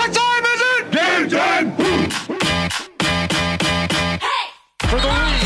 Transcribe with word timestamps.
What 0.00 0.12
time 0.14 0.44
is 0.48 0.60
it? 0.64 0.82
Game 0.96 1.28
time! 1.28 1.76
For 4.88 4.96
the 4.96 5.12
lead. 5.12 5.44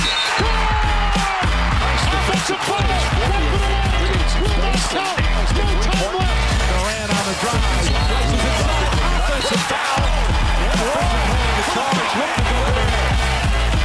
Offensive 2.15 2.63
play. 2.63 2.87
Count. 4.95 5.19
No 5.35 5.75
time 5.83 6.15
left. 6.15 6.39
Durant 6.71 7.11
on 7.11 7.25
the 7.27 7.35
drive. 7.43 7.83
Places 8.07 8.47
inside. 8.47 8.95
Offensive 9.27 9.65
foul. 9.67 10.07
Offensive 10.71 11.27
hand 11.35 11.59
is 11.59 11.69
called. 11.75 11.99
Looking 12.15 12.55
over 12.55 12.79
there. 12.79 13.11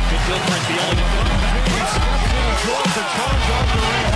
Good 0.05 0.21
Gilchrist, 0.29 0.65
the 0.69 0.77
only 0.85 1.05
one. 1.17 1.33
He 1.65 1.81
steps 1.97 2.29
in 2.29 2.45
draws 2.61 2.93
the 2.93 3.03
charge 3.17 3.49
on 3.57 3.65
Durant. 3.73 4.13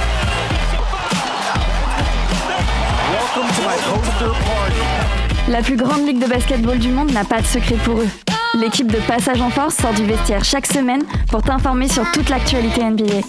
Welcome 3.10 3.50
to 3.58 3.62
my 3.66 3.78
poster 3.90 4.34
party. 4.46 5.23
La 5.54 5.62
plus 5.62 5.76
grande 5.76 6.08
ligue 6.08 6.18
de 6.18 6.26
basketball 6.26 6.80
du 6.80 6.90
monde 6.90 7.12
n'a 7.12 7.24
pas 7.24 7.40
de 7.40 7.46
secret 7.46 7.76
pour 7.86 8.00
eux. 8.00 8.08
L'équipe 8.56 8.92
de 8.92 8.98
Passage 9.06 9.40
en 9.40 9.52
Force 9.52 9.76
sort 9.76 9.94
du 9.94 10.04
vestiaire 10.04 10.44
chaque 10.44 10.66
semaine 10.66 11.04
pour 11.30 11.44
t'informer 11.44 11.88
sur 11.88 12.12
toute 12.12 12.30
l'actualité 12.30 12.84
NBA. 12.84 13.22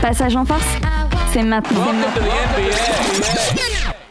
Passage 0.00 0.36
en 0.36 0.46
Force, 0.46 0.64
c'est 1.34 1.42
maintenant. 1.42 1.84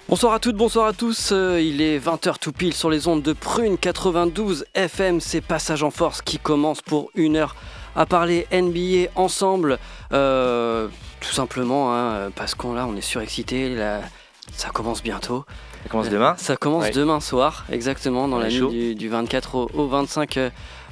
Bonsoir 0.08 0.34
à 0.34 0.40
toutes, 0.40 0.58
bonsoir 0.58 0.86
à 0.86 0.94
tous. 0.94 1.32
Euh, 1.32 1.60
il 1.60 1.82
est 1.82 1.98
20h 1.98 2.36
tout 2.40 2.52
pile 2.52 2.76
sur 2.76 2.92
les 2.92 3.08
ondes 3.08 3.24
de 3.24 3.34
Prune 3.34 3.80
92 3.80 4.66
FM. 4.76 5.20
C'est 5.20 5.42
Passage 5.42 5.82
en 5.82 5.90
Force 5.90 6.22
qui 6.22 6.38
commence 6.38 6.84
pour 6.84 7.10
une 7.16 7.36
heure 7.36 7.56
à 7.96 8.06
parler 8.06 8.46
NBA 8.52 9.10
ensemble. 9.16 9.80
Euh, 10.14 10.88
tout 11.20 11.34
simplement 11.34 11.96
hein, 11.96 12.30
parce 12.36 12.54
qu'on 12.54 12.76
là, 12.76 12.86
on 12.88 12.96
est 12.96 13.02
surexcité. 13.02 13.76
Ça 14.56 14.70
commence 14.70 15.02
bientôt. 15.02 15.46
Ça 15.86 15.90
commence 15.90 16.10
demain 16.10 16.36
Ça 16.38 16.58
commence 16.58 16.84
Ouais. 16.86 16.92
demain 16.92 17.20
soir, 17.20 17.64
exactement, 17.72 18.28
dans 18.28 18.40
la 18.40 18.50
nuit 18.50 18.96
du 18.96 19.08
24 19.08 19.56
au, 19.56 19.70
au 19.76 19.88
25 19.88 20.40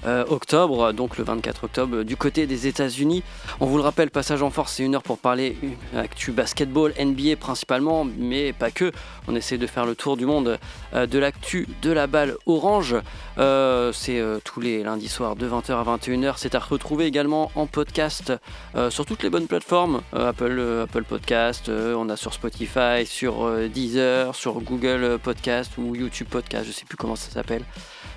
euh, 0.05 0.25
octobre. 0.27 0.91
Donc 0.93 1.17
le 1.17 1.23
24 1.23 1.65
octobre, 1.65 2.03
du 2.03 2.17
côté 2.17 2.47
des 2.47 2.67
États-Unis. 2.67 3.23
On 3.59 3.65
vous 3.65 3.77
le 3.77 3.83
rappelle, 3.83 4.09
passage 4.09 4.41
en 4.41 4.49
force, 4.49 4.73
c'est 4.73 4.83
une 4.83 4.95
heure 4.95 5.03
pour 5.03 5.17
parler 5.17 5.57
actu 5.95 6.31
basketball, 6.31 6.93
NBA 6.99 7.35
principalement, 7.39 8.05
mais 8.05 8.53
pas 8.53 8.71
que. 8.71 8.91
On 9.27 9.35
essaie 9.35 9.57
de 9.57 9.67
faire 9.67 9.85
le 9.85 9.95
tour 9.95 10.17
du 10.17 10.25
monde 10.25 10.59
euh, 10.93 11.05
de 11.05 11.19
l'actu 11.19 11.67
de 11.81 11.91
la 11.91 12.07
balle 12.07 12.35
orange. 12.45 12.95
Euh, 13.37 13.91
c'est 13.93 14.21
tous 14.43 14.59
les 14.59 14.83
lundis 14.83 15.09
soirs 15.09 15.35
de 15.35 15.47
20h 15.47 15.71
à 15.71 15.97
21h. 15.97 16.33
C'est 16.37 16.55
à 16.55 16.59
retrouver 16.59 17.05
également 17.05 17.51
en 17.55 17.67
podcast 17.67 18.33
sur 18.89 19.05
toutes 19.05 19.23
les 19.23 19.29
bonnes 19.29 19.47
plateformes. 19.47 20.01
Apple, 20.13 20.83
Apple 20.83 21.03
Podcast, 21.03 21.69
on 21.69 22.09
a 22.09 22.15
sur 22.15 22.33
Spotify, 22.33 23.05
sur 23.05 23.49
Deezer, 23.69 24.35
sur 24.35 24.59
Google 24.61 25.19
Podcast 25.21 25.71
ou 25.77 25.95
YouTube 25.95 26.27
Podcast, 26.29 26.65
je 26.67 26.71
sais 26.71 26.85
plus 26.85 26.97
comment 26.97 27.15
ça 27.15 27.31
s'appelle. 27.31 27.63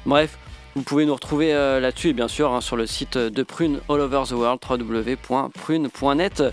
Bref, 0.04 0.38
vous 0.76 0.82
pouvez 0.82 1.06
nous 1.06 1.14
retrouver 1.14 1.54
euh, 1.54 1.80
là-dessus 1.80 2.10
et 2.10 2.12
bien 2.12 2.28
sûr 2.28 2.52
hein, 2.52 2.60
sur 2.60 2.76
le 2.76 2.86
site 2.86 3.16
de 3.16 3.42
Prune 3.42 3.80
All 3.88 3.98
Over 4.00 4.22
the 4.28 4.32
World, 4.32 4.60
www.prune.net. 4.68 6.44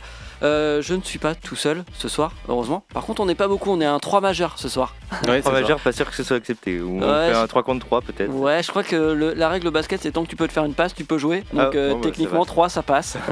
Euh, 0.42 0.82
je 0.82 0.94
ne 0.94 1.02
suis 1.02 1.20
pas 1.20 1.36
tout 1.36 1.56
seul 1.56 1.84
ce 1.94 2.10
soir, 2.10 2.34
heureusement. 2.50 2.84
Par 2.94 3.04
contre, 3.06 3.22
on 3.22 3.26
n'est 3.26 3.36
pas 3.36 3.48
beaucoup, 3.48 3.70
on 3.72 3.80
est 3.80 3.86
un 3.86 4.00
3 4.00 4.20
majeur 4.20 4.56
ce 4.58 4.68
soir. 4.68 4.94
Ouais, 5.28 5.40
Trois 5.42 5.54
majeurs, 5.54 5.80
pas 5.80 5.94
sûr 5.94 6.10
que 6.10 6.16
ce 6.16 6.24
soit 6.24 6.36
accepté. 6.36 6.82
Ou 6.82 6.98
on 6.98 7.02
Ouais, 7.02 7.30
fait 7.32 7.36
un 7.38 7.44
je- 7.44 7.48
3 7.48 7.64
contre 7.64 7.86
3 7.86 8.02
peut-être. 8.02 8.30
Ouais, 8.34 8.62
je 8.62 8.70
crois 8.70 8.84
que 8.84 8.96
le- 8.96 9.34
la 9.34 9.48
règle 9.48 9.68
au 9.68 9.72
basket, 9.72 10.02
c'est 10.02 10.12
tant 10.12 10.24
que 10.24 10.30
tu 10.30 10.36
peux 10.36 10.48
te 10.48 10.52
faire 10.54 10.66
une 10.66 10.74
passe, 10.74 10.94
tu 10.96 11.06
peux 11.06 11.18
jouer. 11.18 11.44
Donc 11.54 11.72
Ah, 11.74 11.78
euh, 11.78 11.90
bon, 11.92 11.96
bah, 12.00 12.02
techniquement, 12.04 12.34
ça 12.34 12.40
va. 12.40 12.46
3 12.46 12.70
ça 12.70 12.82
passe. 12.84 13.18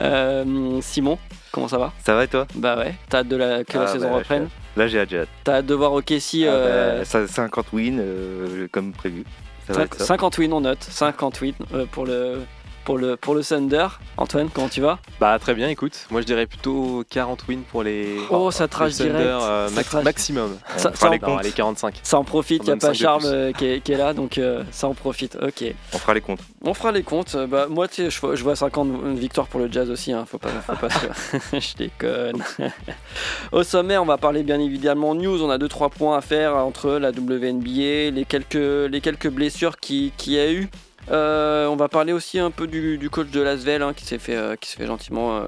Euh, 0.00 0.80
Simon, 0.82 1.18
comment 1.50 1.66
ça 1.66 1.78
va? 1.78 1.92
Ça 2.04 2.14
va 2.14 2.24
et 2.24 2.28
toi? 2.28 2.46
Bah 2.54 2.76
ouais, 2.76 2.94
t'as 3.08 3.18
hâte 3.20 3.28
de 3.28 3.36
la, 3.36 3.64
que 3.64 3.76
la 3.78 3.84
Ah, 3.84 3.86
saison 3.88 4.10
bah, 4.10 4.18
reprenne. 4.18 4.48
Là 4.76 4.86
j'ai 4.86 5.00
hâte, 5.00 5.08
j'ai 5.10 5.20
hâte. 5.20 5.28
T'as 5.42 5.54
hâte 5.56 5.66
de 5.66 5.74
voir 5.74 5.92
OKC. 5.94 6.44
Ah, 6.46 6.98
bah, 6.98 7.04
ça- 7.04 7.26
50 7.26 7.72
wins 7.72 7.98
euh, 7.98 8.68
comme 8.70 8.92
prévu. 8.92 9.24
Ça 9.68 9.72
va 9.74 9.78
cinq- 9.80 9.84
être 9.94 9.98
ça. 9.98 10.04
50 10.06 10.38
wins, 10.38 10.52
on 10.52 10.60
note. 10.62 10.82
50 10.82 11.40
wins 11.40 11.52
euh, 11.74 11.86
pour 11.90 12.04
le. 12.04 12.42
Pour 12.88 12.96
le, 12.96 13.16
pour 13.18 13.34
le 13.34 13.44
Thunder, 13.44 13.86
Antoine, 14.16 14.48
comment 14.48 14.70
tu 14.70 14.80
vas? 14.80 14.98
Bah 15.20 15.38
très 15.38 15.52
bien, 15.54 15.68
écoute, 15.68 16.06
moi 16.10 16.22
je 16.22 16.26
dirais 16.26 16.46
plutôt 16.46 17.04
40 17.10 17.46
wins 17.46 17.60
pour 17.70 17.82
les 17.82 18.16
Oh, 18.30 18.50
ça 18.50 18.64
les 18.64 18.68
trash 18.70 18.96
Thunder, 18.96 19.10
direct. 19.10 19.26
euh, 19.28 19.68
max- 19.72 19.92
maximum. 20.02 20.56
On 20.74 20.78
ça- 20.78 20.92
fera 20.92 20.96
ça 20.96 21.10
les 21.10 21.18
Non, 21.18 21.26
comptes. 21.26 21.40
allez 21.40 21.52
45. 21.52 22.00
Ça 22.02 22.18
en 22.18 22.24
profite, 22.24 22.62
il 22.64 22.68
y 22.68 22.70
a 22.72 22.76
pas 22.76 22.86
25 22.86 22.92
de 22.92 22.96
Charme 22.96 23.22
euh, 23.26 23.52
qui, 23.52 23.66
est, 23.66 23.80
qui 23.82 23.92
est 23.92 23.98
là, 23.98 24.14
donc 24.14 24.38
euh, 24.38 24.64
ça 24.70 24.88
en 24.88 24.94
profite. 24.94 25.36
Ok. 25.42 25.64
On 25.92 25.98
fera 25.98 26.14
les 26.14 26.22
comptes. 26.22 26.40
On 26.64 26.72
fera 26.72 26.90
les 26.90 27.02
comptes. 27.02 27.34
Euh, 27.34 27.46
Bah, 27.46 27.66
moi, 27.68 27.88
tu 27.88 27.96
sais, 27.96 28.10
je, 28.10 28.18
vois- 28.22 28.34
je 28.36 28.42
vois 28.42 28.56
50 28.56 28.88
victoires 29.18 29.48
pour 29.48 29.60
le 29.60 29.70
jazz 29.70 29.90
aussi. 29.90 30.14
Hein. 30.14 30.24
Faut 30.26 30.38
pas, 30.38 30.48
faut 30.48 30.74
pas 30.76 30.88
se- 30.88 31.60
je 31.60 31.76
déconne. 31.76 32.42
Au 33.52 33.64
sommet, 33.64 33.98
on 33.98 34.06
va 34.06 34.16
parler 34.16 34.42
bien 34.42 34.58
évidemment 34.60 35.14
news. 35.14 35.42
On 35.42 35.50
a 35.50 35.58
2-3 35.58 35.90
points 35.90 36.16
à 36.16 36.22
faire 36.22 36.56
entre 36.56 36.92
la 36.92 37.10
WNBA, 37.10 38.12
les 38.12 38.24
quelques, 38.26 38.54
les 38.90 39.02
quelques 39.02 39.28
blessures 39.28 39.76
qu'il 39.78 40.10
qui 40.16 40.32
y 40.32 40.38
a 40.40 40.50
eu. 40.50 40.70
Euh, 41.10 41.66
on 41.66 41.76
va 41.76 41.88
parler 41.88 42.12
aussi 42.12 42.38
un 42.38 42.50
peu 42.50 42.66
du, 42.66 42.98
du 42.98 43.10
coach 43.10 43.30
de 43.30 43.40
Lasvel 43.40 43.82
hein, 43.82 43.94
qui 43.94 44.04
s'est 44.04 44.18
fait, 44.18 44.36
euh, 44.36 44.56
qui 44.56 44.68
s'est 44.68 44.76
fait 44.76 44.86
gentiment 44.86 45.46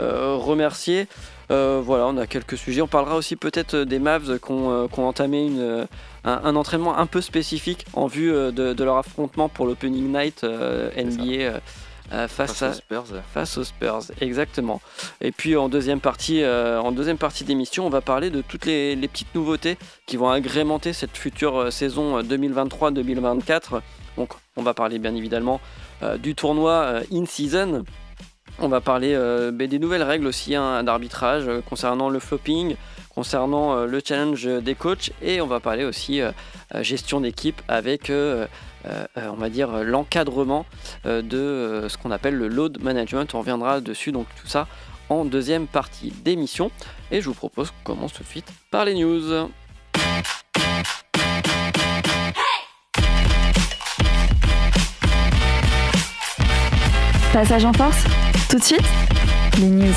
euh, 0.00 0.36
remercier. 0.36 1.08
Euh, 1.50 1.80
voilà, 1.82 2.06
on 2.06 2.16
a 2.16 2.26
quelques 2.26 2.58
sujets. 2.58 2.82
On 2.82 2.88
parlera 2.88 3.16
aussi 3.16 3.36
peut-être 3.36 3.76
des 3.76 3.98
Mavs 3.98 4.38
qui 4.38 4.52
ont, 4.52 4.70
euh, 4.70 4.86
entamé 4.98 5.46
une, 5.46 5.60
euh, 5.60 5.86
un, 6.24 6.40
un 6.44 6.56
entraînement 6.56 6.98
un 6.98 7.06
peu 7.06 7.20
spécifique 7.20 7.86
en 7.94 8.06
vue 8.06 8.30
de, 8.30 8.50
de 8.50 8.84
leur 8.84 8.96
affrontement 8.96 9.48
pour 9.48 9.66
l'opening 9.66 10.12
night 10.12 10.44
NBA 10.44 11.60
face, 12.28 12.62
à, 12.62 12.72
Spurs. 12.72 13.04
face 13.32 13.58
aux 13.58 13.64
Spurs, 13.64 14.00
exactement. 14.20 14.80
Et 15.20 15.30
puis 15.32 15.56
en 15.56 15.68
deuxième 15.68 16.00
partie, 16.00 16.44
en 16.44 16.92
deuxième 16.92 17.18
partie 17.18 17.44
d'émission, 17.44 17.86
on 17.86 17.90
va 17.90 18.00
parler 18.00 18.30
de 18.30 18.42
toutes 18.42 18.66
les, 18.66 18.96
les 18.96 19.08
petites 19.08 19.34
nouveautés 19.34 19.78
qui 20.06 20.16
vont 20.16 20.30
agrémenter 20.30 20.92
cette 20.92 21.16
future 21.16 21.72
saison 21.72 22.18
euh, 22.18 22.22
2023-2024. 22.22 23.80
Donc 24.16 24.30
on 24.58 24.62
va 24.62 24.74
parler 24.74 24.98
bien 24.98 25.14
évidemment 25.14 25.60
euh, 26.02 26.18
du 26.18 26.34
tournoi 26.34 26.72
euh, 26.72 27.02
in 27.12 27.24
season. 27.24 27.84
On 28.58 28.68
va 28.68 28.80
parler 28.80 29.14
euh, 29.14 29.52
ben, 29.52 29.68
des 29.68 29.78
nouvelles 29.78 30.02
règles 30.02 30.26
aussi 30.26 30.56
hein, 30.56 30.82
d'arbitrage 30.82 31.48
concernant 31.68 32.10
le 32.10 32.18
flopping, 32.18 32.74
concernant 33.14 33.84
le 33.84 34.00
challenge 34.04 34.46
des 34.46 34.74
coachs 34.74 35.12
et 35.22 35.40
on 35.40 35.46
va 35.46 35.60
parler 35.60 35.84
aussi 35.84 36.20
gestion 36.80 37.20
d'équipe 37.20 37.60
avec 37.66 38.12
l'encadrement 39.26 40.66
de 41.04 41.86
ce 41.88 41.98
qu'on 41.98 42.12
appelle 42.12 42.36
le 42.36 42.46
load 42.46 42.80
management. 42.80 43.34
On 43.34 43.40
reviendra 43.40 43.80
dessus 43.80 44.12
donc 44.12 44.26
tout 44.40 44.46
ça 44.46 44.68
en 45.08 45.24
deuxième 45.24 45.66
partie 45.66 46.12
d'émission 46.22 46.70
et 47.10 47.20
je 47.20 47.26
vous 47.26 47.34
propose 47.34 47.70
qu'on 47.70 47.94
commence 47.94 48.12
tout 48.12 48.22
de 48.22 48.28
suite 48.28 48.52
par 48.70 48.84
les 48.84 48.94
news. 48.94 49.50
Passage 57.32 57.64
en 57.64 57.72
Force, 57.72 58.04
tout 58.48 58.58
de 58.58 58.62
suite, 58.62 58.82
les 59.58 59.66
news. 59.66 59.92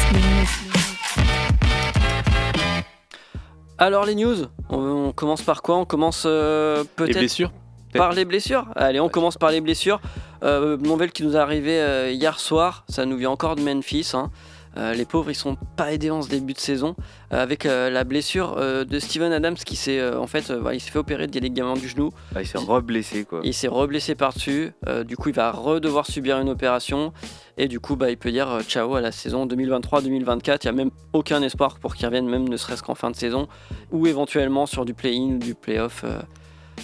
Alors 3.78 4.06
les 4.06 4.16
news, 4.16 4.36
on, 4.70 4.78
on 4.78 5.12
commence 5.12 5.42
par 5.42 5.62
quoi? 5.62 5.78
On 5.78 5.86
commence 5.86 6.24
euh, 6.26 6.84
Les 6.84 6.88
peut-être 6.96 7.18
blessures 7.20 7.52
par 7.94 8.14
les 8.14 8.24
blessures. 8.26 8.68
Allez, 8.76 9.00
on 9.00 9.10
commence 9.10 9.38
par 9.38 9.52
les 9.52 9.60
blessures. 9.60 10.00
Euh, 10.44 10.78
nouvelle 10.78 11.12
qui 11.12 11.24
nous 11.24 11.36
est 11.36 11.40
arrivée 11.40 11.80
euh, 11.82 12.10
hier 12.12 12.40
soir, 12.40 12.86
ça 12.88 13.06
nous 13.06 13.18
vient 13.18 13.30
encore 13.32 13.56
de 13.56 13.62
Memphis. 13.62 14.12
hein. 14.14 14.30
Euh, 14.78 14.94
les 14.94 15.06
pauvres, 15.06 15.30
ils 15.30 15.36
sont 15.36 15.58
pas 15.76 15.92
aidés 15.92 16.12
en 16.12 16.22
ce 16.22 16.30
début 16.30 16.54
de 16.54 16.60
saison 16.60 16.96
euh, 17.34 17.42
avec 17.44 17.66
euh, 17.66 17.90
la 17.90 18.04
blessure 18.04 18.56
de 18.56 19.00
Steven 19.00 19.32
Adams 19.32 19.56
qui 19.56 19.76
s'est 19.76 20.02
en 20.16 20.28
fait, 20.28 20.52
voilà, 20.52 20.76
il 20.76 20.80
s'est 20.80 20.92
fait 20.92 21.00
opérer 21.00 21.28
des 21.28 21.40
ligaments 21.40 21.76
du 21.76 21.88
genou. 21.88 22.12
Ah, 22.36 22.42
il 22.42 22.48
s'est 22.48 22.58
re-blessé 22.58 23.26
quoi. 23.26 23.42
Il 23.44 23.54
s'est 23.54 23.68
reblessé 23.68 24.16
par-dessus. 24.16 24.72
du 25.06 25.18
coup, 25.18 25.30
il 25.30 25.36
va 25.36 25.52
redevoir 25.52 26.06
subir 26.06 26.40
une 26.40 26.50
opération. 26.50 27.14
Et 27.58 27.68
du 27.68 27.80
coup, 27.80 27.96
bah, 27.96 28.10
il 28.10 28.18
peut 28.18 28.32
dire 28.32 28.62
ciao 28.68 28.96
à 28.96 29.02
la 29.02 29.12
saison 29.12 29.46
2023-2024. 29.46 30.60
Il 30.64 30.66
n'y 30.66 30.70
a 30.70 30.72
même 30.72 30.92
aucun 31.14 31.42
espoir 31.42 31.80
pour 31.80 31.96
qu'il 31.96 32.06
revienne, 32.06 32.28
même 32.28 32.48
ne 32.48 32.58
serait-ce 32.58 32.84
qu'en 32.84 32.96
fin 32.96 33.12
de 33.12 33.16
saison. 33.16 33.48
Ou 33.92 34.08
éventuellement 34.08 34.66
sur 34.66 34.86
du 34.86 34.94
play-in 34.94 35.36
ou 35.36 35.38
du 35.38 35.56
play-off. 35.56 36.06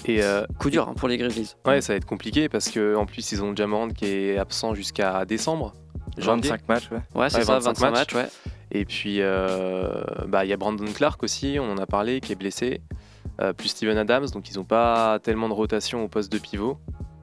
Et 0.05 0.23
euh, 0.23 0.45
coup 0.59 0.69
dur 0.69 0.87
hein, 0.89 0.93
pour 0.95 1.07
les 1.07 1.17
Grizzlies. 1.17 1.55
ouais, 1.65 1.81
ça 1.81 1.93
va 1.93 1.97
être 1.97 2.05
compliqué 2.05 2.49
parce 2.49 2.69
que 2.69 2.95
en 2.95 3.05
plus 3.05 3.31
ils 3.31 3.43
ont 3.43 3.55
Jamorant 3.55 3.89
qui 3.89 4.05
est 4.05 4.37
absent 4.37 4.73
jusqu'à 4.73 5.25
décembre. 5.25 5.73
Janvier. 6.17 6.49
25 6.51 6.67
matchs, 6.69 6.89
ouais. 6.91 6.97
Ouais, 7.15 7.29
c'est 7.29 7.37
Ouais, 7.39 7.43
ça, 7.43 7.53
25 7.59 7.69
25 7.69 7.91
matchs, 7.91 8.13
matchs. 8.13 8.15
ouais. 8.15 8.29
Et 8.71 8.85
puis 8.85 9.17
euh, 9.21 10.03
bah 10.27 10.43
il 10.45 10.49
y 10.49 10.53
a 10.53 10.57
Brandon 10.57 10.85
Clark 10.93 11.23
aussi, 11.23 11.57
on 11.59 11.71
en 11.71 11.77
a 11.77 11.85
parlé, 11.85 12.19
qui 12.19 12.31
est 12.33 12.35
blessé. 12.35 12.81
Euh, 13.39 13.53
plus 13.53 13.69
Steven 13.69 13.97
Adams, 13.97 14.25
donc 14.33 14.49
ils 14.49 14.55
n'ont 14.57 14.63
pas 14.65 15.19
tellement 15.19 15.47
de 15.47 15.53
rotation 15.53 16.03
au 16.03 16.07
poste 16.07 16.31
de 16.31 16.37
pivot. 16.39 16.77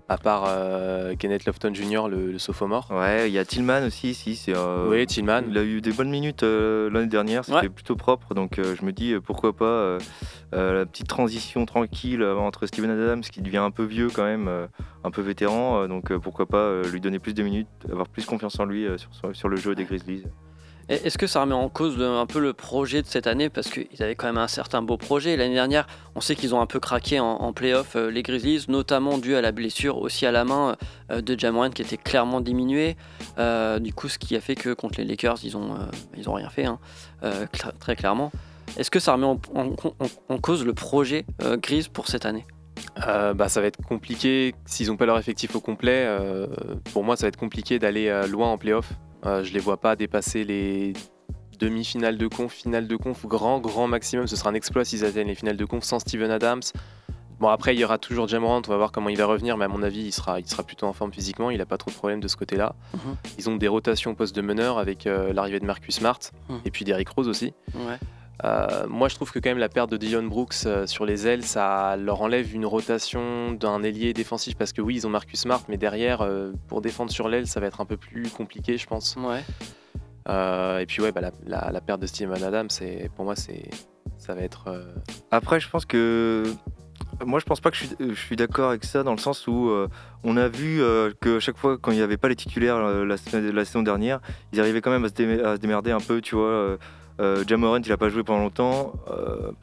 À 0.06 0.18
part 0.18 0.44
euh, 0.46 1.14
Kenneth 1.16 1.46
Lofton 1.46 1.72
Jr., 1.72 2.08
le, 2.10 2.30
le 2.32 2.38
sophomore. 2.38 2.88
Ouais, 2.90 3.30
il 3.30 3.32
y 3.32 3.38
a 3.38 3.44
Tillman 3.46 3.86
aussi 3.86 4.10
ici. 4.10 4.38
Euh, 4.48 4.86
Oui, 4.90 5.06
Tillman. 5.06 5.44
Il 5.48 5.56
a 5.56 5.62
eu 5.64 5.80
des 5.80 5.92
bonnes 5.92 6.10
minutes 6.10 6.42
euh, 6.42 6.90
l'année 6.90 7.06
dernière, 7.06 7.42
c'était 7.44 7.56
Ouais. 7.58 7.68
plutôt 7.70 7.96
propre. 7.96 8.34
Donc 8.34 8.60
je 8.60 8.84
me 8.84 8.92
dis 8.92 9.14
pourquoi 9.24 9.56
pas 9.56 9.96
la 10.52 10.84
petite 10.84 11.08
transition 11.08 11.64
tranquille 11.64 12.22
entre 12.22 12.66
Steven 12.66 12.90
Adams 12.90 13.22
qui 13.22 13.40
devient 13.40 13.56
un 13.58 13.70
peu 13.70 13.84
vieux 13.84 14.08
quand 14.14 14.24
même, 14.24 14.50
un 15.04 15.10
peu 15.10 15.22
vétéran. 15.22 15.88
donc 15.88 16.14
pourquoi 16.18 16.44
pas 16.46 16.82
lui 16.82 17.00
donner 17.00 17.18
plus 17.18 17.32
de 17.34 17.42
minutes, 17.42 17.68
avoir 17.90 18.08
plus 18.08 18.26
confiance 18.26 18.60
en 18.60 18.66
lui 18.66 18.86
sur- 18.98 19.34
sur 19.34 19.48
le 19.48 19.56
jeu 19.56 19.74
des 19.74 19.84
Grizzlies. 19.84 20.24
Est-ce 20.88 21.16
que 21.16 21.26
ça 21.26 21.40
remet 21.40 21.54
en 21.54 21.70
cause 21.70 22.00
un 22.00 22.26
peu 22.26 22.38
le 22.40 22.52
projet 22.52 23.00
de 23.00 23.06
cette 23.06 23.26
année? 23.26 23.48
Parce 23.48 23.70
qu'ils 23.70 24.02
avaient 24.02 24.14
quand 24.14 24.26
même 24.26 24.38
un 24.38 24.48
certain 24.48 24.82
beau 24.82 24.98
projet. 24.98 25.36
L'année 25.36 25.54
dernière, 25.54 25.86
on 26.14 26.20
sait 26.20 26.36
qu'ils 26.36 26.54
ont 26.54 26.60
un 26.60 26.66
peu 26.66 26.78
craqué 26.78 27.20
en, 27.20 27.26
en 27.26 27.52
playoff, 27.54 27.96
euh, 27.96 28.10
les 28.10 28.22
Grizzlies, 28.22 28.66
notamment 28.68 29.16
dû 29.16 29.34
à 29.34 29.40
la 29.40 29.50
blessure 29.52 29.96
aussi 29.98 30.26
à 30.26 30.32
la 30.32 30.44
main 30.44 30.76
euh, 31.10 31.22
de 31.22 31.38
Jamoran 31.38 31.70
qui 31.70 31.80
était 31.80 31.96
clairement 31.96 32.42
diminué. 32.42 32.96
Euh, 33.38 33.78
du 33.78 33.94
coup, 33.94 34.08
ce 34.08 34.18
qui 34.18 34.36
a 34.36 34.40
fait 34.40 34.56
que 34.56 34.74
contre 34.74 34.98
les 34.98 35.06
Lakers, 35.06 35.38
ils 35.42 35.56
ont, 35.56 35.74
ils 36.16 36.28
ont 36.28 36.34
rien 36.34 36.50
fait, 36.50 36.66
hein, 36.66 36.78
très 37.80 37.96
clairement. 37.96 38.30
Est-ce 38.76 38.90
que 38.90 38.98
ça 39.00 39.14
remet 39.14 39.26
en, 39.26 40.38
cause 40.38 40.64
le 40.64 40.74
projet 40.74 41.24
Grizz 41.40 41.88
pour 41.88 42.08
cette 42.08 42.26
année? 42.26 42.46
Bah, 42.96 43.48
ça 43.48 43.60
va 43.60 43.68
être 43.68 43.82
compliqué 43.82 44.54
s'ils 44.66 44.88
n'ont 44.88 44.96
pas 44.96 45.06
leur 45.06 45.18
effectif 45.18 45.54
au 45.56 45.60
complet. 45.60 46.08
pour 46.92 47.04
moi, 47.04 47.16
ça 47.16 47.22
va 47.22 47.28
être 47.28 47.36
compliqué 47.36 47.78
d'aller 47.78 48.26
loin 48.28 48.50
en 48.50 48.58
playoff. 48.58 48.92
Euh, 49.26 49.42
je 49.44 49.52
les 49.52 49.60
vois 49.60 49.76
pas 49.78 49.96
dépasser 49.96 50.44
les 50.44 50.92
demi-finales 51.58 52.18
de 52.18 52.26
conf, 52.26 52.52
finales 52.52 52.88
de 52.88 52.96
conf, 52.96 53.24
grand, 53.26 53.60
grand 53.60 53.86
maximum. 53.86 54.26
Ce 54.26 54.36
sera 54.36 54.50
un 54.50 54.54
exploit 54.54 54.84
s'ils 54.84 55.04
atteignent 55.04 55.28
les 55.28 55.34
finales 55.34 55.56
de 55.56 55.64
conf 55.64 55.84
sans 55.84 55.98
Steven 55.98 56.30
Adams. 56.30 56.62
Bon, 57.40 57.48
après, 57.48 57.74
il 57.74 57.80
y 57.80 57.84
aura 57.84 57.98
toujours 57.98 58.28
Jamorant, 58.28 58.62
on 58.66 58.70
va 58.70 58.76
voir 58.76 58.92
comment 58.92 59.08
il 59.08 59.16
va 59.18 59.26
revenir, 59.26 59.56
mais 59.56 59.64
à 59.64 59.68
mon 59.68 59.82
avis, 59.82 60.02
il 60.02 60.12
sera, 60.12 60.38
il 60.40 60.46
sera 60.48 60.62
plutôt 60.62 60.86
en 60.86 60.92
forme 60.92 61.12
physiquement. 61.12 61.50
Il 61.50 61.58
n'a 61.58 61.66
pas 61.66 61.78
trop 61.78 61.90
de 61.90 61.96
problèmes 61.96 62.20
de 62.20 62.28
ce 62.28 62.36
côté-là. 62.36 62.74
Mhm. 62.94 63.16
Ils 63.38 63.50
ont 63.50 63.56
des 63.56 63.66
rotations 63.68 64.12
au 64.12 64.14
poste 64.14 64.36
de 64.36 64.40
meneur 64.42 64.78
avec 64.78 65.06
euh, 65.06 65.32
l'arrivée 65.32 65.58
de 65.60 65.64
Marcus 65.66 65.96
Smart 65.96 66.18
Mhm. 66.48 66.60
et 66.64 66.70
puis 66.70 66.84
d'Eric 66.84 67.08
Rose 67.08 67.28
aussi. 67.28 67.52
Ouais. 67.74 67.98
Euh, 68.42 68.86
moi, 68.88 69.08
je 69.08 69.14
trouve 69.14 69.30
que 69.30 69.38
quand 69.38 69.50
même 69.50 69.58
la 69.58 69.68
perte 69.68 69.90
de 69.90 69.96
Dillon 69.96 70.24
Brooks 70.24 70.54
euh, 70.66 70.86
sur 70.86 71.06
les 71.06 71.26
ailes, 71.28 71.44
ça 71.44 71.96
leur 71.96 72.20
enlève 72.20 72.52
une 72.52 72.66
rotation 72.66 73.52
d'un 73.52 73.82
ailier 73.84 74.12
défensif 74.12 74.56
parce 74.56 74.72
que 74.72 74.82
oui, 74.82 74.96
ils 74.96 75.06
ont 75.06 75.10
Marcus 75.10 75.40
Smart, 75.40 75.62
mais 75.68 75.76
derrière, 75.76 76.20
euh, 76.22 76.52
pour 76.66 76.80
défendre 76.80 77.12
sur 77.12 77.28
l'aile, 77.28 77.46
ça 77.46 77.60
va 77.60 77.66
être 77.68 77.80
un 77.80 77.84
peu 77.86 77.96
plus 77.96 78.28
compliqué, 78.30 78.76
je 78.76 78.86
pense. 78.86 79.14
Ouais. 79.16 79.42
Euh, 80.28 80.78
et 80.78 80.86
puis 80.86 81.00
ouais, 81.02 81.12
bah, 81.12 81.20
la, 81.20 81.30
la- 81.46 81.70
la 81.70 81.80
perte 81.80 82.00
de 82.00 82.06
Steven 82.06 82.42
Adams, 82.42 82.70
c'est 82.70 83.10
pour 83.14 83.24
moi, 83.24 83.36
c'est 83.36 83.70
ça 84.18 84.34
va 84.34 84.40
être. 84.40 84.64
euh, 84.68 84.92
Après, 85.30 85.60
je 85.60 85.68
pense 85.68 85.84
que. 85.86 86.44
Moi, 87.24 87.38
je 87.38 87.44
pense 87.44 87.60
pas 87.60 87.70
que 87.70 87.76
je 87.76 87.84
suis, 87.84 87.96
je 88.00 88.14
suis 88.14 88.34
d'accord 88.34 88.70
avec 88.70 88.84
ça 88.84 89.04
dans 89.04 89.12
le 89.12 89.18
sens 89.18 89.46
où 89.46 89.68
euh, 89.68 89.88
on 90.24 90.36
a 90.36 90.48
vu 90.48 90.82
euh, 90.82 91.12
que 91.20 91.38
chaque 91.38 91.56
fois, 91.56 91.78
quand 91.78 91.92
il 91.92 91.96
n'y 91.96 92.02
avait 92.02 92.16
pas 92.16 92.28
les 92.28 92.34
titulaires 92.36 92.76
euh, 92.76 93.04
la, 93.04 93.16
la 93.52 93.64
saison 93.64 93.82
dernière, 93.82 94.20
ils 94.52 94.58
arrivaient 94.60 94.80
quand 94.80 94.90
même 94.90 95.04
à 95.04 95.08
se, 95.08 95.14
démer- 95.14 95.40
à 95.42 95.54
se 95.54 95.60
démerder 95.60 95.92
un 95.92 96.00
peu, 96.00 96.20
tu 96.20 96.34
vois. 96.34 96.76
Euh, 97.20 97.38
euh, 97.38 97.44
Jamorant, 97.46 97.78
il 97.78 97.92
a 97.92 97.96
pas 97.96 98.08
joué 98.08 98.22
pendant 98.22 98.40
longtemps 98.42 98.92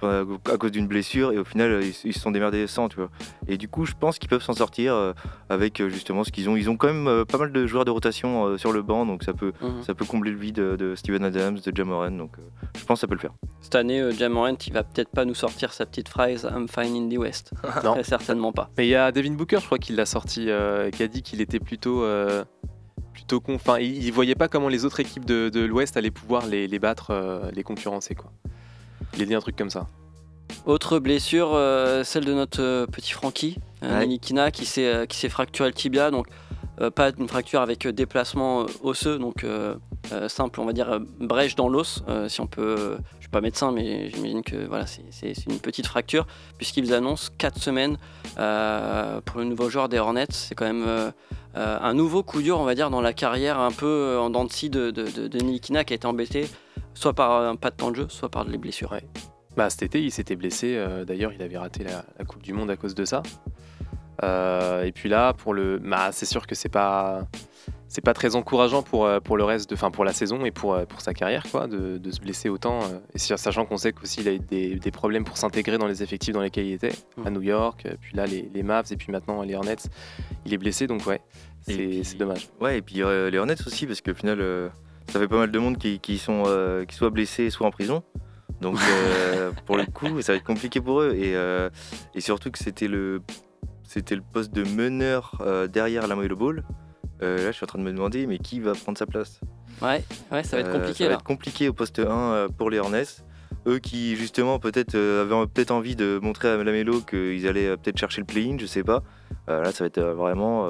euh, 0.03 0.25
à 0.51 0.57
cause 0.57 0.71
d'une 0.71 0.87
blessure 0.87 1.31
et 1.31 1.37
au 1.37 1.43
final, 1.43 1.79
ils, 1.83 1.93
ils 2.05 2.13
se 2.13 2.19
sont 2.19 2.31
démerdés 2.31 2.65
sans, 2.67 2.89
tu 2.89 2.97
vois. 2.97 3.09
Et 3.47 3.57
du 3.57 3.67
coup, 3.67 3.85
je 3.85 3.93
pense 3.99 4.19
qu'ils 4.19 4.29
peuvent 4.29 4.41
s'en 4.43 4.53
sortir 4.53 4.93
euh, 4.93 5.13
avec 5.49 5.79
euh, 5.81 5.89
justement 5.89 6.23
ce 6.23 6.31
qu'ils 6.31 6.49
ont. 6.49 6.55
Ils 6.55 6.69
ont 6.69 6.77
quand 6.77 6.87
même 6.87 7.07
euh, 7.07 7.25
pas 7.25 7.37
mal 7.37 7.51
de 7.51 7.65
joueurs 7.67 7.85
de 7.85 7.91
rotation 7.91 8.45
euh, 8.45 8.57
sur 8.57 8.71
le 8.71 8.81
banc, 8.81 9.05
donc 9.05 9.23
ça 9.23 9.33
peut, 9.33 9.51
Mhm. 9.61 9.83
ça 9.83 9.93
peut 9.93 10.05
combler 10.05 10.31
le 10.31 10.37
vide 10.37 10.55
de, 10.55 10.75
de 10.75 10.95
Steven 10.95 11.23
Adams, 11.23 11.59
de 11.63 11.75
Jamorant, 11.75 12.11
donc 12.11 12.31
euh, 12.39 12.41
je 12.77 12.83
pense 12.85 12.97
que 12.99 13.01
ça 13.01 13.07
peut 13.07 13.15
le 13.15 13.19
faire. 13.19 13.33
Cette 13.61 13.75
année, 13.75 13.99
euh, 14.01 14.11
Jamorant, 14.11 14.55
il 14.65 14.73
va 14.73 14.83
peut-être 14.83 15.09
pas 15.09 15.25
nous 15.25 15.35
sortir 15.35 15.73
sa 15.73 15.85
petite 15.85 16.09
phrase 16.09 16.47
I'm 16.55 16.67
fine 16.67 16.95
in 16.95 17.09
the 17.09 17.17
West. 17.19 17.51
Non. 17.83 17.93
Très 17.93 18.03
certainement 18.03 18.51
pas. 18.51 18.69
Mais 18.77 18.87
il 18.87 18.89
y 18.91 18.95
a 18.95 19.11
Devin 19.11 19.31
Booker, 19.33 19.57
je 19.59 19.65
crois 19.65 19.77
qu'il 19.77 19.95
l'a 19.95 20.05
sorti, 20.05 20.49
euh, 20.49 20.89
qui 20.89 21.03
a 21.03 21.07
dit 21.07 21.21
qu'il 21.21 21.41
était 21.41 21.59
plutôt. 21.59 22.03
Euh, 23.33 23.39
plutôt 23.39 23.39
con. 23.39 23.55
Enfin, 23.55 23.79
il, 23.79 24.03
il 24.03 24.11
voyait 24.11 24.35
pas 24.35 24.47
comment 24.47 24.69
les 24.69 24.85
autres 24.85 24.99
équipes 24.99 25.25
de, 25.25 25.49
de 25.49 25.61
l'Ouest 25.61 25.97
allaient 25.97 26.11
pouvoir 26.11 26.45
les, 26.47 26.67
les 26.67 26.79
battre, 26.79 27.11
euh, 27.11 27.49
les 27.53 27.63
concurrencer, 27.63 28.15
quoi. 28.15 28.31
Il 29.15 29.21
a 29.21 29.25
dit 29.25 29.35
un 29.35 29.39
truc 29.41 29.55
comme 29.55 29.69
ça. 29.69 29.87
Autre 30.65 30.99
blessure, 30.99 31.51
euh, 31.53 32.03
celle 32.03 32.25
de 32.25 32.33
notre 32.33 32.61
euh, 32.61 32.85
petit 32.85 33.13
Ouais. 33.81 34.05
Nilikina, 34.05 34.51
qui 34.51 34.65
s'est 34.65 35.07
qui 35.07 35.17
s'est 35.17 35.29
fracturé 35.29 35.69
le 35.69 35.73
tibia. 35.73 36.11
Donc, 36.11 36.27
pas 36.95 37.11
une 37.17 37.27
fracture 37.27 37.61
avec 37.61 37.87
déplacement 37.87 38.65
osseux, 38.83 39.17
donc 39.17 39.45
simple, 40.27 40.59
on 40.61 40.65
va 40.65 40.73
dire 40.73 40.89
euh, 40.91 40.99
brèche 41.19 41.55
dans 41.55 41.69
l'os, 41.69 42.03
euh, 42.07 42.27
si 42.27 42.41
on 42.41 42.47
peut. 42.47 42.75
euh, 42.77 42.97
je 43.17 43.21
suis 43.21 43.29
pas 43.29 43.41
médecin, 43.41 43.71
mais 43.71 44.09
j'imagine 44.09 44.43
que 44.43 44.65
voilà, 44.67 44.85
c'est- 44.87 45.45
une 45.47 45.59
petite 45.59 45.87
fracture, 45.87 46.25
puisqu'ils 46.57 46.93
annoncent 46.93 47.31
4 47.37 47.57
semaines 47.59 47.97
euh, 48.37 49.21
pour 49.21 49.39
le 49.39 49.45
nouveau 49.45 49.69
joueur 49.69 49.89
des 49.89 49.99
Hornets. 49.99 50.25
C'est 50.31 50.55
quand 50.55 50.65
même 50.65 50.83
euh, 50.87 51.11
euh, 51.55 51.77
un 51.81 51.93
nouveau 51.93 52.23
coup 52.23 52.41
dur, 52.41 52.59
on 52.59 52.63
va 52.65 52.75
dire, 52.75 52.89
dans 52.89 53.01
la 53.01 53.13
carrière 53.13 53.59
un 53.59 53.71
peu 53.71 53.85
euh, 53.85 54.19
en 54.19 54.29
dents 54.29 54.45
de 54.45 54.51
scie 54.51 54.69
de, 54.69 54.91
Nilikina, 55.43 55.83
qui 55.83 55.93
a 55.93 55.95
été 55.95 56.07
embêté 56.07 56.47
soit 56.93 57.13
par 57.13 57.31
un 57.43 57.55
pas 57.55 57.69
de 57.69 57.75
temps 57.75 57.91
de 57.91 57.95
jeu, 57.95 58.05
soit 58.09 58.29
par 58.29 58.43
les 58.43 58.57
blessures. 58.57 58.93
Bah, 59.55 59.69
cet 59.69 59.83
été, 59.83 60.01
il 60.01 60.11
s'était 60.11 60.35
blessé. 60.35 60.75
euh, 60.77 61.05
D'ailleurs, 61.05 61.31
il 61.33 61.41
avait 61.41 61.57
raté 61.57 61.83
la, 61.83 62.03
Coupe 62.25 62.41
du 62.41 62.53
Monde 62.53 62.69
à 62.71 62.75
cause 62.77 62.95
de 62.95 63.05
ça. 63.05 63.21
Euh, 64.23 64.83
et 64.83 64.91
puis 64.91 65.09
là, 65.09 65.33
pour 65.33 65.53
le, 65.53 65.79
bah, 65.79 66.11
c'est 66.11 66.25
sûr 66.25 66.45
que 66.47 66.55
c'est 66.55 66.69
pas, 66.69 67.27
c'est 67.93 67.99
pas 67.99 68.13
très 68.13 68.37
encourageant 68.37 68.83
pour, 68.83 69.05
euh, 69.05 69.19
pour 69.19 69.35
le 69.35 69.43
reste, 69.43 69.69
de, 69.69 69.75
pour 69.89 70.05
la 70.05 70.13
saison 70.13 70.45
et 70.45 70.51
pour, 70.51 70.73
euh, 70.75 70.85
pour 70.85 71.01
sa 71.01 71.13
carrière, 71.13 71.43
quoi, 71.51 71.67
de, 71.67 71.97
de 71.97 72.11
se 72.11 72.21
blesser 72.21 72.47
autant. 72.47 72.79
euh, 72.83 72.99
et 73.13 73.17
sachant 73.19 73.65
qu'on 73.65 73.75
sait 73.75 73.91
qu'aussi 73.91 74.21
il 74.21 74.29
a 74.29 74.33
eu 74.33 74.39
des, 74.39 74.75
des 74.75 74.91
problèmes 74.91 75.25
pour 75.25 75.35
s'intégrer 75.35 75.77
dans 75.77 75.87
les 75.87 76.01
effectifs 76.01 76.33
dans 76.33 76.39
lesquels 76.41 76.67
il 76.67 76.71
était, 76.73 76.93
à 77.25 77.29
Mhm. 77.29 77.33
New 77.35 77.41
York, 77.41 77.85
puis 77.99 78.15
là 78.15 78.25
les, 78.25 78.49
les 78.53 78.63
Mavs 78.63 78.85
et 78.91 78.95
puis 78.95 79.11
maintenant 79.11 79.41
les 79.41 79.55
Hornets. 79.55 79.75
Il 80.45 80.53
est 80.53 80.57
blessé, 80.57 80.87
donc 80.87 81.05
ouais, 81.05 81.19
c'est 81.59 82.17
dommage. 82.17 82.47
Ouais, 82.61 82.77
et 82.77 82.81
puis 82.81 83.03
euh, 83.03 83.29
les 83.29 83.37
Hornets 83.37 83.61
aussi, 83.67 83.85
parce 83.85 83.99
qu'au 83.99 84.13
final, 84.13 84.39
euh, 84.39 84.69
ça 85.11 85.19
fait 85.19 85.27
pas 85.27 85.39
mal 85.39 85.51
de 85.51 85.59
monde 85.59 85.77
qui, 85.77 85.99
qui 85.99 86.17
sont 86.17 86.43
euh, 86.47 86.85
qui 86.85 86.95
soit 86.95 87.09
blessés, 87.09 87.49
soit 87.49 87.67
en 87.67 87.71
prison. 87.71 88.03
Donc 88.61 88.77
pour 89.65 89.75
le 89.75 89.85
coup, 89.85 90.21
ça 90.21 90.31
va 90.31 90.37
être 90.37 90.45
compliqué 90.45 90.79
pour 90.79 91.01
eux. 91.01 91.13
Et, 91.15 91.33
et 92.15 92.21
surtout 92.21 92.51
que 92.51 92.57
c'était 92.59 92.87
le, 92.87 93.21
c'était 93.83 94.15
le 94.15 94.21
poste 94.21 94.53
de 94.53 94.63
meneur 94.63 95.41
derrière 95.73 96.07
la 96.07 96.15
Melo 96.15 96.37
Ball. 96.37 96.63
Euh, 97.23 97.37
là, 97.37 97.47
je 97.47 97.51
suis 97.51 97.63
en 97.63 97.67
train 97.67 97.79
de 97.79 97.83
me 97.83 97.91
demander, 97.91 98.25
mais 98.27 98.37
qui 98.39 98.59
va 98.59 98.73
prendre 98.73 98.97
sa 98.97 99.05
place 99.05 99.39
Ouais, 99.81 100.03
ouais, 100.31 100.43
ça 100.43 100.57
va 100.57 100.61
être 100.61 100.69
Euh, 100.69 100.73
compliqué 100.79 100.97
Ça 100.99 101.03
va 101.05 101.09
là. 101.11 101.15
être 101.15 101.23
compliqué 101.23 101.69
au 101.69 101.73
poste 101.73 101.99
1 101.99 102.03
euh, 102.03 102.47
pour 102.49 102.69
les 102.69 102.79
Hornets. 102.79 103.03
Eux 103.67 103.77
qui 103.79 104.15
justement 104.15 104.57
peut-être 104.57 104.95
euh, 104.95 105.21
avaient 105.21 105.45
peut-être 105.47 105.69
envie 105.71 105.95
de 105.95 106.19
montrer 106.21 106.49
à 106.49 106.57
la 106.57 106.63
Melo 106.71 107.01
qu'ils 107.01 107.47
allaient 107.47 107.67
euh, 107.67 107.77
peut-être 107.77 107.97
chercher 107.99 108.21
le 108.21 108.25
play-in, 108.25 108.57
je 108.59 108.65
sais 108.65 108.83
pas. 108.83 109.03
Euh, 109.49 109.61
là, 109.61 109.71
ça 109.71 109.83
va 109.83 109.87
être 109.87 110.01
vraiment 110.01 110.67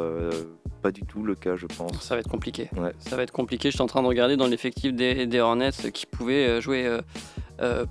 pas 0.82 0.92
du 0.92 1.02
tout 1.04 1.24
le 1.24 1.36
cas, 1.36 1.56
je 1.56 1.68
pense. 1.68 2.02
Ça 2.02 2.16
va 2.16 2.20
être 2.22 2.30
compliqué. 2.30 2.70
Ouais. 2.76 2.92
Ça 3.00 3.16
va 3.16 3.24
être 3.24 3.32
compliqué. 3.32 3.70
Je 3.70 3.76
suis 3.76 3.84
en 3.84 3.88
train 3.88 4.02
de 4.02 4.08
regarder 4.08 4.36
dans 4.36 4.48
l'effectif 4.48 4.94
des, 4.94 5.26
des 5.28 5.40
Hornets 5.40 5.72
qui 5.94 6.06
pouvaient 6.06 6.60
jouer 6.62 7.00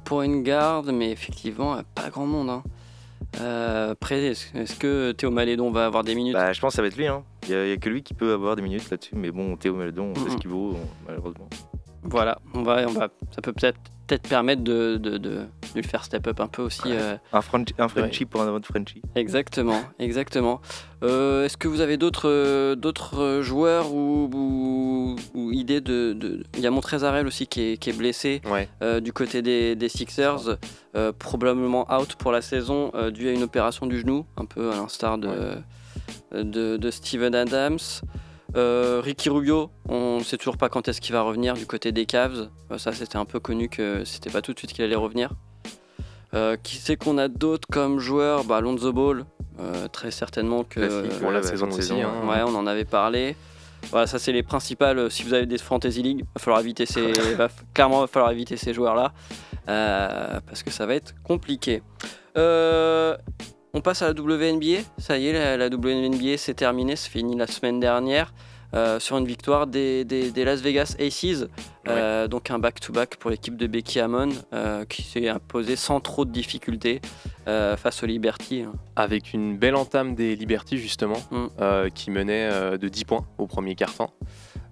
pour 0.05 0.23
une 0.23 0.43
garde, 0.43 0.91
mais 0.91 1.11
effectivement, 1.13 1.81
pas 1.95 2.11
grand 2.11 2.27
monde. 2.27 2.51
hein. 2.51 2.63
Euh, 3.41 3.93
après, 3.93 4.23
est-ce 4.25 4.75
que 4.77 5.13
Théo 5.13 5.31
Malédon 5.31 5.71
va 5.71 5.87
avoir 5.87 6.03
des 6.03 6.15
minutes 6.15 6.35
Bah, 6.35 6.53
je 6.53 6.61
pense 6.61 6.73
que 6.73 6.77
ça 6.77 6.83
va 6.83 6.89
être 6.89 6.97
lui. 6.97 7.07
hein. 7.07 7.23
Il 7.49 7.57
n'y 7.57 7.73
a, 7.73 7.77
que 7.77 7.89
lui 7.89 8.03
qui 8.03 8.15
peut 8.15 8.33
avoir 8.33 8.57
des 8.57 8.63
minutes 8.63 8.91
là-dessus. 8.91 9.15
Mais 9.15 9.31
bon, 9.31 9.57
Théo 9.57 9.75
Meldon, 9.77 10.13
on 10.17 10.25
sait 10.25 10.31
ce 10.31 10.37
qu'il 10.37 10.51
vaut, 10.51 10.75
on- 10.75 11.07
malheureusement. 11.07 11.49
Voilà, 12.03 12.39
on 12.55 12.63
va, 12.63 12.85
on 12.89 12.93
va, 12.93 13.09
ça 13.31 13.43
peut 13.43 13.53
peut-être 13.53 14.29
permettre 14.29 14.63
de, 14.63 14.97
de, 14.97 15.19
de- 15.19 15.45
de 15.75 15.81
le 15.81 15.87
faire 15.87 16.05
step 16.05 16.27
up 16.27 16.41
un 16.41 16.47
peu 16.49 16.63
aussi. 16.63 16.83
euh, 16.87 17.17
Un, 17.33 17.41
French, 17.43 17.69
un 17.79 17.89
Frenchie 17.89 18.25
pour 18.25 18.43
un 18.43 18.49
autre 18.49 18.67
Frenchie. 18.69 19.03
Exactement, 19.15 19.81
exactement. 19.99 20.61
Euh, 21.03 21.45
Est-ce 21.45 21.57
que 21.57 21.69
vous 21.69 21.81
avez 21.81 21.97
d'autres 21.97 22.29
euh, 22.29 22.75
d'autres 22.75 23.41
joueurs 23.43 23.93
ou, 23.93 24.29
ou, 24.33 25.17
ou 25.35 25.53
idées 25.53 25.81
de, 25.81 26.13
de- 26.13 26.43
Il 26.55 26.61
y 26.61 26.67
a 26.67 26.71
Montrezarel 26.71 27.27
aussi 27.27 27.47
qui 27.47 27.63
est, 27.63 27.77
qui 27.77 27.91
est 27.91 27.97
blessé 27.97 28.41
Ouais. 28.51 28.69
euh, 28.83 29.01
du 29.01 29.13
côté 29.13 29.43
des, 29.43 29.75
des 29.77 29.89
Sixers, 29.89 30.59
probablement 31.19 31.87
out 31.95 32.15
pour 32.17 32.33
la 32.33 32.43
saison 32.43 32.93
dû 33.13 33.29
à 33.29 33.33
une 33.33 33.43
opération 33.43 33.87
du 33.87 34.01
genou, 34.01 34.27
un 34.37 34.45
peu 34.45 34.71
à 34.73 34.77
l'instar 34.77 35.19
de, 35.19 35.55
de, 36.33 36.77
de 36.77 36.91
Steven 36.91 37.35
Adams. 37.35 37.79
Euh, 38.57 39.01
Ricky 39.03 39.31
Rubio, 39.31 39.71
on 39.89 40.19
ne 40.19 40.25
sait 40.25 40.37
toujours 40.37 40.57
pas 40.57 40.69
quand 40.69 40.89
est-ce 40.89 41.01
qu'il 41.01 41.13
va 41.13 41.23
revenir 41.23 41.55
du 41.55 41.67
côté 41.67 41.93
des 41.93 42.05
Cavs. 42.07 42.49
Ça, 42.79 42.93
c'était 42.93 43.17
un 43.17 43.25
peu 43.25 43.39
connu 43.39 43.69
que 43.69 44.05
c'était 44.05 44.31
pas 44.31 44.43
tout 44.43 44.53
de 44.53 44.59
suite 44.59 44.73
qu'il 44.73 44.85
allait 44.85 44.97
revenir. 44.97 45.31
Euh, 46.35 46.57
qui 46.63 46.77
c'est 46.77 46.97
qu'on 46.97 47.19
a 47.19 47.29
d'autres 47.29 47.67
comme 47.71 47.99
joueurs? 47.99 48.45
Bah, 48.45 48.61
Lonzo 48.61 48.93
Ball, 48.93 49.25
euh, 49.59 49.89
très 49.89 50.11
certainement 50.11 50.63
que. 50.65 51.09
Pour 51.19 51.29
Ouais, 51.29 51.35
la 51.35 51.41
bah, 51.41 51.47
saison 51.47 51.69
aussi. 51.69 51.83
saison, 51.83 52.03
hein. 52.05 52.29
Ouais, 52.29 52.43
on 52.47 52.55
en 52.57 52.67
avait 52.67 52.85
parlé. 52.85 53.35
Voilà, 53.91 54.07
ça 54.07 54.19
c'est 54.19 54.33
les 54.33 54.43
principales. 54.43 55.11
Si 55.11 55.23
vous 55.23 55.33
avez 55.35 55.47
des 55.47 55.59
fantasy 55.59 56.03
league, 56.03 56.25
va 56.35 56.41
falloir 56.41 56.61
éviter 56.61 56.87
ces, 56.87 57.13
va 57.37 57.49
clairement 57.75 58.03
va 58.03 58.07
falloir 58.07 58.31
éviter 58.31 58.57
ces 58.57 58.75
joueurs-là 58.75 59.13
euh, 59.69 60.39
parce 60.47 60.63
que 60.63 60.71
ça 60.71 60.87
va 60.87 60.95
être 60.95 61.15
compliqué. 61.25 61.83
Euh, 62.37 63.17
on 63.73 63.81
passe 63.81 64.03
à 64.03 64.13
la 64.13 64.21
WNBA. 64.21 64.81
Ça 64.99 65.17
y 65.19 65.29
est, 65.29 65.33
la, 65.33 65.57
la 65.57 65.67
WNBA 65.75 66.37
c'est 66.37 66.55
terminé, 66.55 66.95
c'est 66.95 67.11
fini 67.11 67.37
la 67.37 67.47
semaine 67.47 67.81
dernière. 67.81 68.33
Euh, 68.75 69.01
sur 69.01 69.19
une 69.19 69.27
victoire 69.27 69.67
des, 69.67 70.05
des- 70.05 70.31
des 70.31 70.45
Las 70.45 70.61
Vegas 70.61 70.95
Aces, 70.99 71.47
euh, 71.89 72.29
donc 72.29 72.51
un 72.51 72.59
back-to-back 72.59 73.17
pour 73.17 73.31
l'équipe 73.31 73.57
de 73.57 73.67
Becky 73.67 73.99
Hammon 74.01 74.29
euh, 74.53 74.85
qui 74.85 75.03
s'est 75.03 75.29
imposée 75.29 75.77
sans 75.77 76.01
trop 76.01 76.25
de 76.25 76.31
difficultés 76.33 77.01
face 77.47 78.03
aux 78.05 78.07
Liberty. 78.07 78.63
hein. 78.63 78.73
avec 78.95 79.33
une 79.33 79.57
belle 79.59 79.75
entame 79.75 80.15
des 80.15 80.37
Liberty 80.37 80.79
justement, 80.79 81.21
Mm. 81.33 81.89
qui 81.95 82.11
menait 82.13 82.79
de 82.79 82.89
10 82.89 83.05
points 83.07 83.27
au 83.39 83.47
premier 83.49 83.75
quart-temps. 83.75 84.13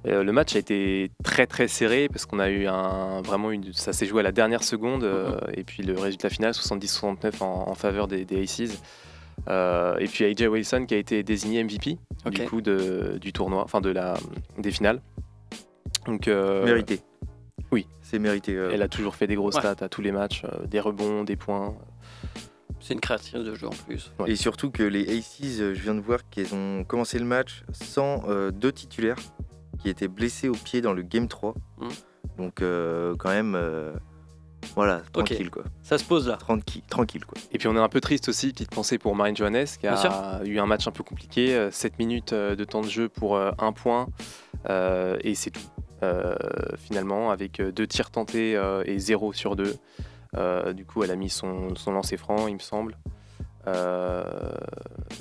Euh, 0.07 0.23
le 0.23 0.31
match 0.31 0.55
a 0.55 0.61
été 0.61 1.11
très 1.25 1.49
très 1.49 1.67
serré 1.67 2.09
parce 2.09 2.25
qu'on 2.25 2.39
a 2.39 2.49
eu 2.51 2.69
un 2.69 3.21
vraiment 3.23 3.51
une, 3.51 3.73
ça 3.73 3.93
s'est 3.93 4.07
joué 4.07 4.21
à 4.21 4.23
la 4.23 4.31
dernière 4.31 4.63
seconde 4.63 5.03
euh, 5.03 5.37
et 5.55 5.65
puis 5.65 5.83
le 5.83 5.99
résultat 5.99 6.29
final 6.31 6.53
70-69 6.53 7.43
en, 7.43 7.65
en 7.69 7.75
faveur 7.75 8.07
des, 8.07 8.25
des 8.25 8.45
Aces. 8.45 8.81
Euh, 9.49 9.97
et 9.99 10.07
puis 10.07 10.25
AJ 10.25 10.43
Wilson 10.49 10.85
qui 10.87 10.95
a 10.95 10.99
été 10.99 11.23
désigné 11.23 11.63
MVP 11.65 11.99
du 12.31 12.45
coup 12.47 12.61
de, 12.61 13.19
du 13.21 13.33
tournoi, 13.33 13.63
enfin 13.65 13.81
de 13.81 13.91
la 13.91 14.15
des 14.59 14.71
finales. 14.71 15.01
Donc 16.07 16.29
euh, 16.29 16.65
Mérité. 16.65 17.01
Oui. 17.71 17.87
C'est 18.03 18.19
mérité. 18.19 18.55
euh, 18.55 18.71
Elle 18.73 18.83
a 18.83 18.89
toujours 18.89 19.15
fait 19.15 19.27
des 19.27 19.35
grosses 19.35 19.55
Ouais. 19.57 19.61
stats 19.61 19.85
à 19.85 19.89
tous 19.89 20.01
les 20.03 20.13
matchs, 20.13 20.43
euh, 20.45 20.67
des 20.67 20.81
rebonds, 20.81 21.25
des 21.25 21.37
points. 21.37 21.75
C'est 22.81 22.95
une 22.95 23.01
créatrice 23.01 23.33
de 23.35 23.55
jeu 23.55 23.67
en 23.67 23.71
plus. 23.87 24.13
Ouais. 24.19 24.31
Et 24.31 24.37
surtout 24.37 24.71
que 24.71 24.83
les 24.83 25.19
Aces, 25.19 25.41
je 25.59 25.65
viens 25.83 25.95
de 25.95 26.01
voir 26.01 26.21
qu'ils 26.31 26.55
ont 26.55 26.85
commencé 26.85 27.19
le 27.19 27.25
match 27.27 27.63
sans 27.73 28.23
euh, 28.29 28.51
deux 28.51 28.73
titulaires 28.73 29.19
qui 29.79 29.89
étaient 29.91 30.09
blessés 30.09 30.49
au 30.49 30.55
pied 30.55 30.81
dans 30.81 30.93
le 30.93 31.03
Game 31.03 31.29
3. 31.29 31.55
Mhm. 31.81 31.89
Donc 32.39 32.63
euh, 32.63 33.15
quand 33.19 33.31
même, 33.31 33.55
euh, 33.55 33.93
voilà, 34.75 35.03
tranquille 35.13 35.51
quoi. 35.51 35.65
Ça 35.83 35.99
se 35.99 36.05
pose 36.05 36.29
là. 36.29 36.37
Tranquille, 36.37 36.83
tranquille 36.89 37.25
quoi. 37.25 37.39
Et 37.53 37.59
puis 37.59 37.69
on 37.69 37.75
est 37.77 37.81
un 37.81 37.89
peu 37.89 38.01
triste 38.01 38.29
aussi, 38.29 38.53
petite 38.53 38.71
pensée 38.71 38.99
pour 38.99 39.15
Marine 39.17 39.37
Johannes 39.37 39.67
qui 39.81 39.87
a 39.87 40.41
eu 40.45 40.59
un 40.59 40.67
match 40.67 40.87
un 40.87 40.93
peu 40.93 41.03
compliqué, 41.03 41.55
euh, 41.55 41.71
7 41.71 41.99
minutes 41.99 42.33
euh, 42.33 42.57
de 42.57 42.65
temps 42.65 42.81
de 42.83 42.89
jeu 42.89 43.09
pour 43.09 43.37
euh, 43.37 43.51
un 43.59 43.73
point 43.73 44.09
euh, 44.69 45.17
et 45.23 45.35
c'est 45.35 45.51
tout. 45.51 45.61
Euh, 46.05 46.37
finalement, 46.77 47.33
avec 47.33 47.59
euh, 47.59 47.73
deux 47.73 47.89
tirs 47.89 48.11
tentés 48.13 48.55
euh, 48.55 48.85
et 48.87 49.01
0 49.01 49.33
sur 49.33 49.57
2. 49.57 49.75
du 50.73 50.85
coup, 50.85 51.03
elle 51.03 51.11
a 51.11 51.17
mis 51.17 51.29
son, 51.29 51.75
son 51.75 51.91
lancer 51.91 52.17
franc, 52.17 52.47
il 52.47 52.55
me 52.55 52.61
semble. 52.61 52.97
Euh, 53.67 54.23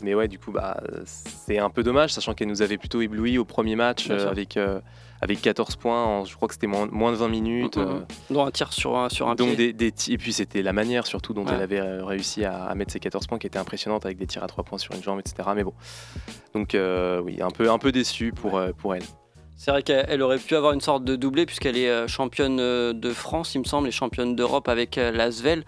mais 0.03 0.13
ouais, 0.13 0.27
du 0.27 0.39
coup, 0.39 0.51
bah, 0.51 0.81
c'est 1.05 1.57
un 1.57 1.69
peu 1.69 1.83
dommage, 1.83 2.13
sachant 2.13 2.33
qu'elle 2.33 2.47
nous 2.47 2.61
avait 2.61 2.77
plutôt 2.77 3.01
ébloui 3.01 3.37
au 3.37 3.45
premier 3.45 3.75
match 3.75 4.09
euh, 4.09 4.29
avec, 4.29 4.57
euh, 4.57 4.79
avec 5.21 5.41
14 5.41 5.75
points, 5.75 6.03
en- 6.03 6.25
je 6.25 6.35
crois 6.35 6.47
que 6.47 6.53
c'était 6.53 6.67
moins, 6.67 6.87
moins 6.91 7.11
de 7.11 7.17
20 7.17 7.27
minutes. 7.29 7.77
Euh, 7.77 8.01
Dont 8.29 8.45
un 8.45 8.51
tir 8.51 8.71
sur 8.73 8.97
un, 8.97 9.09
sur 9.09 9.27
un 9.29 9.35
donc 9.35 9.55
pied. 9.55 9.73
des, 9.73 9.91
des 9.91 10.11
et 10.13 10.17
puis 10.17 10.33
c'était 10.33 10.61
la 10.61 10.73
manière 10.73 11.07
surtout 11.07 11.33
dont 11.33 11.45
Ouais. 11.45 11.53
elle 11.55 11.61
avait 11.61 11.79
euh, 11.79 12.03
réussi 12.05 12.45
à, 12.45 12.65
à 12.65 12.75
mettre 12.75 12.91
ses 12.93 12.99
14 12.99 13.25
points 13.27 13.37
qui 13.39 13.47
était 13.47 13.59
impressionnante 13.59 14.05
avec 14.05 14.17
des 14.17 14.27
tirs 14.27 14.43
à 14.43 14.47
3 14.47 14.63
points 14.63 14.77
sur 14.77 14.93
une 14.93 15.03
jambe, 15.03 15.19
etc. 15.19 15.49
Mais 15.55 15.63
bon, 15.63 15.73
donc 16.53 16.75
euh, 16.75 17.19
oui, 17.21 17.41
un 17.41 17.49
peu, 17.51 17.69
un 17.71 17.77
peu 17.77 17.91
déçu 17.91 18.31
pour, 18.31 18.61
pour 18.77 18.95
elle. 18.95 19.03
C'est 19.55 19.71
vrai 19.71 19.81
qu'elle 19.81 20.05
elle 20.07 20.21
aurait 20.21 20.37
pu 20.37 20.55
avoir 20.55 20.73
une 20.73 20.81
sorte 20.81 21.03
de 21.03 21.15
doublé 21.15 21.45
puisqu'elle 21.47 21.77
est 21.77 22.07
championne 22.07 22.57
de 22.57 23.09
France, 23.13 23.55
il 23.55 23.59
me 23.59 23.63
semble, 23.65 23.87
et 23.87 23.91
championne 23.91 24.35
d'Europe 24.35 24.67
avec 24.69 24.97
l'Asvel. 24.97 25.63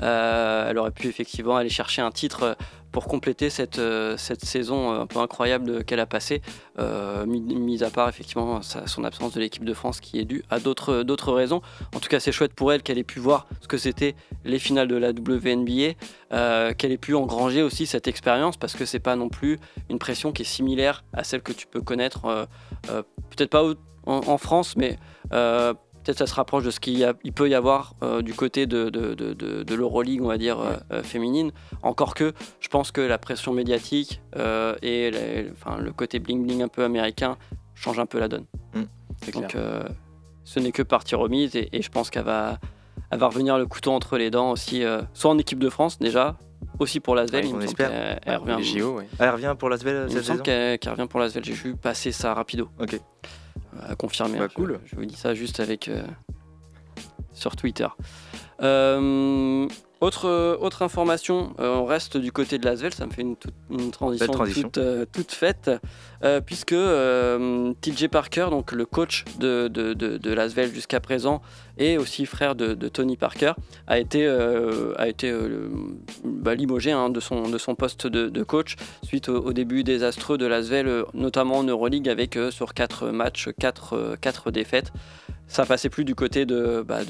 Euh, 0.00 0.70
elle 0.70 0.78
aurait 0.78 0.92
pu 0.92 1.08
effectivement 1.08 1.56
aller 1.56 1.68
chercher 1.68 2.02
un 2.02 2.10
titre 2.12 2.56
pour 2.92 3.06
compléter 3.06 3.50
cette, 3.50 3.78
euh, 3.78 4.16
saison 4.16 4.92
euh, 4.92 5.00
un 5.00 5.06
peu 5.06 5.18
incroyable 5.18 5.84
qu'elle 5.84 6.00
a 6.00 6.06
passée, 6.06 6.42
euh, 6.78 7.26
mis, 7.26 7.82
à 7.82 7.90
part 7.90 8.08
effectivement 8.08 8.60
son 8.62 9.04
absence 9.04 9.32
de 9.32 9.40
l'équipe 9.40 9.64
de 9.64 9.74
France 9.74 10.00
qui 10.00 10.18
est 10.18 10.24
due 10.24 10.44
à 10.50 10.58
d'autres 10.60 11.32
raisons. 11.32 11.62
En 11.94 12.00
tout 12.00 12.08
cas, 12.08 12.20
c'est 12.20 12.32
chouette 12.32 12.54
pour 12.54 12.72
elle 12.72 12.82
qu'elle 12.82 12.98
ait 12.98 13.04
pu 13.04 13.20
voir 13.20 13.46
ce 13.60 13.68
que 13.68 13.78
c'était 13.78 14.14
les 14.44 14.58
finales 14.58 14.88
de 14.88 14.96
la 14.96 15.10
WNBA, 15.10 15.94
euh, 16.32 16.72
qu'elle 16.74 16.92
ait 16.92 16.98
pu 16.98 17.14
engranger 17.14 17.62
aussi 17.62 17.86
cette 17.86 18.08
expérience 18.08 18.56
parce 18.56 18.74
que 18.74 18.84
c'est 18.84 18.98
pas 18.98 19.16
non 19.16 19.28
plus 19.28 19.58
une 19.88 19.98
pression 19.98 20.32
qui 20.32 20.42
est 20.42 20.44
similaire 20.44 21.04
à 21.12 21.24
celle 21.24 21.42
que 21.42 21.52
tu 21.52 21.66
peux 21.66 21.80
connaître 21.80 22.26
euh, 22.26 22.46
euh, 22.90 23.02
peut-être 23.30 23.50
pas 23.50 23.64
en, 24.06 24.38
France, 24.38 24.74
mais 24.76 24.98
euh, 25.32 25.74
peut-être 26.08 26.18
ça 26.20 26.26
se 26.26 26.34
rapproche 26.34 26.64
de 26.64 26.70
ce 26.70 26.80
qu'il 26.80 26.96
y 26.98 27.04
a- 27.04 27.12
il 27.22 27.34
peut 27.34 27.50
y 27.50 27.54
avoir 27.54 27.92
euh, 28.02 28.22
du 28.22 28.32
côté 28.32 28.64
de, 28.66 28.88
de, 28.88 29.12
de, 29.14 29.34
de- 29.34 29.62
de 29.62 29.74
l'Euroleague, 29.74 30.22
on 30.22 30.28
va 30.28 30.38
dire, 30.38 30.58
euh, 30.58 30.72
euh, 30.90 31.02
féminine. 31.02 31.52
Encore 31.82 32.14
que 32.14 32.32
je 32.60 32.68
pense 32.68 32.92
que 32.92 33.02
la 33.02 33.18
pression 33.18 33.52
médiatique 33.52 34.22
euh, 34.36 34.74
et 34.80 35.10
les- 35.10 35.50
enfin, 35.52 35.76
le 35.78 35.92
côté 35.92 36.18
bling-bling 36.18 36.62
un 36.62 36.68
peu 36.68 36.82
américain 36.82 37.36
change 37.74 37.98
un 37.98 38.06
peu 38.06 38.18
la 38.18 38.28
donne. 38.28 38.46
Clair. 39.20 39.42
Donc 39.42 39.54
euh, 39.56 39.82
ce 40.44 40.60
n'est 40.60 40.72
que 40.72 40.82
partie 40.82 41.14
remise 41.14 41.54
et, 41.56 41.68
et 41.76 41.82
je 41.82 41.90
pense 41.90 42.08
qu'elle 42.08 42.24
va, 42.24 42.58
elle 43.10 43.18
va 43.18 43.26
revenir 43.26 43.58
le 43.58 43.66
couteau 43.66 43.92
entre 43.92 44.16
les 44.16 44.30
dents 44.30 44.50
aussi, 44.52 44.84
euh, 44.84 45.02
soit 45.12 45.30
en 45.30 45.36
équipe 45.36 45.58
de 45.58 45.68
France 45.68 45.98
déjà, 45.98 46.38
aussi 46.78 47.00
pour 47.00 47.16
l'Asvel. 47.16 47.44
Ouais, 47.44 47.50
il 47.50 47.54
me 47.54 47.58
on 47.58 47.66
semble 47.66 47.70
espère. 47.82 47.90
qu'elle- 47.90 48.20
elle 48.24 48.32
Ouais, 48.38 48.54
revient- 48.54 48.56
les 48.74 48.80
JO, 48.80 48.96
ouais. 48.96 49.08
Elle 49.18 49.30
revient 49.30 49.54
pour 49.58 49.68
l'Asvel 49.68 50.06
cette 50.08 50.24
saison 50.24 50.38
qu'elle 50.42 50.78
qu'elle 50.78 50.92
revient 50.92 51.06
pour 51.08 51.20
l'Asvel. 51.20 51.44
J'ai 51.44 51.52
vu 51.52 51.76
passer 51.76 52.12
ça 52.12 52.32
rapido. 52.32 52.70
Ok. 52.80 52.98
À 53.86 53.94
confirmer. 53.94 54.38
Bah, 54.38 54.46
Je- 54.50 54.54
cool. 54.54 54.80
Je, 54.84 54.96
vous 54.96 55.04
dis 55.04 55.16
ça 55.16 55.34
juste 55.34 55.60
avec 55.60 55.88
euh, 55.88 56.02
sur 57.32 57.56
Twitter. 57.56 57.88
Euh, 58.62 59.66
autre, 60.00 60.56
autre 60.60 60.82
information, 60.82 61.54
euh, 61.58 61.74
on 61.74 61.84
reste 61.84 62.16
du 62.16 62.30
côté 62.30 62.58
de 62.58 62.64
l'Asvel, 62.64 62.94
ça 62.94 63.04
me 63.06 63.10
fait 63.10 63.22
une, 63.22 63.36
toute- 63.36 63.52
une 63.70 63.90
transition. 63.90 64.26
Toute, 64.62 64.78
euh, 64.78 65.04
toute 65.12 65.32
faite, 65.32 65.70
euh, 66.22 66.40
puisque 66.40 66.72
euh, 66.72 67.72
TJ 67.80 68.06
Parker, 68.08 68.46
donc 68.50 68.70
le 68.72 68.86
coach 68.86 69.24
de, 69.40 69.66
de, 69.68 69.94
de, 69.94 70.16
de 70.16 70.32
l'Asvel 70.32 70.72
jusqu'à 70.72 71.00
présent, 71.00 71.42
et 71.78 71.98
aussi 71.98 72.26
frère 72.26 72.54
de, 72.54 72.74
de 72.74 72.88
Tony 72.88 73.16
Parker, 73.16 73.52
a 73.88 73.98
été, 73.98 74.24
euh, 74.26 74.92
a 74.98 75.08
été 75.08 75.30
euh, 75.30 75.48
le- 75.48 75.70
bah, 76.24 76.54
limogé 76.54 76.92
hein, 76.92 77.10
de, 77.10 77.18
son, 77.20 77.48
de 77.48 77.58
son 77.58 77.74
poste 77.74 78.06
de, 78.06 78.42
coach 78.44 78.76
suite 79.02 79.28
au, 79.28 79.38
au 79.42 79.52
début 79.52 79.82
désastreux 79.84 80.38
de 80.38 80.46
l'Asvel, 80.46 80.86
euh, 80.86 81.02
notamment 81.14 81.58
en 81.58 81.64
Euroleague, 81.64 82.08
avec 82.08 82.36
euh, 82.36 82.50
sur 82.52 82.72
4 82.74 83.08
matchs, 83.10 83.48
4, 83.58 84.50
défaites. 84.52 84.92
Ça 85.48 85.66
passait 85.66 85.88
plus 85.88 86.04
du 86.04 86.14
côté 86.14 86.46
de, 86.46 86.84
bah, 86.86 87.04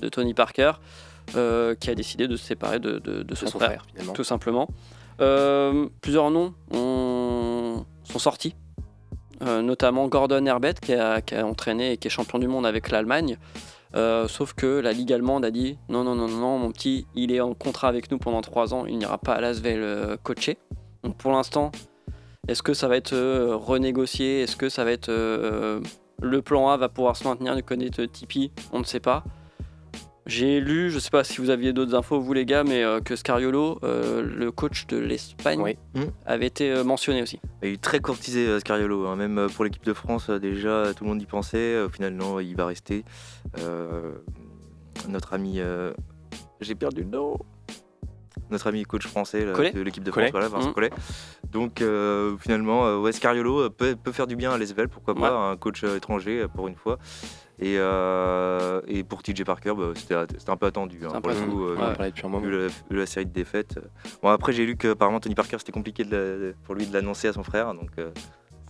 de 0.00 0.08
Tony 0.08 0.34
Parker, 0.34 0.72
euh, 1.36 1.74
qui 1.74 1.90
a 1.90 1.94
décidé 1.94 2.28
de 2.28 2.36
se 2.36 2.44
séparer 2.44 2.78
de, 2.80 2.98
de- 2.98 3.22
de 3.22 3.34
son, 3.34 3.46
frère, 3.46 3.68
frère, 3.68 3.86
finalement. 3.90 4.12
tout 4.12 4.24
simplement. 4.24 4.68
Euh, 5.20 5.88
plusieurs 6.00 6.30
noms 6.30 6.54
ont- 6.72 7.84
sont 8.04 8.18
sortis, 8.18 8.54
euh, 9.42 9.62
notamment 9.62 10.08
Gordon 10.08 10.44
Herbert, 10.46 10.74
qui 10.80 10.94
a, 10.94 11.20
qui 11.20 11.34
a 11.34 11.46
entraîné 11.46 11.92
et 11.92 11.96
qui 11.96 12.08
est 12.08 12.10
champion 12.10 12.38
du 12.38 12.48
monde 12.48 12.66
avec 12.66 12.90
l'Allemagne. 12.90 13.36
Sauf 14.28 14.54
que 14.54 14.80
la 14.80 14.92
Ligue 14.92 15.12
allemande 15.12 15.44
a 15.44 15.50
dit 15.50 15.76
non, 15.90 16.02
non, 16.02 16.14
non, 16.14 16.26
non, 16.26 16.56
mon 16.58 16.72
petit, 16.72 17.06
il 17.14 17.30
est 17.30 17.40
en 17.40 17.52
contrat 17.52 17.88
avec 17.88 18.10
nous 18.10 18.16
pendant 18.18 18.40
trois 18.40 18.72
ans, 18.72 18.86
il 18.86 18.96
n'ira 18.96 19.18
pas 19.18 19.34
à 19.34 19.40
l'Asvel 19.42 20.16
coacher. 20.22 20.56
Donc 21.04 21.18
pour 21.18 21.30
l'instant, 21.30 21.70
est-ce 22.48 22.62
que 22.62 22.72
ça 22.72 22.88
va 22.88 22.96
être 22.96 23.14
renégocié? 23.54 24.40
Est-ce 24.42 24.56
que 24.56 24.70
ça 24.70 24.84
va 24.84 24.92
être 24.92 25.10
le 25.12 26.40
plan 26.42 26.70
A 26.70 26.78
va 26.78 26.88
pouvoir 26.88 27.16
se 27.16 27.24
maintenir 27.24 27.54
du 27.54 27.62
côté 27.62 27.90
de 27.90 28.06
Tipeee? 28.06 28.50
On 28.72 28.78
ne 28.78 28.84
sait 28.84 28.98
pas. 29.00 29.24
J'ai 30.26 30.60
lu, 30.60 30.90
je 30.90 30.98
sais 31.00 31.10
pas 31.10 31.24
si 31.24 31.40
vous 31.40 31.50
aviez 31.50 31.72
d'autres 31.72 31.94
infos 31.96 32.20
vous 32.20 32.32
les 32.32 32.46
gars, 32.46 32.62
mais 32.62 32.84
euh, 32.84 33.00
que 33.00 33.16
Scariolo, 33.16 33.80
euh, 33.82 34.22
le 34.22 34.52
coach 34.52 34.86
de 34.86 34.96
l'Espagne, 34.96 35.60
Oui. 35.60 35.76
Hmm. 35.94 36.10
avait 36.26 36.46
été 36.46 36.70
euh, 36.70 36.84
mentionné 36.84 37.22
aussi. 37.22 37.40
Il 37.62 37.70
est 37.70 37.82
très 37.82 37.98
courtisé 37.98 38.60
Scariolo, 38.60 39.06
hein. 39.06 39.16
même 39.16 39.48
pour 39.54 39.64
l'équipe 39.64 39.84
de 39.84 39.92
France 39.92 40.30
déjà 40.30 40.92
tout 40.96 41.04
le 41.04 41.10
monde 41.10 41.22
y 41.22 41.26
pensait, 41.26 41.80
au 41.80 41.88
final 41.88 42.14
non 42.14 42.38
il 42.38 42.54
va 42.54 42.66
rester. 42.66 43.04
Euh, 43.58 44.12
notre 45.08 45.32
ami, 45.34 45.54
euh, 45.58 45.92
j'ai 46.60 46.74
perdu 46.76 47.02
le 47.02 47.08
nom, 47.08 47.38
notre 48.50 48.66
ami 48.66 48.84
coach 48.84 49.06
français 49.06 49.44
là, 49.44 49.52
de 49.72 49.80
l'équipe 49.80 50.02
de 50.04 50.10
Collet. 50.10 50.28
France, 50.30 50.32
voilà, 50.40 50.48
Vincent 50.48 50.68
Mhm. 50.68 50.74
Collet. 50.74 50.90
Donc 51.50 51.80
euh, 51.82 52.36
finalement 52.38 52.86
euh, 52.86 52.98
ouais, 52.98 53.12
Scariolo 53.12 53.60
euh, 53.62 53.68
peut, 53.70 53.96
peut 53.96 54.12
faire 54.12 54.26
du 54.26 54.36
bien 54.36 54.52
à 54.52 54.58
l'Esvel, 54.58 54.88
pourquoi 54.88 55.14
pas, 55.14 55.30
un 55.50 55.56
coach 55.56 55.84
euh, 55.84 55.96
étranger 55.96 56.46
pour 56.54 56.68
une 56.68 56.76
fois. 56.76 56.98
Et, 57.58 57.76
euh, 57.78 58.80
et 58.88 59.04
pour 59.04 59.22
TJ 59.22 59.44
Parker, 59.44 59.74
bah, 59.76 59.92
c'était 59.94 60.14
un 60.50 60.56
peu 60.56 60.66
attendu. 60.66 61.00
hein, 61.04 61.08
un 61.14 61.20
pour 61.20 61.30
peu 61.30 61.38
le 61.38 61.46
coup, 61.46 61.64
euh, 61.66 61.76
Ouais. 61.76 62.40
vu 62.40 62.50
la, 62.50 62.66
vu 62.66 62.96
la 62.96 63.06
série 63.06 63.26
de 63.26 63.30
défaites. 63.32 63.78
Bon, 64.22 64.30
après, 64.30 64.52
j'ai 64.52 64.66
lu 64.66 64.76
que 64.76 64.88
apparemment 64.88 65.20
Tony 65.20 65.34
Parker, 65.34 65.58
c'était 65.58 65.70
compliqué 65.72 66.02
de 66.04 66.16
la- 66.16 66.52
pour 66.64 66.74
lui 66.74 66.86
de 66.86 66.92
l'annoncer 66.92 67.28
à 67.28 67.32
son 67.32 67.42
frère, 67.44 67.72
donc 67.74 67.90
euh, 67.98 68.10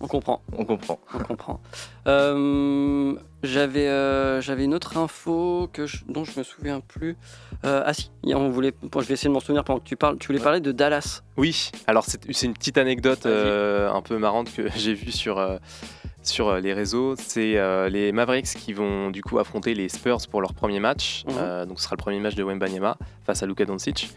On 0.02 0.08
comprend. 0.08 0.42
on 0.58 0.64
comprend. 0.64 0.98
On 1.14 1.18
comprend. 1.22 1.60
Euh, 2.08 3.14
j'avais, 3.42 3.86
euh, 3.88 4.40
j'avais 4.40 4.64
une 4.64 4.74
autre 4.74 4.96
info 4.98 5.68
que 5.72 5.86
je- 5.86 6.04
dont 6.08 6.24
je 6.24 6.38
me 6.38 6.44
souviens 6.44 6.80
plus. 6.80 7.16
Euh, 7.64 7.82
ah 7.86 7.94
si, 7.94 8.10
on 8.26 8.50
voulait, 8.50 8.72
bon, 8.82 9.00
je 9.00 9.06
vais 9.06 9.14
essayer 9.14 9.28
de 9.28 9.34
m'en 9.34 9.40
souvenir 9.40 9.64
pendant 9.64 9.78
que 9.80 9.84
tu 9.88 9.96
parles. 9.96 10.18
Tu 10.18 10.26
voulais 10.26 10.38
Ouais. 10.40 10.44
parler 10.44 10.60
de 10.60 10.72
Dallas. 10.72 11.22
Oui, 11.36 11.70
alors 11.86 12.04
c'est 12.04 12.20
c'est 12.32 12.46
une 12.46 12.54
petite 12.54 12.78
anecdote 12.78 13.26
euh, 13.26 13.90
un 13.90 14.02
peu 14.02 14.18
marrante 14.18 14.52
que 14.52 14.62
j'ai 14.76 14.94
vue 14.94 15.12
sur, 15.12 15.40
sur 16.22 16.56
les 16.56 16.72
réseaux. 16.72 17.14
C'est 17.16 17.56
les 17.90 18.12
Mavericks 18.12 18.46
qui 18.46 18.72
vont 18.72 19.10
du 19.10 19.22
coup 19.22 19.38
affronter 19.38 19.74
les 19.74 19.88
Spurs 19.88 20.18
pour 20.30 20.40
leur 20.40 20.52
premier 20.52 20.80
match. 20.80 21.22
Mhm. 21.28 21.66
Donc 21.66 21.78
ce 21.78 21.84
sera 21.84 21.94
le 21.96 22.02
premier 22.02 22.18
match 22.18 22.34
de 22.34 22.42
Wembanyama 22.42 22.96
face 23.24 23.42
à 23.42 23.46
Luka 23.46 23.64
Doncic. 23.64 24.10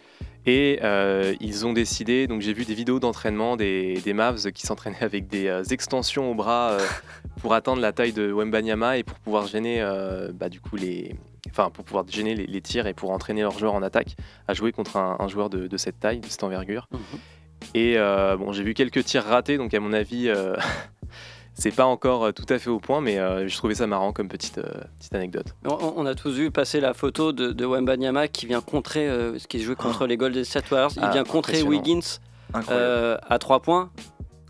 Et 0.46 0.78
euh, 0.84 1.34
ils 1.40 1.66
ont 1.66 1.72
décidé, 1.72 2.28
donc 2.28 2.40
j'ai 2.40 2.52
vu 2.52 2.64
des 2.64 2.74
vidéos 2.74 3.00
d'entraînement 3.00 3.56
des, 3.56 4.00
des 4.04 4.12
Mavs 4.12 4.52
qui 4.52 4.64
s'entraînaient 4.64 5.02
avec 5.02 5.26
des 5.26 5.48
euh, 5.48 5.64
extensions 5.64 6.30
au 6.30 6.34
bras 6.34 6.70
euh, 6.70 6.86
pour 7.40 7.52
atteindre 7.52 7.82
la 7.82 7.92
taille 7.92 8.12
de 8.12 8.30
Wembanyama 8.30 8.96
et 8.96 9.02
pour 9.02 9.18
pouvoir 9.18 9.48
gêner 9.48 9.84
bah, 10.34 10.48
du 10.48 10.60
coup 10.60 10.76
les, 10.76 11.16
enfin 11.50 11.70
pour 11.70 11.84
pouvoir 11.84 12.04
gêner 12.08 12.34
les, 12.34 12.46
les 12.46 12.60
tirs 12.60 12.86
et 12.86 12.94
pour 12.94 13.10
entraîner 13.10 13.42
leurs 13.42 13.58
joueurs 13.58 13.74
en 13.74 13.82
attaque 13.82 14.14
à 14.46 14.54
jouer 14.54 14.70
contre 14.70 14.96
un, 14.96 15.16
un 15.18 15.28
joueur 15.28 15.50
de, 15.50 15.66
de 15.66 15.76
cette 15.76 15.98
taille, 15.98 16.20
de 16.20 16.26
cette 16.26 16.44
envergure. 16.44 16.88
Et 17.74 17.94
euh, 17.96 18.36
bon, 18.36 18.52
j'ai 18.52 18.62
vu 18.62 18.74
quelques 18.74 19.04
tirs 19.04 19.24
ratés, 19.24 19.56
donc 19.58 19.74
à 19.74 19.80
mon 19.80 19.92
avis, 19.92 20.30
c'est 21.58 21.70
pas 21.74 21.86
encore 21.86 22.24
euh, 22.26 22.32
tout 22.32 22.44
à 22.50 22.58
fait 22.58 22.68
au 22.70 22.78
point, 22.80 23.00
mais 23.00 23.18
euh, 23.18 23.48
je 23.48 23.56
trouvais 23.56 23.74
ça 23.74 23.86
marrant 23.86 24.12
comme 24.12 24.28
petite, 24.28 24.58
euh, 24.58 24.64
petite 24.98 25.14
anecdote. 25.14 25.46
On, 25.64 25.94
on 25.96 26.06
a 26.06 26.14
tous 26.14 26.32
vu 26.34 26.50
passer 26.50 26.80
la 26.80 26.92
photo 26.94 27.32
de, 27.32 27.52
de 27.52 27.64
Wembanyama 27.64 28.28
qui 28.28 28.46
vient 28.46 28.60
contrer, 28.60 29.08
euh, 29.08 29.38
ce 29.38 29.46
qui 29.46 29.60
jouait 29.62 29.74
contre 29.74 30.06
les 30.06 30.16
Golden 30.16 30.44
State 30.44 30.70
Warriors. 30.70 30.92
Il 30.96 31.02
Ah, 31.02 31.10
vient 31.10 31.24
contrer. 31.24 31.62
Wiggins 31.62 32.18
euh, 32.70 33.16
à 33.28 33.38
3 33.38 33.60
points. 33.60 33.90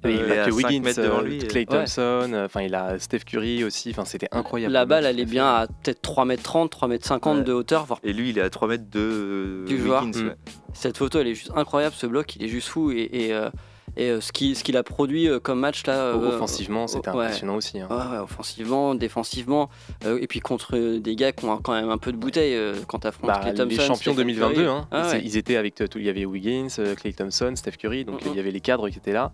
Et 0.05 0.11
il 0.15 0.33
a 0.33 0.43
à 0.43 0.47
que 0.47 0.53
cinq 0.53 0.57
Wiggins, 0.59 0.83
mètres 0.83 1.03
devant 1.03 1.21
lui, 1.21 1.39
Clay. 1.39 1.67
Thompson, 1.67 2.31
euh, 2.33 2.45
enfin 2.47 2.61
il 2.63 2.75
a 2.77 2.97
Steph 2.99 3.21
Curry 3.21 3.65
aussi, 3.65 3.91
enfin 3.91 4.05
c'était 4.05 4.29
incroyable. 4.31 4.73
La 4.73 4.83
le 4.83 4.87
balle, 4.87 5.05
elle 5.07 5.19
est 5.19 5.25
bien 5.25 5.47
à 5.47 5.67
peut-être 5.67 6.01
3m30, 6.03 6.69
3m50 6.71 7.37
Ouais. 7.39 7.43
de 7.43 7.53
hauteur, 7.53 7.87
voire 7.87 7.99
Et 8.05 8.13
lui, 8.13 8.31
il 8.31 8.39
est 8.39 8.43
à 8.43 8.51
3 8.51 8.69
mètres 8.69 8.89
de 8.89 9.65
Du 9.67 9.81
joueur. 9.81 10.05
Wiggins, 10.05 10.23
Mm. 10.23 10.29
ouais. 10.29 10.35
Cette 10.75 10.97
photo, 10.99 11.19
elle 11.19 11.27
est 11.29 11.35
juste 11.35 11.51
incroyable. 11.57 11.95
Ce 11.97 12.07
bloc, 12.07 12.37
il 12.37 12.45
est 12.45 12.49
juste 12.49 12.69
fou. 12.69 12.93
Et, 12.93 13.09
et, 13.11 13.33
euh, 13.35 13.51
Et 13.97 14.11
euh, 14.11 14.21
ce 14.21 14.31
qu'il 14.33 14.55
ce 14.57 14.77
a 14.77 14.83
produit 14.83 15.29
euh, 15.29 15.41
comme 15.41 15.61
match 15.61 15.87
là. 15.87 15.95
euh, 15.95 16.29
Offensivement, 16.35 16.87
c'était 16.87 17.09
ouais. 17.11 17.25
impressionnant 17.25 17.57
aussi. 17.57 17.81
hein. 17.81 17.89
Ouais, 17.91 18.17
ouais, 18.17 18.23
offensivement, 18.23 18.95
défensivement, 18.95 19.71
et 20.05 20.27
puis 20.27 20.41
contre 20.41 20.77
des 20.99 21.17
gars 21.17 21.33
qui 21.33 21.45
ont 21.47 21.57
quand 21.59 21.73
même 21.73 21.89
un 21.91 21.99
peu 21.99 22.13
de 22.13 22.17
bouteille 22.17 22.57
quand 22.89 22.99
t'affrontes 23.01 23.29
Bah, 23.29 23.39
Clay 23.41 23.53
les 23.53 23.57
Thompson, 23.57 23.77
champions 23.95 24.13
Stephen 24.13 24.17
2022, 24.27 24.55
Curry. 24.55 24.67
hein. 24.67 24.89
Ah 24.91 25.13
Ils- 25.23 25.37
étaient 25.37 25.57
avec 25.57 25.75
tout. 25.75 25.87
Il 25.99 26.05
y 26.05 26.09
avait 26.09 26.25
Wiggins, 26.25 26.69
Clay 26.97 27.13
Thompson, 27.13 27.53
Steph 27.57 27.73
Curry, 27.79 28.05
donc 28.05 28.21
il 28.27 28.35
y 28.35 28.41
avait 28.41 28.51
les 28.51 28.61
cadres 28.61 28.89
qui 28.89 28.99
étaient 28.99 29.13
là. 29.13 29.33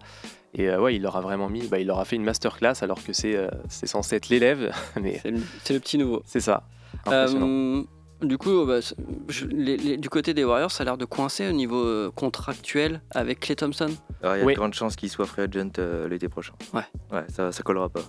Et 0.54 0.68
euh, 0.68 0.78
ouais, 0.80 0.94
il 0.96 1.02
leur 1.02 1.16
a 1.16 1.20
vraiment 1.22 1.48
mis, 1.48 1.66
bah, 1.66 1.78
il 1.78 1.86
leur 1.86 1.98
a 1.98 2.04
fait 2.04 2.16
une 2.16 2.24
masterclass 2.24 2.74
alors 2.82 3.02
que 3.02 3.12
c'est 3.12 3.34
euh, 3.34 3.48
censé 3.68 4.16
être 4.16 4.28
l'élève, 4.28 4.70
mais 5.00 5.18
C'est 5.64 5.72
le, 5.72 5.80
petit 5.80 5.96
nouveau. 5.98 6.22
c'est 6.26 6.40
ça. 6.40 6.64
Impressionnant. 7.06 7.46
Euh, 7.48 7.82
du 8.22 8.38
coup, 8.38 8.64
bah, 8.66 8.80
je- 9.28 9.46
les- 9.46 9.76
les- 9.76 9.96
du 9.96 10.08
côté 10.08 10.34
des 10.34 10.44
Warriors, 10.44 10.70
ça 10.70 10.82
a 10.82 10.84
l'air 10.84 10.96
de 10.98 11.04
coincer 11.04 11.48
au 11.48 11.52
niveau 11.52 11.82
euh, 11.84 12.10
contractuel 12.10 13.02
avec 13.10 13.40
Clay 13.40 13.56
Thompson. 13.56 13.90
Alors, 14.22 14.36
il 14.36 14.38
y 14.40 14.42
a 14.42 14.44
Oui. 14.46 14.54
de 14.54 14.58
grandes 14.58 14.74
chances 14.74 14.96
qu'il 14.96 15.08
soit 15.10 15.26
free 15.26 15.42
agent 15.42 15.70
euh, 15.78 16.08
l'été 16.08 16.28
prochain. 16.28 16.54
Ouais. 16.74 16.82
Ouais, 17.12 17.24
ça, 17.28 17.52
ça 17.52 17.62
collera 17.62 17.88
pas. 17.88 18.02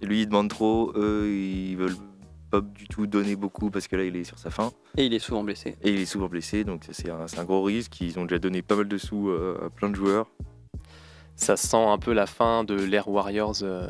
Et 0.00 0.06
lui, 0.06 0.22
il 0.22 0.26
demande 0.26 0.48
trop. 0.48 0.92
Eux, 0.96 1.28
ils 1.30 1.76
veulent 1.76 1.96
pas 2.50 2.60
du 2.60 2.86
tout 2.88 3.06
donner 3.06 3.36
beaucoup 3.36 3.70
parce 3.70 3.88
que 3.88 3.96
là, 3.96 4.04
il 4.04 4.16
est 4.16 4.24
sur 4.24 4.38
sa 4.38 4.50
fin. 4.50 4.70
Et 4.96 5.04
il 5.06 5.12
est 5.14 5.18
souvent 5.18 5.42
blessé. 5.42 5.76
Et 5.82 5.90
il 5.92 6.00
est 6.00 6.06
souvent 6.06 6.28
blessé, 6.28 6.64
donc 6.64 6.84
c'est 6.90 7.10
un, 7.10 7.44
gros 7.44 7.62
risque. 7.62 8.00
Ils 8.00 8.18
ont 8.18 8.24
déjà 8.24 8.38
donné 8.38 8.62
pas 8.62 8.76
mal 8.76 8.88
de 8.88 8.96
sous 8.98 9.28
euh, 9.28 9.60
à 9.66 9.70
plein 9.70 9.90
de 9.90 9.96
joueurs. 9.96 10.26
Ça 11.36 11.56
sent 11.56 11.76
un 11.76 11.98
peu 11.98 12.12
la 12.12 12.26
fin 12.26 12.64
de 12.64 12.74
l'ère 12.74 13.08
Warriors. 13.08 13.56
euh, 13.62 13.88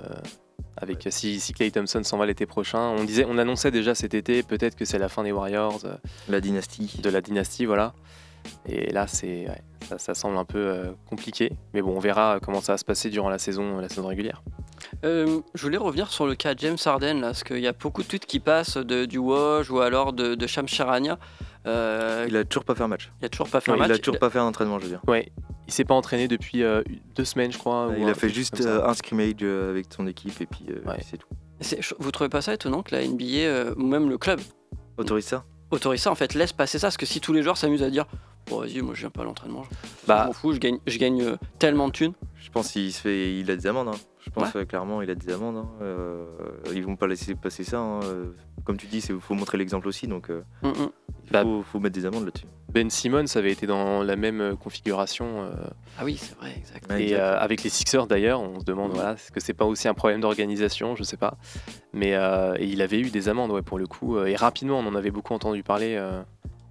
avec 0.77 1.07
si, 1.11 1.41
si 1.41 1.53
Clay 1.53 1.71
Thompson 1.71 2.03
s'en 2.05 2.19
va 2.19 2.27
l'été 2.27 2.47
prochain, 2.47 2.81
on 2.81 3.05
disait, 3.05 3.25
on 3.29 3.39
annonçait 3.39 3.71
déjà 3.71 3.95
cet 3.95 4.15
été, 4.15 4.43
peut-être 4.43 4.77
que 4.77 4.85
c'est 4.85 4.99
la 4.99 5.09
fin 5.09 5.25
des 5.25 5.33
Warriors, 5.33 5.81
euh, 5.85 5.95
La 6.29 6.41
dynastie. 6.41 7.01
de 7.03 7.11
la 7.11 7.21
dynastie, 7.21 7.65
voilà. 7.65 7.95
Et 8.69 8.93
là, 8.93 9.07
c'est, 9.07 9.49
ouais, 9.49 9.63
ça, 9.89 9.99
ça 9.99 10.15
semble 10.15 10.37
un 10.39 10.45
peu 10.45 10.59
euh, 10.59 10.91
compliqué, 11.09 11.53
mais 11.75 11.83
bon, 11.83 11.97
on 11.97 11.99
verra 11.99 12.39
comment 12.41 12.61
ça 12.61 12.75
va 12.75 12.79
se 12.79 12.85
passer 12.85 13.11
durant 13.11 13.29
la 13.29 13.39
saison, 13.39 13.79
la 13.79 13.89
saison 13.89 14.07
régulière. 14.07 14.43
Euh, 15.05 15.41
je 15.55 15.63
voulais 15.63 15.77
revenir 15.77 16.11
sur 16.11 16.27
le 16.27 16.35
cas 16.35 16.55
James 16.57 16.77
Harden, 16.85 17.21
là, 17.21 17.29
parce 17.29 17.45
qu'il 17.45 17.59
y 17.59 17.67
a 17.67 17.73
beaucoup 17.73 18.03
de 18.03 18.09
tweets 18.09 18.27
qui 18.27 18.39
passent 18.41 18.77
de, 18.77 19.05
du 19.05 19.19
Woj 19.19 19.71
ou 19.71 19.81
alors 19.81 20.13
de, 20.13 20.35
de 20.35 20.47
Shams 20.47 20.69
Charania. 20.69 21.19
Euh, 21.69 22.27
Il 22.29 22.37
a 22.37 22.45
toujours 22.45 22.65
pas 22.65 22.75
fait 22.75 22.83
un 22.83 22.89
match. 22.89 23.11
il 23.21 23.27
a 23.27 23.29
toujours 23.29 23.49
pas 23.49 23.61
fait 23.61 23.71
Ouais, 23.71 23.77
un 23.79 23.85
Il 23.85 23.89
match. 23.89 23.99
a 23.99 24.03
toujours 24.03 24.19
pas 24.19 24.31
fait 24.31 24.39
un 24.39 24.45
entraînement, 24.47 24.79
je 24.79 24.85
veux 24.85 24.91
dire. 24.91 25.01
Ouais, 25.07 25.31
il 25.67 25.73
s'est 25.73 25.85
pas 25.85 25.95
entraîné 25.95 26.27
depuis 26.29 26.63
euh, 26.63 26.83
deux 27.15 27.25
semaines, 27.25 27.53
je 27.53 27.59
crois. 27.59 27.89
ou 27.89 27.95
il 27.99 28.09
a 28.09 28.15
fait 28.15 28.29
juste 28.31 28.61
euh, 28.63 28.87
un 28.87 28.95
scrimmage 28.95 29.43
avec 29.43 29.87
son 29.95 30.07
équipe 30.07 30.41
et 30.41 30.47
puis 30.47 30.67
euh, 30.71 30.89
Ouais. 30.91 30.99
c'est 31.09 31.19
tout. 31.19 31.29
Vous 31.99 32.11
trouvez 32.13 32.29
pas 32.31 32.41
ça 32.41 32.55
étonnant 32.55 32.83
que 32.83 32.95
la 32.95 33.07
NBA, 33.07 33.25
euh, 33.25 33.75
ou 33.77 33.83
même 33.87 34.09
le 34.09 34.17
club, 34.19 34.41
Autorise 34.97 35.27
ça 35.27 35.45
autorise 35.71 36.01
ça, 36.01 36.11
en 36.11 36.15
fait, 36.15 36.33
laisse 36.35 36.55
passer 36.55 36.79
ça 36.79 36.87
Parce 36.87 36.97
que 36.97 37.05
si 37.05 37.21
tous 37.21 37.35
les 37.35 37.43
joueurs 37.43 37.59
s'amusent 37.59 37.83
à 37.83 37.91
dire 37.91 38.07
Bon, 38.49 38.61
vas-y, 38.61 38.81
moi 38.81 38.95
je 38.95 39.01
viens 39.01 39.11
pas 39.11 39.21
à 39.21 39.25
l'entraînement, 39.25 39.65
je 39.65 40.07
Bah. 40.07 40.23
je 40.23 40.27
m'en 40.29 40.33
fous, 40.33 40.53
je 40.55 40.59
gagne, 40.59 40.79
je 40.87 40.97
gagne 40.99 41.21
euh, 41.23 41.37
tellement 41.59 41.89
de 41.89 41.93
thunes. 41.93 42.15
Je 42.37 42.49
pense 42.51 42.73
qu'il 42.73 42.91
se 42.91 43.01
fait, 43.03 43.35
il 43.39 43.51
a 43.51 43.57
des 43.57 43.67
amendes. 43.67 43.89
hein. 43.89 43.99
Je 44.25 44.31
pense 44.31 44.55
euh, 44.57 44.65
clairement, 44.65 45.01
il 45.03 45.11
a 45.11 45.15
des 45.15 45.33
amendes. 45.33 45.57
hein. 45.59 45.69
Euh, 45.83 46.25
ils 46.75 46.85
vont 46.85 46.97
pas 46.97 47.07
laisser 47.07 47.35
passer 47.35 47.65
ça. 47.65 47.79
hein. 47.79 48.01
Euh, 48.05 48.27
Comme 48.65 48.77
tu 48.77 48.87
dis, 48.87 48.99
il 49.09 49.21
faut 49.21 49.35
montrer 49.35 49.57
l'exemple 49.59 49.89
aussi, 49.89 50.07
donc 50.07 50.31
euh, 50.31 50.43
Hum, 50.63 50.73
hum. 50.79 50.91
il 51.27 51.33
Bah, 51.33 51.43
faut, 51.43 51.63
faut 51.63 51.81
mettre 51.81 51.95
des 51.95 52.05
amendes 52.07 52.25
là-dessus. 52.25 52.47
Ben 52.73 52.91
Simmons 52.91 53.25
avait 53.37 53.53
été 53.53 53.67
dans 53.67 54.03
la 54.03 54.17
même 54.17 54.57
configuration. 54.63 55.43
euh, 55.45 55.53
Ah 55.99 56.05
oui, 56.05 56.17
c'est 56.17 56.37
vrai, 56.37 56.53
exact. 56.59 56.91
Ouais, 56.91 57.01
et 57.01 57.05
exact. 57.13 57.21
euh, 57.21 57.39
avec 57.39 57.63
les 57.63 57.71
Sixers 57.71 58.07
d'ailleurs, 58.07 58.41
on 58.43 58.61
se 58.61 58.65
demande, 58.65 58.93
voilà, 58.93 59.13
est-ce 59.15 59.33
que 59.33 59.41
c'est 59.41 59.55
pas 59.55 59.65
aussi 59.65 59.89
un 59.89 59.95
problème 59.95 60.21
d'organisation 60.21 60.95
Je 60.95 61.03
sais 61.03 61.17
pas. 61.17 61.39
Mais 61.95 62.15
euh, 62.15 62.55
et 62.59 62.67
il 62.67 62.83
avait 62.83 63.01
eu 63.01 63.11
des 63.11 63.29
amendes, 63.31 63.51
ouais, 63.53 63.63
pour 63.63 63.79
le 63.79 63.87
coup. 63.87 64.19
et 64.21 64.37
rapidement, 64.37 64.79
on 64.81 64.87
en 64.87 64.95
avait 64.95 65.11
beaucoup 65.11 65.33
entendu 65.33 65.63
parler. 65.63 65.97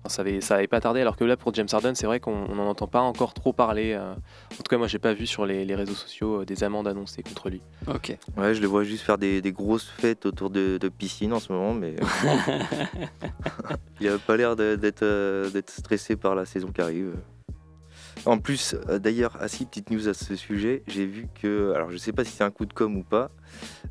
Euh, 0.08 0.10
ça, 0.10 0.22
avait, 0.24 0.42
ça 0.42 0.56
avait 0.56 0.68
pas 0.68 0.82
tardé. 0.82 1.02
Alors 1.02 1.16
que 1.16 1.24
là, 1.24 1.38
pour 1.38 1.54
James 1.54 1.68
Harden, 1.72 1.94
c'est 1.96 2.08
vrai 2.08 2.20
qu'on 2.20 2.56
n'en 2.56 2.68
entend 2.68 2.88
pas 2.88 3.02
encore 3.02 3.34
trop 3.34 3.54
parler. 3.54 3.94
euh. 3.94 4.14
en 4.14 4.56
tout 4.58 4.64
cas, 4.70 4.78
moi, 4.78 4.88
j'ai 4.88 5.00
pas 5.00 5.14
vu 5.14 5.28
sur 5.28 5.46
les, 5.46 5.66
les 5.66 5.76
réseaux 5.76 5.94
sociaux 5.94 6.42
euh, 6.42 6.46
des 6.46 6.64
amendes 6.64 6.88
annoncées 6.88 7.24
contre 7.24 7.50
lui. 7.50 7.62
Ok. 7.88 8.18
Ouais, 8.38 8.54
je 8.56 8.62
le 8.62 8.68
vois 8.68 8.84
juste 8.84 9.04
faire 9.04 9.18
des, 9.18 9.42
des 9.42 9.52
grosses 9.52 9.88
fêtes 9.88 10.26
autour 10.26 10.50
de, 10.50 10.78
de 10.78 10.90
piscines 10.90 11.34
en 11.34 11.40
ce 11.40 11.52
moment, 11.52 11.74
mais 11.74 11.96
il 14.02 14.08
a 14.08 14.18
pas 14.18 14.38
l'air 14.38 14.56
d'être 14.56 15.04
euh, 15.04 15.50
stressé 15.68 16.16
par 16.16 16.36
la 16.36 16.46
saison 16.46 16.72
qui 16.72 16.82
arrive. 16.82 17.14
En 18.26 18.40
plus, 18.40 18.76
euh, 18.90 19.00
d'ailleurs, 19.00 19.38
assis, 19.40 19.66
petite 19.66 19.90
news 19.92 20.08
à 20.10 20.14
ce 20.14 20.36
sujet, 20.36 20.84
j'ai 20.88 21.06
vu 21.06 21.28
que, 21.42 21.72
alors 21.76 21.92
je 21.92 21.98
sais 21.98 22.12
pas 22.12 22.24
si 22.24 22.32
c'est 22.32 22.44
un 22.44 22.52
coup 22.52 22.66
de 22.66 22.74
com 22.74 22.98
ou 22.98 23.04
pas, 23.04 23.30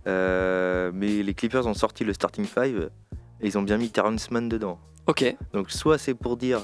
euh, 0.06 0.90
mais 0.92 1.22
les 1.22 1.34
Clippers 1.34 1.66
ont 1.66 1.74
sorti 1.74 2.04
le 2.04 2.12
starting 2.12 2.44
five 2.44 2.90
et 3.40 3.46
ils 3.46 3.56
ont 3.56 3.62
bien 3.62 3.78
mis 3.78 3.90
Terrence 3.90 4.30
Mann 4.30 4.48
dedans. 4.48 4.78
Ok. 5.06 5.36
Donc 5.52 5.70
soit 5.70 5.98
c'est 5.98 6.14
pour 6.14 6.36
dire, 6.36 6.60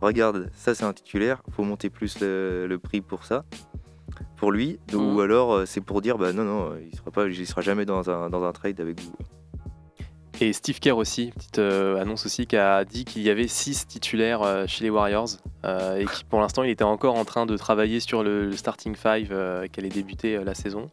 regarde, 0.00 0.50
ça 0.54 0.74
c'est 0.74 0.84
un 0.84 0.92
titulaire, 0.92 1.42
faut 1.50 1.64
monter 1.64 1.90
plus 1.90 2.20
le, 2.20 2.66
le 2.66 2.78
prix 2.78 3.00
pour 3.00 3.24
ça, 3.24 3.44
pour 4.36 4.50
lui, 4.52 4.78
Mhm. 4.92 5.16
ou 5.16 5.20
alors 5.20 5.52
euh, 5.52 5.66
c'est 5.66 5.80
pour 5.80 6.00
dire, 6.00 6.18
bah 6.18 6.32
non, 6.32 6.44
non, 6.44 6.76
il 6.76 6.96
sera 6.96 7.10
pas, 7.10 7.26
il 7.28 7.46
sera 7.46 7.60
jamais 7.60 7.84
dans 7.84 8.10
un, 8.10 8.30
dans 8.30 8.44
un 8.44 8.52
trade 8.52 8.80
avec 8.80 9.00
vous. 9.00 9.12
Et 10.40 10.52
Steve 10.52 10.80
Kerr 10.80 10.96
aussi, 10.96 11.30
petite 11.30 11.60
euh, 11.60 12.00
annonce 12.00 12.26
aussi, 12.26 12.46
qui 12.46 12.56
a 12.56 12.84
dit 12.84 13.04
qu'il 13.04 13.22
y 13.22 13.30
avait 13.30 13.46
six 13.46 13.86
titulaires 13.86 14.42
euh, 14.42 14.66
chez 14.66 14.82
les 14.82 14.90
Warriors 14.90 15.28
euh, 15.64 15.96
et 15.96 16.06
qui 16.06 16.24
pour 16.24 16.40
l'instant 16.40 16.64
il 16.64 16.70
était 16.70 16.84
encore 16.84 17.14
en 17.14 17.24
train 17.24 17.46
de 17.46 17.56
travailler 17.56 18.00
sur 18.00 18.24
le, 18.24 18.46
le 18.46 18.56
starting 18.56 18.96
five 18.96 19.28
euh, 19.30 19.68
qui 19.68 19.78
allait 19.78 19.88
débuter 19.88 20.42
la 20.44 20.54
saison. 20.54 20.90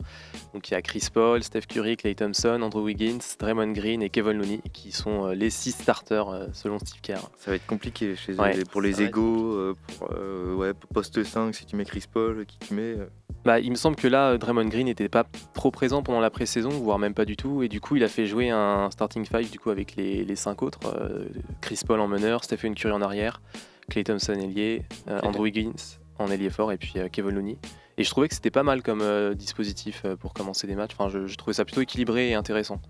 Donc 0.54 0.69
il 0.69 0.73
y 0.73 0.77
a 0.77 0.82
Chris 0.84 1.08
Paul, 1.12 1.41
Steph 1.41 1.62
Curry, 1.62 1.97
Clay 1.97 2.13
Thompson, 2.13 2.62
Andrew 2.62 2.84
Wiggins, 2.84 3.19
Draymond 3.39 3.71
Green 3.71 4.04
et 4.04 4.10
Kevin 4.10 4.34
Looney 4.34 4.62
qui 4.73 4.91
sont 4.91 5.27
les 5.27 5.49
six 5.49 5.71
starters 5.71 6.49
selon 6.54 6.77
Steve 6.77 7.01
Kerr. 7.01 7.21
Ça 7.38 7.51
va 7.51 7.56
être 7.56 7.65
compliqué 7.65 8.15
chez 8.15 8.34
eux, 8.34 8.39
Ouais, 8.39 8.63
pour 8.71 8.82
les 8.82 9.01
égaux, 9.01 9.75
pour, 9.97 10.10
ouais, 10.58 10.73
poste 10.93 11.23
5, 11.23 11.56
si 11.56 11.65
tu 11.65 11.75
mets 11.75 11.86
Chris 11.86 12.06
Paul, 12.12 12.45
qui 12.45 12.58
tu 12.60 12.73
mets. 12.73 12.95
Bah, 13.43 13.60
il 13.60 13.71
me 13.71 13.75
semble 13.75 13.95
que 13.95 14.08
là, 14.08 14.38
Draymond 14.38 14.65
Green 14.65 14.86
n'était 14.86 15.10
pas 15.10 15.25
trop 15.54 15.71
présent 15.71 16.04
pendant 16.04 16.19
la 16.19 16.30
pré-saison, 16.30 16.69
voire 16.69 16.99
même 16.99 17.15
pas 17.15 17.25
du 17.25 17.36
tout. 17.36 17.63
Et 17.63 17.69
du 17.69 17.82
coup, 17.82 17.95
il 17.95 18.04
a 18.04 18.08
fait 18.08 18.27
jouer 18.27 18.51
un 18.51 18.91
starting 18.91 19.25
du 19.39 19.60
coup, 19.60 19.70
avec 19.70 19.96
les, 19.96 20.26
les 20.26 20.36
cinq 20.36 20.62
autres. 20.62 20.80
euh, 20.86 21.26
Chris 21.62 21.80
Paul 21.86 22.00
en 22.00 22.08
meneur, 22.08 22.44
Stephen 22.44 22.76
Curry 22.76 22.94
en 22.94 23.02
arrière, 23.02 23.41
Clay 23.89 24.04
Thompson 24.04 24.34
ailier, 24.34 24.84
euh. 25.08 25.20
Andrew 25.24 25.44
Wiggins 25.44 26.00
en 26.20 26.30
ailier 26.30 26.50
fort 26.50 26.72
et 26.72 26.78
puis 26.78 26.94
euh, 26.98 27.08
Kevin 27.10 27.36
Looney. 27.36 27.58
Et 27.98 28.04
je 28.04 28.10
trouvais 28.10 28.28
que 28.28 28.36
c'était 28.36 28.52
pas 28.52 28.63
mal 28.63 28.84
comme 28.84 29.04
dispositif 29.36 30.06
pour 30.20 30.34
commencer 30.34 30.65
des 30.65 30.76
matchs. 30.76 30.91
Enfin, 30.98 31.10
je, 31.10 31.28
je 31.28 31.36
trouvais 31.38 31.54
ça 31.54 31.65
plutôt 31.65 31.82
équilibré 31.82 32.30
et 32.30 32.34
intéressant. 32.36 32.82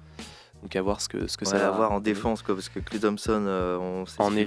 Donc 0.62 0.76
à 0.76 0.82
voir 0.82 1.02
ce 1.02 1.10
que, 1.10 1.28
ce 1.28 1.38
que 1.38 1.46
ouais, 1.46 1.52
ça 1.52 1.58
va 1.58 1.68
à 1.68 1.72
voir 1.72 1.92
en 1.92 2.00
défense, 2.00 2.44
quoi, 2.44 2.56
parce 2.56 2.70
que 2.70 2.80
Clay 2.80 3.00
Thompson, 3.00 3.46
on 3.82 4.06
sait 4.06 4.22
En 4.22 4.36
ailier. 4.36 4.46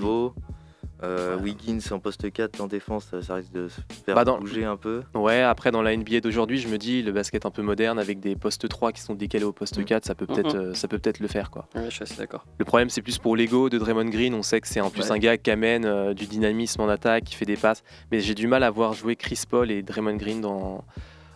Euh, 1.02 1.36
Ouais. 1.36 1.42
Wiggins 1.42 1.80
en 1.90 1.98
poste 1.98 2.30
4 2.32 2.60
en 2.60 2.66
défense, 2.66 3.12
ça, 3.20 3.34
risque 3.34 3.52
de 3.52 3.68
se 3.68 3.80
faire 4.06 4.14
Bah, 4.14 4.24
dans- 4.24 4.38
bouger 4.38 4.64
un 4.64 4.76
peu. 4.76 5.02
Ouais, 5.14 5.42
après 5.42 5.70
dans 5.70 5.82
la 5.82 5.92
NBA 5.96 6.20
d'aujourd'hui, 6.20 6.56
je 6.58 6.68
me 6.68 6.78
dis 6.78 7.02
le 7.02 7.10
basket 7.12 7.44
un 7.44 7.50
peu 7.50 7.62
moderne 7.62 7.98
avec 7.98 8.20
des 8.20 8.36
postes 8.36 8.68
3 8.68 8.92
qui 8.92 9.00
sont 9.00 9.14
décalés 9.14 9.44
au 9.44 9.52
poste 9.52 9.76
Mhm. 9.78 9.84
4, 9.84 10.04
ça 10.06 10.14
peut 10.14 10.26
peut-être 10.26 10.54
Mhm. 10.54 10.60
euh, 10.60 10.74
ça 10.74 10.86
peut 10.88 10.98
peut-être 10.98 11.18
le 11.20 11.26
faire 11.28 11.50
quoi. 11.50 11.66
Ouais, 11.74 11.86
je 11.86 11.90
suis 11.90 12.02
assez 12.04 12.16
d'accord. 12.16 12.46
Le 12.58 12.64
problème, 12.64 12.90
c'est 12.90 13.02
plus 13.02 13.18
pour 13.18 13.34
l'ego 13.36 13.68
de 13.68 13.76
Draymond 13.78 14.04
Green. 14.08 14.34
On 14.34 14.42
sait 14.42 14.60
que 14.60 14.68
c'est 14.68 14.80
en 14.80 14.88
plus 14.90 15.02
Ouais. 15.06 15.12
un 15.12 15.18
gars 15.18 15.36
qui 15.36 15.50
amène 15.50 15.84
euh, 15.84 16.14
du 16.14 16.26
dynamisme 16.26 16.80
en 16.80 16.88
attaque, 16.88 17.24
qui 17.24 17.34
fait 17.34 17.44
des 17.44 17.56
passes. 17.56 17.82
Mais 18.12 18.20
j'ai 18.20 18.34
du 18.34 18.46
mal 18.46 18.62
à 18.62 18.70
voir 18.70 18.92
jouer 18.94 19.16
Chris 19.16 19.42
Paul 19.50 19.70
et 19.72 19.82
Draymond 19.82 20.16
Green 20.16 20.40
dans... 20.40 20.84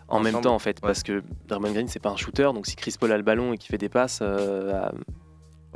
en 0.07 0.21
même 0.21 0.41
temps, 0.41 0.55
en 0.55 0.59
fait. 0.59 0.77
Ouais. 0.77 0.87
Parce 0.89 1.03
que 1.03 1.23
Draymond 1.49 1.73
Green, 1.73 1.89
c'est 1.89 1.99
pas 2.01 2.11
un 2.11 2.17
shooter. 2.17 2.51
Donc 2.55 2.67
si 2.67 2.77
Chris 2.77 2.95
Paul 2.99 3.13
a 3.13 3.17
le 3.17 3.23
ballon 3.25 3.53
et 3.53 3.59
qui 3.59 3.69
fait 3.69 3.77
des 3.77 3.89
passes, 3.91 4.21
euh, 4.23 4.89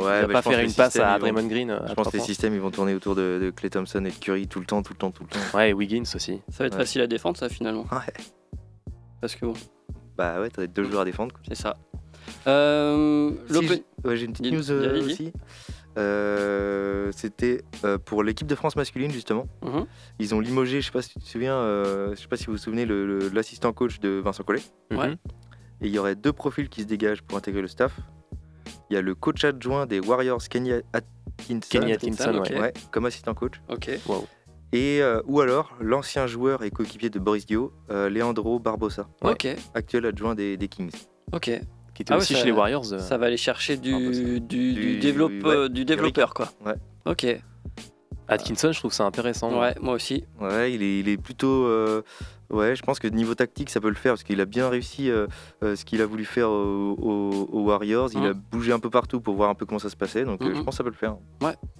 Ouais, 0.04 0.20
il 0.22 0.26
bah, 0.26 0.32
pas 0.34 0.42
pense 0.42 0.52
faire 0.52 0.58
que 0.60 0.64
une 0.64 0.68
les 0.70 0.74
passe 0.74 0.92
systèmes, 0.92 1.08
à 1.08 1.18
Draymond 1.18 1.46
Green. 1.46 1.70
euh, 1.70 1.80
à 1.84 1.86
Je 1.88 1.94
pense 1.94 2.08
que 2.08 2.16
les 2.16 2.22
systèmes 2.22 2.54
ils 2.54 2.60
vont 2.60 2.70
tourner 2.70 2.94
autour 2.94 3.14
de, 3.14 3.38
de 3.42 3.50
Clay 3.50 3.70
Thompson 3.70 4.04
et 4.04 4.10
de 4.10 4.14
Curry 4.16 4.46
tout 4.48 4.60
le 4.60 4.66
temps, 4.66 4.82
tout 4.82 4.92
le 4.92 4.98
temps, 4.98 5.10
tout 5.10 5.24
le 5.24 5.28
temps. 5.28 5.56
Ouais, 5.56 5.70
et 5.70 5.72
Wiggins 5.72 6.02
aussi. 6.14 6.40
Ça 6.50 6.64
va 6.64 6.66
être 6.66 6.72
Ouais. 6.74 6.78
facile 6.80 7.00
à 7.02 7.06
défendre, 7.06 7.36
ça, 7.36 7.48
finalement. 7.48 7.82
Ouais. 7.92 8.12
Parce 9.20 9.34
que 9.36 9.46
bon, 9.46 9.54
Bah 10.16 10.40
ouais, 10.40 10.50
t'as 10.50 10.66
deux 10.66 10.84
joueurs 10.84 11.02
à 11.02 11.04
défendre. 11.04 11.32
quoi. 11.32 11.42
c'est 11.48 11.54
ça. 11.54 11.76
Euh, 12.46 13.30
Si, 13.50 13.66
j'ai- 13.66 13.84
ouais, 14.04 14.16
j'ai 14.16 14.26
une 14.26 14.32
petite 14.32 14.52
news 14.52 14.70
euh, 14.70 15.04
aussi. 15.04 15.32
Euh, 15.98 17.10
C'était 17.14 17.62
euh, 17.84 17.98
pour 17.98 18.22
l'équipe 18.22 18.46
de 18.46 18.54
France 18.54 18.76
masculine 18.76 19.10
justement. 19.10 19.46
Mhm. 19.62 19.86
Ils 20.18 20.34
ont 20.34 20.40
limogé, 20.40 20.80
je 20.80 20.86
sais 20.86 20.92
pas 20.92 21.02
si 21.02 21.10
tu 21.10 21.18
te 21.20 21.24
souviens, 21.28 21.54
euh, 21.54 22.14
je 22.14 22.20
sais 22.20 22.28
pas 22.28 22.36
si 22.36 22.46
vous 22.46 22.52
vous 22.52 22.58
souvenez, 22.58 22.86
l'assistant 22.86 23.72
coach 23.72 24.00
de 24.00 24.20
Vincent 24.24 24.42
Collet. 24.44 24.62
Ouais. 24.90 25.08
Mhm. 25.10 25.16
Et 25.82 25.86
il 25.88 25.90
y 25.94 25.98
aurait 25.98 26.14
deux 26.14 26.32
profils 26.32 26.68
qui 26.68 26.82
se 26.82 26.86
dégagent 26.86 27.22
pour 27.22 27.36
intégrer 27.36 27.60
le 27.60 27.68
staff. 27.68 27.92
Il 28.90 28.94
y 28.94 28.96
a 28.96 29.02
le 29.02 29.14
coach 29.14 29.44
adjoint 29.44 29.86
des 29.86 30.00
Warriors, 30.00 30.42
Kenny 30.48 30.72
Atkinson, 30.92 31.68
Kenny 31.70 31.92
Atkinson, 31.92 32.42
ouais. 32.42 32.72
comme 32.90 33.06
assistant 33.06 33.34
coach. 33.34 33.54
Ok. 33.68 33.88
Et 34.74 35.02
euh, 35.02 35.20
ou 35.26 35.40
alors 35.40 35.76
l'ancien 35.80 36.26
joueur 36.26 36.62
et 36.62 36.70
coéquipier 36.70 37.10
de 37.10 37.18
Boris 37.18 37.44
Dio, 37.44 37.72
euh, 37.90 38.08
Leandro 38.08 38.58
Barbosa, 38.58 39.06
Ouais. 39.22 39.32
Ok. 39.32 39.46
actuel 39.74 40.06
adjoint 40.06 40.34
des, 40.34 40.56
des 40.56 40.68
Kings. 40.68 40.90
Ok. 41.32 41.50
Qui 41.94 42.02
était 42.02 42.12
Ah 42.12 42.16
ouais, 42.16 42.22
aussi 42.22 42.32
ça- 42.32 42.38
chez 42.40 42.46
les 42.46 42.52
Warriors. 42.52 42.90
euh, 42.94 42.98
Ça 42.98 43.18
va 43.18 43.26
aller 43.26 43.36
chercher 43.36 43.76
du, 43.76 43.92
du, 44.10 44.40
du, 44.40 44.72
Du- 44.72 44.98
développe- 44.98 45.30
ouais, 45.44 45.56
euh, 45.56 45.68
du 45.68 45.84
développeur, 45.84 46.32
quoi. 46.32 46.48
Ouais. 46.64 46.74
Ok. 47.04 47.26
Atkinson, 48.28 48.72
je 48.72 48.78
trouve 48.78 48.92
ça 48.94 49.04
intéressant. 49.04 49.60
Ouais, 49.60 49.74
moi 49.80 49.94
aussi. 49.94 50.24
Ouais, 50.40 50.72
il 50.72 50.82
est, 50.82 51.00
il 51.00 51.08
est 51.08 51.16
plutôt. 51.18 51.66
Ouais, 52.52 52.76
je 52.76 52.82
pense 52.82 52.98
que 52.98 53.08
niveau 53.08 53.34
tactique, 53.34 53.70
ça 53.70 53.80
peut 53.80 53.88
le 53.88 53.94
faire 53.94 54.12
parce 54.12 54.22
qu'il 54.22 54.40
a 54.40 54.44
bien 54.44 54.68
réussi 54.68 55.10
euh, 55.10 55.26
euh, 55.62 55.74
ce 55.76 55.84
qu'il 55.84 56.00
a 56.02 56.06
voulu 56.06 56.24
faire 56.24 56.48
aux, 56.50 56.96
aux- 57.00 57.48
aux 57.52 57.62
Warriors. 57.64 58.10
Il 58.12 58.20
Mhm. 58.20 58.26
a 58.26 58.32
bougé 58.34 58.72
un 58.72 58.78
peu 58.78 58.90
partout 58.90 59.20
pour 59.20 59.34
voir 59.34 59.50
un 59.50 59.54
peu 59.54 59.66
comment 59.66 59.78
ça 59.80 59.90
se 59.90 59.96
passait. 59.96 60.24
Donc 60.24 60.42
euh, 60.42 60.50
Mhm. 60.50 60.56
je 60.56 60.60
pense 60.62 60.74
que 60.74 60.76
ça 60.78 60.84
peut 60.84 60.90
le 60.90 60.94
faire. 60.96 61.16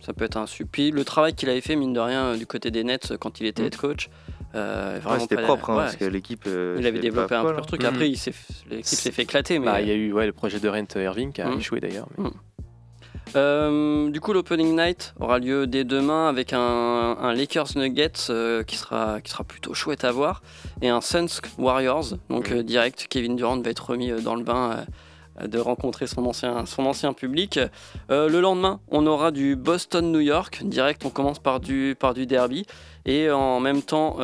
Ça 0.00 0.12
peut 0.12 0.24
être 0.24 0.37
un 0.37 0.46
suppi. 0.46 0.90
Le 0.90 1.04
travail 1.04 1.35
qu'il 1.35 1.48
avait 1.48 1.61
fait, 1.61 1.76
mine 1.76 1.92
de 1.92 2.00
rien, 2.00 2.37
du 2.37 2.46
côté 2.46 2.70
des 2.70 2.82
Nets 2.85 3.14
quand 3.20 3.38
il 3.40 3.46
était 3.46 3.62
Mm. 3.62 3.66
head 3.66 3.76
coach, 3.76 4.08
Euh, 4.54 4.96
Ouais, 4.96 5.00
vraiment 5.00 5.20
C'était 5.20 5.37
propre, 5.42 5.70
hein, 5.70 5.76
ouais, 5.76 5.82
parce 5.85 5.96
que 5.96 6.04
l'équipe. 6.04 6.44
euh, 6.46 6.76
il 6.78 6.87
avait 6.87 6.98
développé 6.98 7.35
un 7.35 7.40
folle, 7.42 7.54
pur 7.54 7.62
hein. 7.62 7.66
truc. 7.66 7.85
Après, 7.85 8.04
l'équipe 8.08 8.85
s'est 8.85 9.11
fait 9.11 9.22
éclater. 9.22 9.58
Mais 9.58 9.64
Bah, 9.64 9.80
il 9.80 9.88
y 9.88 9.90
a 9.90 9.94
eu 9.94 10.12
ouais, 10.12 10.26
le 10.26 10.32
projet 10.35 10.61
de 10.61 10.68
Rent 10.68 10.85
Irving 10.94 11.32
qui 11.32 11.40
a 11.40 11.48
Mm. 11.48 11.58
échoué 11.58 11.80
d'ailleurs. 11.80 12.06
mais- 12.18 12.28
Euh, 13.35 14.11
du 14.11 14.21
coup, 14.21 14.33
l'opening 14.33 14.77
night 14.77 15.14
aura 15.18 15.38
lieu 15.38 15.66
dès 15.66 15.85
demain 15.85 16.29
avec 16.29 16.53
un, 16.53 16.59
un 16.59 17.33
Lakers 17.33 17.77
Nuggets 17.77 18.29
euh, 18.31 18.62
qui, 18.62 18.77
sera, 18.77 19.21
qui 19.21 19.31
sera 19.31 19.45
plutôt 19.45 19.75
chouette 19.75 20.05
à 20.05 20.12
voir 20.12 20.42
et 20.83 20.88
un 20.88 21.01
Suns 21.01 21.40
Warriors. 21.59 22.14
Donc, 22.29 22.51
euh, 22.51 22.62
direct, 22.62 23.07
Kevin 23.09 23.37
Durant 23.37 23.61
va 23.61 23.71
être 23.71 23.90
remis 23.90 24.11
dans 24.23 24.35
le 24.35 24.45
bain 24.45 24.85
de 25.42 25.59
rencontrer 25.59 26.07
son 26.07 26.27
ancien, 26.27 26.66
son 26.66 26.85
ancien 26.85 27.14
public. 27.14 27.59
Le 28.11 28.40
lendemain, 28.40 28.81
on 28.88 29.07
aura 29.07 29.31
du 29.31 29.57
Boston-New 29.57 30.21
York. 30.21 30.61
Direct, 30.62 31.05
on 31.07 31.11
commence 31.11 31.38
par 31.38 31.59
du, 31.59 31.97
par 31.99 32.12
du 32.12 32.27
derby 32.27 32.66
et 33.07 33.31
en 33.31 33.59
même 33.59 33.83
temps 33.83 34.18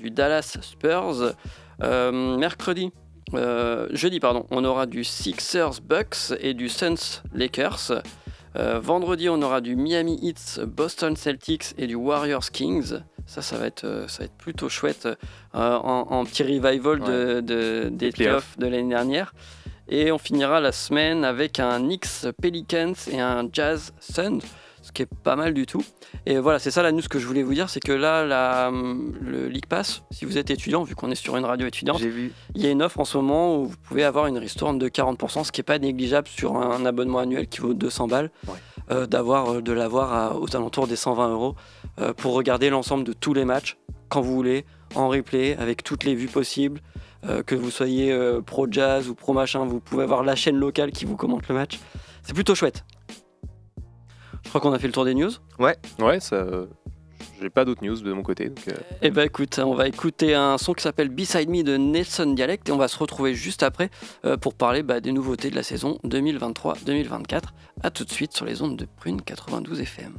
du 0.00 0.10
Dallas 0.10 0.56
Spurs. 0.62 1.34
Mercredi, 1.80 2.90
euh, 3.34 3.88
jeudi, 3.90 4.20
pardon, 4.20 4.46
on 4.50 4.64
aura 4.64 4.86
du 4.86 5.04
Sixers 5.04 5.80
Bucks 5.82 6.32
et 6.40 6.54
du 6.54 6.68
Suns 6.68 7.22
Lakers. 7.34 8.02
Euh, 8.56 8.80
vendredi, 8.80 9.28
on 9.28 9.40
aura 9.42 9.60
du 9.60 9.76
Miami 9.76 10.18
Heat 10.22 10.60
Boston 10.66 11.14
Celtics 11.16 11.74
et 11.76 11.86
du 11.86 11.94
Warriors 11.94 12.50
Kings. 12.50 12.94
Ça, 13.26 13.42
ça 13.42 13.58
va 13.58 13.66
être, 13.66 13.84
euh, 13.84 14.08
ça 14.08 14.20
va 14.20 14.24
être 14.24 14.38
plutôt 14.38 14.68
chouette 14.70 15.06
en, 15.52 15.60
en 16.08 16.24
petit 16.24 16.42
revival 16.42 17.00
de, 17.00 17.40
de- 17.40 17.88
des 17.90 18.10
playoffs 18.12 18.58
de 18.58 18.66
l'année 18.66 18.88
dernière. 18.88 19.34
Et 19.90 20.10
on 20.12 20.18
finira 20.18 20.60
la 20.60 20.72
semaine 20.72 21.24
avec 21.24 21.60
un 21.60 21.78
Knicks 21.78 22.26
Pelicans 22.42 22.94
et 23.10 23.20
un 23.20 23.48
Jazz 23.52 23.92
Suns, 24.00 24.40
ce 24.88 24.92
qui 24.92 25.02
est 25.02 25.08
pas 25.22 25.36
mal 25.36 25.54
du 25.54 25.66
tout. 25.66 25.82
Et 26.26 26.38
voilà, 26.38 26.58
c'est 26.58 26.70
ça 26.70 26.82
la 26.82 26.90
news 26.92 27.02
que 27.08 27.18
je 27.18 27.26
voulais 27.26 27.42
vous 27.42 27.54
dire, 27.54 27.68
c'est 27.70 27.80
que 27.80 27.92
là, 27.92 28.24
la, 28.24 28.70
le 28.72 29.46
League 29.48 29.66
Pass, 29.66 30.02
si 30.10 30.24
vous 30.24 30.36
êtes 30.38 30.50
étudiant, 30.50 30.82
vu 30.82 30.94
qu'on 30.96 31.10
est 31.10 31.14
sur 31.14 31.36
une 31.36 31.44
radio 31.44 31.66
étudiante, 31.66 32.00
vu. 32.00 32.32
il 32.54 32.62
y 32.62 32.66
a 32.66 32.70
une 32.70 32.82
offre 32.82 32.98
en 32.98 33.04
ce 33.04 33.16
moment 33.18 33.56
où 33.58 33.66
vous 33.66 33.76
pouvez 33.76 34.02
avoir 34.04 34.26
une 34.26 34.38
ristourne 34.38 34.78
de 34.78 34.88
40%, 34.88 35.44
ce 35.44 35.52
qui 35.52 35.60
n'est 35.60 35.64
pas 35.64 35.78
négligeable 35.78 36.26
sur 36.26 36.56
un 36.56 36.84
abonnement 36.86 37.18
annuel 37.20 37.46
qui 37.48 37.60
vaut 37.60 37.74
200 37.74 38.08
balles, 38.08 38.30
Ouais. 38.48 38.54
euh, 38.90 39.06
d'avoir 39.06 39.52
euh, 39.54 39.62
de 39.62 39.72
l'avoir 39.72 40.40
aux 40.40 40.56
alentours 40.56 40.86
des 40.88 40.96
120 40.96 41.28
euros 41.30 41.54
euh, 42.00 42.12
pour 42.14 42.32
regarder 42.34 42.70
l'ensemble 42.70 43.04
de 43.04 43.12
tous 43.12 43.34
les 43.34 43.44
matchs 43.44 43.76
quand 44.08 44.20
vous 44.22 44.34
voulez, 44.34 44.64
en 44.94 45.08
replay, 45.08 45.54
avec 45.58 45.84
toutes 45.84 46.04
les 46.04 46.14
vues 46.14 46.28
possibles. 46.28 46.80
euh, 47.28 47.42
que 47.42 47.54
vous 47.56 47.70
soyez 47.70 48.16
pro 48.46 48.66
jazz 48.70 49.08
ou 49.08 49.14
pro 49.14 49.32
machin, 49.32 49.64
vous 49.66 49.80
pouvez 49.80 50.04
avoir 50.04 50.22
la 50.22 50.36
chaîne 50.36 50.56
locale 50.56 50.92
qui 50.92 51.04
vous 51.04 51.16
commente 51.16 51.46
le 51.48 51.54
match. 51.56 51.78
C'est 52.22 52.32
plutôt 52.32 52.54
chouette. 52.54 52.84
Je 54.48 54.50
crois 54.50 54.62
qu'on 54.62 54.72
a 54.72 54.78
fait 54.78 54.86
le 54.86 54.94
tour 54.94 55.04
des 55.04 55.12
news. 55.14 55.30
Ouais, 55.58 55.76
ça. 56.20 56.36
euh, 56.36 56.64
J'ai 57.38 57.50
pas 57.50 57.66
d'autres 57.66 57.84
news 57.84 58.00
de 58.00 58.12
mon 58.14 58.22
côté. 58.22 58.46
Donc, 58.48 58.66
euh, 58.68 58.72
Eh 59.02 59.10
ben 59.10 59.24
écoute, 59.24 59.58
on 59.62 59.74
va 59.74 59.86
écouter 59.86 60.34
un 60.34 60.56
son 60.56 60.72
qui 60.72 60.82
s'appelle 60.82 61.10
Beside 61.10 61.50
Me 61.50 61.62
de 61.62 61.76
Nelson 61.76 62.32
Dialect 62.34 62.66
et 62.66 62.72
on 62.72 62.78
va 62.78 62.88
se 62.88 62.96
retrouver 62.98 63.34
juste 63.34 63.62
après 63.62 63.90
euh, 64.24 64.38
pour 64.38 64.54
parler 64.54 64.82
bah, 64.82 65.00
des 65.00 65.12
nouveautés 65.12 65.50
de 65.50 65.54
la 65.54 65.62
saison 65.62 65.98
2023-2024. 66.04 67.42
A 67.82 67.90
tout 67.90 68.04
de 68.04 68.10
suite 68.10 68.32
sur 68.34 68.46
les 68.46 68.62
ondes 68.62 68.76
de 68.76 68.86
Prune 68.86 69.20
92 69.20 69.80
FM. 69.82 70.14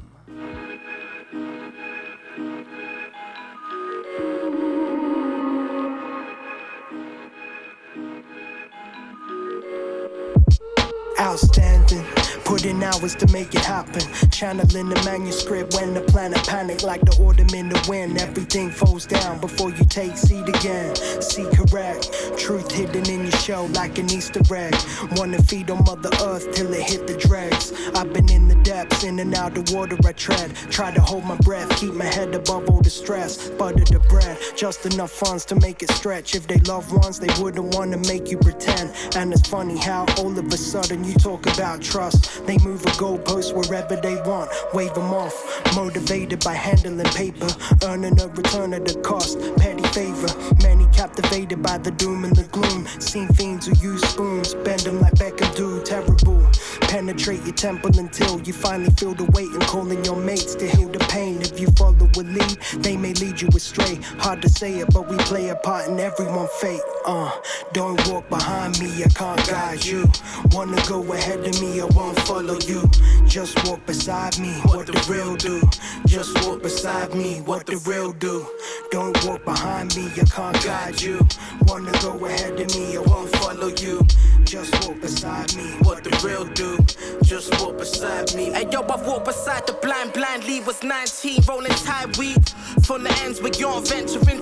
Outstanding, 11.17 12.03
put 12.49 12.65
in 12.65 12.81
hours 12.81 13.13
to 13.13 13.27
make 13.31 13.53
it 13.53 13.63
happen. 13.63 14.01
Channeling 14.31 14.89
the 14.89 14.99
manuscript 15.05 15.75
when 15.75 15.93
the 15.93 16.01
planet 16.01 16.43
panic 16.47 16.81
like 16.81 17.01
the 17.01 17.15
autumn 17.21 17.53
in 17.53 17.69
the 17.69 17.79
wind. 17.88 18.17
Everything 18.17 18.71
falls 18.71 19.05
down 19.05 19.39
before 19.39 19.69
you 19.69 19.85
take 19.85 20.17
seed 20.17 20.49
again. 20.49 20.95
See 21.21 21.45
correct, 21.53 22.09
truth 22.39 22.71
hidden 22.71 23.07
in 23.07 23.21
your 23.21 23.39
shell 23.45 23.67
like 23.67 23.99
an 23.99 24.12
Easter 24.12 24.41
egg. 24.51 24.73
Wanna 25.15 25.41
feed 25.43 25.69
on 25.69 25.83
Mother 25.83 26.09
Earth 26.23 26.51
till 26.51 26.73
it 26.73 26.81
hit 26.81 27.05
the 27.05 27.17
dregs. 27.17 27.71
I've 27.93 28.12
been 28.13 28.31
in 28.31 28.47
the 28.47 28.55
depths, 28.63 29.03
in 29.03 29.19
and 29.19 29.35
out 29.35 29.53
the 29.53 29.63
water 29.75 29.97
I 30.03 30.13
tread. 30.13 30.55
Try 30.71 30.91
to 30.91 31.01
hold 31.01 31.25
my 31.25 31.38
breath, 31.38 31.69
keep 31.77 31.93
my 31.93 32.05
head 32.05 32.33
above 32.33 32.67
all 32.67 32.81
the 32.81 32.89
stress. 32.89 33.49
Butter 33.49 33.85
the 33.85 33.99
bread, 34.09 34.38
just 34.55 34.88
enough 34.88 35.12
funds 35.12 35.45
to 35.45 35.55
make 35.55 35.83
it 35.83 35.91
stretch. 35.91 36.33
If 36.33 36.47
they 36.47 36.57
loved 36.73 36.91
ones, 36.91 37.19
they 37.19 37.31
wouldn't 37.39 37.75
wanna 37.75 37.97
make 37.97 38.31
you 38.31 38.39
pretend. 38.39 38.91
And 39.15 39.31
it's 39.33 39.47
funny 39.47 39.77
how 39.77 40.07
all 40.17 40.35
of 40.35 40.47
a 40.51 40.57
sudden 40.57 41.03
you 41.03 41.13
talk 41.13 41.45
about 41.45 41.83
trust. 41.83 42.38
They 42.45 42.58
move 42.60 42.86
a 42.86 42.89
goalpost 42.97 43.54
wherever 43.54 43.95
they 43.95 44.15
want, 44.21 44.52
wave 44.73 44.93
them 44.93 45.13
off. 45.13 45.36
Motivated 45.75 46.43
by 46.43 46.54
handling 46.54 47.06
paper, 47.08 47.47
earning 47.84 48.19
a 48.19 48.28
return 48.28 48.73
at 48.73 48.86
the 48.86 48.95
cost. 49.02 49.39
Petty 49.58 49.84
favor, 49.89 50.30
many 50.62 50.86
captivated 50.93 51.62
by 51.62 51.78
the 51.78 51.91
doom 51.91 52.23
and 52.23 52.36
the 52.36 52.43
gloom. 52.45 52.86
Seen 52.99 53.28
fiends 53.30 53.67
who 53.67 53.75
use 53.88 54.02
spoons, 54.08 54.54
bend 54.56 54.82
them 54.82 54.99
like 55.02 55.13
Beckham 55.13 55.56
do. 55.56 55.82
Terrible, 55.84 56.41
penetrate 56.89 57.43
your 57.45 57.54
temple 57.54 57.91
until 57.99 58.41
you 58.41 58.52
finally 58.52 58.89
feel 58.91 59.13
the 59.13 59.25
weight 59.25 59.49
and 59.49 59.62
calling 59.62 60.04
your 60.04 60.15
mates 60.15 60.56
to 60.56 60.67
heal 60.67 60.89
the 60.89 60.97
pain. 61.12 61.39
If 61.39 61.60
you 61.60 61.67
follow 61.78 62.10
a 62.17 62.23
lead, 62.23 62.58
they 62.78 62.97
may 62.97 63.13
lead 63.13 63.39
you 63.39 63.47
astray. 63.49 63.99
Hard 64.17 64.41
to 64.41 64.49
say 64.49 64.80
it, 64.80 64.91
but 64.91 65.08
we 65.08 65.15
play 65.17 65.49
a 65.49 65.56
part 65.56 65.88
in 65.88 65.99
everyone's 65.99 66.49
fate. 66.60 66.82
Uh, 67.06 67.32
don't 67.73 67.99
walk 68.10 68.28
behind 68.30 68.80
me, 68.80 69.04
I 69.04 69.10
can't 69.10 69.47
guide 69.47 69.86
you. 69.86 70.10
Wanna 70.52 70.82
go 70.88 70.99
ahead 71.13 71.45
of 71.45 71.62
me, 71.62 71.80
I 71.80 71.86
won't 71.86 72.19
follow 72.21 72.58
you. 72.65 72.89
Just 73.28 73.63
walk 73.67 73.86
beside 73.86 74.39
me, 74.39 74.54
what 74.65 74.88
the 74.88 74.97
real 75.08 75.36
do. 75.36 75.62
Just 76.08 76.43
walk 76.43 76.63
beside 76.63 77.13
me, 77.13 77.41
what 77.41 77.67
the 77.67 77.78
real 77.86 78.13
do. 78.13 78.47
Don't 78.89 79.15
walk 79.25 79.45
behind 79.45 79.95
me, 79.95 80.10
I 80.19 80.25
can't 80.25 80.63
guide 80.63 80.99
you. 80.99 81.19
Wanna 81.67 81.91
go 82.02 82.25
ahead 82.25 82.60
of 82.60 82.75
me, 82.75 82.97
I 82.97 83.02
won't 83.02 83.30
follow 83.36 83.67
you. 83.67 84.02
Just 84.43 84.73
walk 84.88 84.99
beside 85.02 85.56
me, 85.56 85.67
what 85.84 86.04
the 86.04 86.10
real 86.25 86.45
do. 86.45 86.78
Just 87.23 87.51
walk 87.61 87.77
beside 87.77 88.35
me. 88.35 88.45
Hey 88.51 88.67
yo, 88.71 88.81
I've 88.81 89.05
walked 89.05 89.25
beside 89.25 89.67
the 89.67 89.73
blind, 89.73 90.13
blindly 90.13 90.61
was 90.61 90.81
19, 90.83 91.43
rolling 91.47 91.71
tight 91.71 92.17
weed. 92.17 92.43
From 92.83 93.03
the 93.03 93.11
ends 93.23 93.41
where 93.41 93.53
you're 93.53 93.81
venturing 93.81 94.39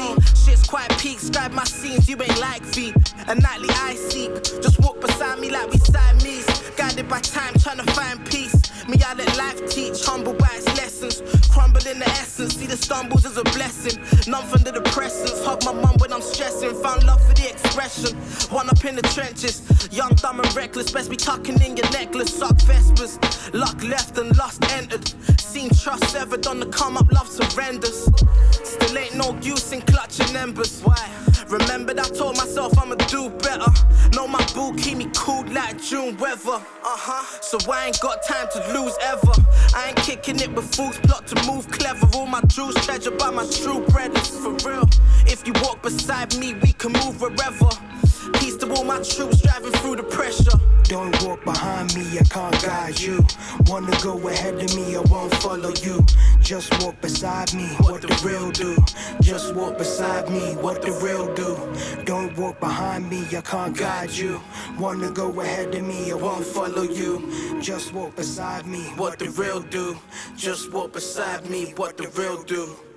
to. 0.00 0.20
Shit's 0.34 0.66
quite 0.66 0.90
peak, 0.98 1.18
scribe 1.18 1.52
my 1.52 1.64
scenes, 1.64 2.08
you 2.08 2.16
ain't 2.20 2.40
like 2.40 2.64
feet. 2.64 2.94
A 3.28 3.34
nightly 3.34 3.68
I 3.70 3.94
seek, 3.94 4.32
just 4.62 4.80
walk 4.80 5.00
beside 5.00 5.38
me 5.38 5.50
like 5.50 5.70
we 5.70 5.78
Siamese. 5.78 6.46
Guided 6.76 7.08
by 7.08 7.20
time, 7.20 7.54
trying 7.62 7.78
to 7.78 7.92
find 7.92 8.24
peace. 8.26 8.54
Me, 8.88 8.96
I 9.04 9.14
let 9.14 9.36
life 9.36 9.60
teach, 9.70 10.04
humble 10.04 10.34
by 10.34 10.48
its 10.54 10.66
lessons. 10.76 11.39
Crumble 11.50 11.86
in 11.86 11.98
the 11.98 12.08
essence, 12.08 12.56
see 12.56 12.66
the 12.66 12.76
stumbles 12.76 13.26
as 13.26 13.36
a 13.36 13.42
blessing. 13.42 14.00
None 14.30 14.46
from 14.46 14.62
the 14.62 14.70
depressants, 14.70 15.44
hug 15.44 15.64
my 15.64 15.72
mum 15.72 15.96
when 15.98 16.12
I'm 16.12 16.22
stressing. 16.22 16.74
Found 16.82 17.04
love 17.04 17.20
for 17.26 17.34
the 17.34 17.50
expression. 17.50 18.16
One 18.50 18.68
up 18.70 18.84
in 18.84 18.94
the 18.96 19.02
trenches, 19.02 19.62
young, 19.90 20.14
dumb, 20.14 20.40
and 20.40 20.54
reckless. 20.54 20.90
Best 20.90 21.10
be 21.10 21.16
tucking 21.16 21.60
in 21.60 21.76
your 21.76 21.90
necklace, 21.90 22.32
suck 22.32 22.56
vespers. 22.62 23.18
Luck 23.52 23.82
left 23.82 24.16
and 24.18 24.36
lust 24.38 24.62
entered. 24.72 25.12
Seen 25.50 25.68
trust 25.70 26.04
severed 26.10 26.46
on 26.46 26.60
the 26.60 26.66
come 26.66 26.96
up, 26.96 27.10
love 27.10 27.28
surrenders. 27.28 28.08
Still 28.62 28.96
ain't 28.96 29.16
no 29.16 29.36
use 29.42 29.72
in 29.72 29.80
clutching 29.82 30.36
embers. 30.36 30.80
Why? 30.80 31.10
Remembered 31.48 31.98
I 31.98 32.04
told 32.04 32.36
myself 32.36 32.78
I'ma 32.78 32.94
do 32.94 33.30
better. 33.30 33.68
Know 34.14 34.28
my 34.28 34.44
boo 34.54 34.72
keep 34.76 34.98
me 34.98 35.08
cool 35.12 35.44
like 35.46 35.82
June 35.82 36.16
weather. 36.18 36.52
Uh 36.52 36.62
huh. 36.84 37.40
So 37.42 37.58
I 37.68 37.86
ain't 37.86 37.98
got 37.98 38.22
time 38.22 38.46
to 38.52 38.58
lose 38.72 38.94
ever. 39.02 39.32
I 39.74 39.88
ain't 39.88 39.96
kicking 39.96 40.38
it 40.38 40.54
with 40.54 40.72
fools, 40.72 40.96
plot 40.98 41.26
to 41.26 41.34
move 41.50 41.68
clever. 41.68 42.06
All 42.14 42.26
my 42.26 42.42
jewels 42.42 42.76
treasured 42.86 43.18
by 43.18 43.30
my 43.30 43.44
true 43.46 43.80
brothers. 43.86 44.28
For 44.28 44.52
real. 44.68 44.88
If 45.26 45.44
you 45.48 45.52
walk 45.64 45.82
beside 45.82 46.38
me, 46.38 46.54
we 46.62 46.74
can 46.74 46.92
move 46.92 47.20
wherever. 47.20 47.70
Peace 48.34 48.56
to 48.56 48.72
all 48.74 48.84
my 48.84 49.00
troops 49.02 49.40
driving 49.42 49.72
through 49.72 49.96
the 49.96 50.02
pressure. 50.02 50.58
Don't 50.84 51.22
walk 51.22 51.44
behind 51.44 51.94
me, 51.94 52.18
I 52.18 52.24
can't 52.24 52.60
guide 52.62 52.98
you. 53.00 53.24
Wanna 53.66 53.96
go 54.02 54.18
ahead 54.28 54.54
of 54.54 54.74
me, 54.74 54.96
I 54.96 55.00
won't 55.00 55.32
follow 55.36 55.72
you. 55.82 56.04
Just 56.40 56.72
walk 56.82 57.00
beside 57.00 57.54
me, 57.54 57.68
what 57.80 58.02
the 58.02 58.12
real 58.24 58.50
do. 58.50 58.76
Just 59.20 59.54
walk 59.54 59.78
beside 59.78 60.28
me, 60.28 60.56
what 60.56 60.82
the 60.82 60.90
real 61.04 61.32
do. 61.34 61.56
Don't 62.04 62.36
walk 62.36 62.58
behind 62.58 63.08
me, 63.08 63.24
I 63.36 63.40
can't 63.40 63.76
guide 63.76 64.10
you. 64.10 64.40
Wanna 64.78 65.10
go 65.12 65.40
ahead 65.40 65.74
of 65.74 65.86
me, 65.86 66.10
I 66.10 66.14
won't 66.14 66.44
follow 66.44 66.82
you. 66.82 67.60
Just 67.60 67.92
walk 67.92 68.16
beside 68.16 68.66
me, 68.66 68.82
what 68.96 69.18
the 69.20 69.30
real 69.30 69.60
do. 69.60 69.96
Just 70.36 70.72
walk 70.72 70.92
beside 70.92 71.48
me, 71.48 71.72
what 71.76 71.96
the 71.96 72.08
real 72.08 72.42
do. 72.42 72.89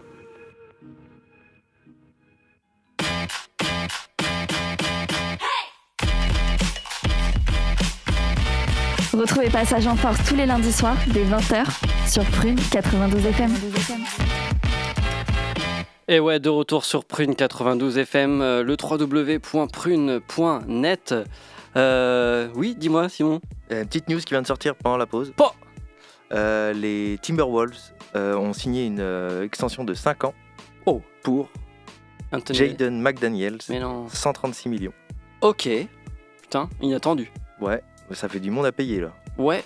Retrouvez 9.13 9.49
Passage 9.49 9.87
en 9.87 9.95
Force 9.95 10.17
tous 10.27 10.35
les 10.35 10.45
lundis 10.45 10.71
soirs 10.73 10.97
dès 11.07 11.23
20h 11.23 11.65
sur 12.09 12.23
Prune 12.25 12.55
92 12.71 13.25
FM. 13.27 13.51
Et 16.07 16.19
ouais, 16.19 16.39
de 16.39 16.49
retour 16.49 16.83
sur 16.83 17.05
Prune 17.05 17.35
92 17.35 17.97
FM, 17.99 18.41
euh, 18.41 18.63
le 18.63 18.75
www.prune.net. 18.81 19.45
Euh, 21.75 22.49
oui, 22.55 22.75
dis-moi 22.77 23.07
Simon. 23.09 23.39
Une 23.69 23.85
petite 23.85 24.09
news 24.09 24.19
qui 24.19 24.33
vient 24.33 24.41
de 24.41 24.47
sortir 24.47 24.75
pendant 24.75 24.97
la 24.97 25.05
pause. 25.05 25.31
Pas. 25.35 25.53
Euh, 26.33 26.73
les 26.73 27.19
Timberwolves 27.21 27.93
euh, 28.15 28.35
ont 28.35 28.53
signé 28.53 28.85
une 28.87 28.99
euh, 28.99 29.43
extension 29.43 29.83
de 29.83 29.93
5 29.93 30.23
ans 30.25 30.33
Oh, 30.85 31.01
pour 31.23 31.49
Anthony. 32.31 32.57
Jaden 32.57 32.99
McDaniels, 32.99 33.59
Mais 33.69 33.79
non. 33.79 34.09
136 34.09 34.69
millions. 34.69 34.93
Ok. 35.41 35.69
Putain, 36.41 36.67
inattendu. 36.81 37.31
Ouais, 37.61 37.81
ça 38.11 38.29
fait 38.29 38.39
du 38.39 38.51
monde 38.51 38.65
à 38.65 38.71
payer 38.71 39.01
là. 39.01 39.11
Ouais. 39.37 39.63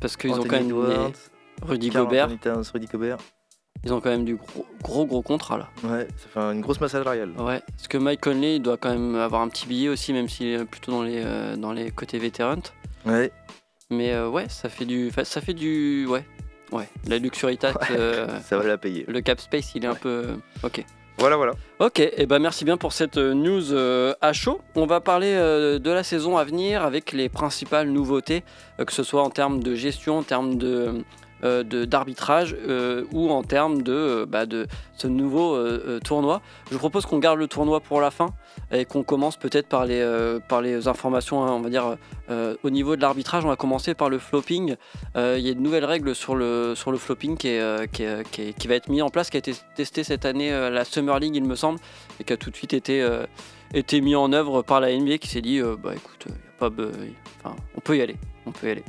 Parce 0.00 0.16
qu'ils 0.16 0.32
ont 0.32 0.42
quand 0.44 0.56
même 0.56 0.66
Edwards, 0.66 1.12
Rudy 1.62 1.88
Gobert. 1.90 2.28
Towns, 2.40 2.64
Rudy 2.72 2.86
Gobert. 2.86 3.18
Ils 3.84 3.92
ont 3.92 4.00
quand 4.00 4.10
même 4.10 4.24
du 4.24 4.36
gros 4.36 4.66
gros, 4.82 5.06
gros 5.06 5.22
contrat 5.22 5.58
là. 5.58 5.68
Ouais, 5.84 6.08
ça 6.16 6.28
fait 6.28 6.40
une 6.40 6.60
grosse 6.60 6.80
masse 6.80 6.92
salariale. 6.92 7.30
Ouais. 7.38 7.60
Parce 7.76 7.88
que 7.88 7.98
Mike 7.98 8.20
Conley 8.20 8.56
il 8.56 8.60
doit 8.62 8.76
quand 8.76 8.90
même 8.90 9.14
avoir 9.14 9.42
un 9.42 9.48
petit 9.48 9.66
billet 9.66 9.88
aussi, 9.88 10.12
même 10.12 10.28
s'il 10.28 10.48
est 10.48 10.64
plutôt 10.64 10.92
dans 10.92 11.02
les 11.02 11.22
euh, 11.24 11.56
dans 11.56 11.72
les 11.72 11.90
côtés 11.90 12.18
vétérans. 12.18 12.56
Ouais, 13.04 13.30
Mais 13.90 14.12
euh, 14.12 14.28
ouais, 14.28 14.46
ça 14.48 14.68
fait 14.68 14.84
du, 14.86 15.12
ça 15.24 15.40
fait 15.40 15.54
du, 15.54 16.06
ouais, 16.08 16.24
ouais. 16.72 16.88
La 17.06 17.18
luxury 17.18 17.56
tax, 17.56 17.76
Ouais. 17.90 17.96
euh, 17.96 18.40
ça 18.44 18.58
va 18.58 18.64
la 18.66 18.76
payer. 18.78 19.04
le 19.06 19.20
cap 19.20 19.40
space, 19.40 19.74
il 19.76 19.84
est 19.84 19.88
un 19.88 19.94
peu, 19.94 20.34
ok. 20.64 20.84
Voilà, 21.18 21.36
voilà. 21.36 21.52
Ok, 21.78 22.00
et 22.00 22.26
ben 22.26 22.38
merci 22.38 22.64
bien 22.66 22.76
pour 22.76 22.92
cette 22.92 23.16
euh, 23.16 23.32
news 23.32 23.72
euh, 23.72 24.12
à 24.20 24.34
chaud. 24.34 24.60
On 24.74 24.84
va 24.84 25.00
parler 25.00 25.32
euh, 25.32 25.78
de 25.78 25.90
la 25.90 26.02
saison 26.02 26.36
à 26.36 26.44
venir 26.44 26.82
avec 26.82 27.12
les 27.12 27.30
principales 27.30 27.88
nouveautés, 27.88 28.44
que 28.84 28.92
ce 28.92 29.02
soit 29.02 29.22
en 29.22 29.30
termes 29.30 29.62
de 29.62 29.74
gestion, 29.74 30.18
en 30.18 30.22
termes 30.22 30.56
de 30.56 31.04
euh, 31.44 31.62
de- 31.62 31.84
d'arbitrage 31.84 32.56
euh, 32.66 33.04
ou 33.12 33.30
en 33.30 33.42
termes 33.42 33.82
de, 33.82 33.92
euh, 33.92 34.26
bah, 34.26 34.46
de 34.46 34.66
ce 34.96 35.06
nouveau 35.06 35.58
tournoi. 36.02 36.40
Je 36.72 36.78
propose 36.78 37.04
qu'on 37.04 37.18
garde 37.18 37.38
le 37.38 37.46
tournoi 37.46 37.80
pour 37.80 38.00
la 38.00 38.10
fin 38.10 38.30
et 38.72 38.86
qu'on 38.86 39.02
commence 39.02 39.36
peut-être 39.36 39.68
par 39.68 39.84
les, 39.84 40.88
informations, 40.88 41.44
hein, 41.44 41.52
on 41.52 41.60
va 41.60 41.68
dire, 41.68 41.96
au 42.62 42.70
niveau 42.70 42.96
de 42.96 43.02
l'arbitrage. 43.02 43.44
On 43.44 43.48
va 43.48 43.56
commencer 43.56 43.92
par 43.92 44.08
le 44.08 44.18
flopping. 44.18 44.76
Il 45.14 45.38
y 45.38 45.48
a 45.48 45.52
une 45.52 45.62
nouvelle 45.62 45.84
règle 45.84 46.14
sur 46.14 46.34
le, 46.34 46.74
flopping 46.96 47.36
qui, 47.36 47.48
est, 47.48 48.66
va 48.66 48.74
être 48.74 48.88
mise 48.88 49.02
en 49.02 49.10
place, 49.10 49.28
qui 49.28 49.36
a 49.36 49.40
été 49.40 49.52
testée 49.74 50.02
cette 50.02 50.24
année 50.24 50.50
à 50.50 50.70
la 50.70 50.86
Summer 50.86 51.18
League, 51.18 51.36
il 51.36 51.44
me 51.44 51.56
semble, 51.56 51.78
et 52.18 52.24
qui 52.24 52.32
a 52.32 52.38
tout 52.38 52.50
de 52.50 52.56
suite 52.56 52.72
été, 52.72 53.06
été 53.74 54.00
mis 54.00 54.16
en 54.16 54.32
œuvre 54.32 54.62
par 54.62 54.80
la 54.80 54.96
NBA 54.96 55.18
qui 55.18 55.28
s'est 55.28 55.42
dit 55.42 55.60
bah 55.82 55.92
écoute, 55.94 56.28
on 56.62 57.80
peut 57.80 57.98
y 57.98 58.00
aller. 58.00 58.16
On 58.46 58.52
peut 58.52 58.68
y 58.68 58.70
aller. 58.70 58.84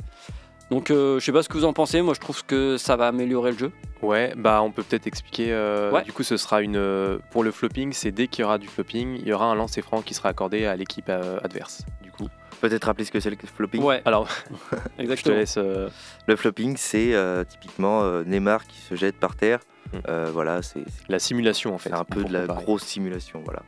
Donc 0.70 0.90
euh, 0.90 1.18
je 1.18 1.24
sais 1.24 1.32
pas 1.32 1.42
ce 1.42 1.48
que 1.48 1.54
vous 1.56 1.64
en 1.64 1.72
pensez, 1.72 2.02
moi 2.02 2.12
je 2.14 2.20
trouve 2.20 2.44
que 2.44 2.76
ça 2.76 2.96
va 2.96 3.08
améliorer 3.08 3.52
le 3.52 3.58
jeu. 3.58 3.72
Ouais, 4.02 4.34
bah 4.36 4.60
on 4.62 4.70
peut 4.70 4.82
peut-être 4.82 5.06
expliquer. 5.06 5.46
euh, 5.50 5.90
Ouais. 5.90 6.02
Du 6.04 6.12
coup, 6.12 6.22
ce 6.22 6.36
sera 6.36 6.60
une. 6.62 6.76
euh, 6.76 7.18
Pour 7.30 7.42
le 7.42 7.50
flopping, 7.50 7.92
c'est 7.92 8.12
dès 8.12 8.28
qu'il 8.28 8.42
y 8.42 8.44
aura 8.44 8.58
du 8.58 8.68
flopping, 8.68 9.16
il 9.20 9.26
y 9.26 9.32
aura 9.32 9.46
un 9.46 9.54
lancer 9.54 9.80
franc 9.82 10.02
qui 10.02 10.14
sera 10.14 10.28
accordé 10.28 10.66
à 10.66 10.76
l'équipe 10.76 11.08
euh, 11.08 11.38
adverse. 11.42 11.82
Du 12.02 12.10
coup, 12.12 12.28
Peut-être 12.60 12.84
rappeler 12.84 13.04
ce 13.04 13.10
que 13.12 13.18
c'est 13.20 13.30
le 13.30 13.36
flopping. 13.42 13.82
Ouais, 13.82 14.02
alors 14.04 14.28
je 14.72 14.76
te 14.76 15.02
exactement. 15.02 15.36
laisse. 15.36 15.54
euh, 15.56 15.88
Le 16.26 16.36
flopping, 16.36 16.76
c'est 16.76 17.14
euh, 17.14 17.44
typiquement 17.44 18.02
euh, 18.02 18.22
Neymar 18.24 18.66
qui 18.66 18.78
se 18.80 18.94
jette 18.94 19.16
par 19.16 19.36
terre. 19.36 19.60
Mm. 19.92 19.96
Euh, 20.08 20.30
voilà, 20.32 20.60
c'est 20.62 20.82
c'est 20.86 21.08
la 21.08 21.18
simulation 21.18 21.74
en 21.74 21.78
fait. 21.78 21.92
un 21.92 22.04
peu 22.04 22.22
de 22.24 22.32
la 22.32 22.40
comparer. 22.42 22.64
grosse 22.64 22.82
simulation. 22.82 23.40
Voilà. 23.44 23.62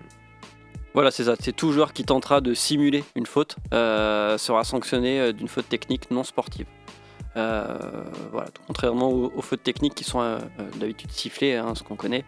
Voilà, 0.95 1.11
c'est 1.11 1.25
ça. 1.25 1.35
C'est 1.39 1.55
tout 1.55 1.73
joueur 1.73 1.93
qui 1.93 2.05
tentera 2.05 2.41
de 2.41 2.53
simuler 2.55 3.05
une 3.15 3.27
faute 3.27 3.57
euh, 3.73 4.37
sera 4.39 4.65
sanctionné 4.65 5.21
euh, 5.21 5.33
d'une 5.33 5.49
faute 5.49 5.69
technique 5.69 6.11
non 6.11 6.25
sportive. 6.25 6.67
Euh, 7.37 7.79
voilà, 8.33 8.49
contrairement 8.67 9.09
aux, 9.09 9.43
fautes 9.43 9.63
techniques 9.63 9.95
qui 9.95 10.03
sont 10.03 10.39
d'habitude 10.77 11.13
sifflées, 11.13 11.55
hein, 11.55 11.75
ce 11.77 11.85
qu'on 11.85 11.95
connaît, 11.95 12.25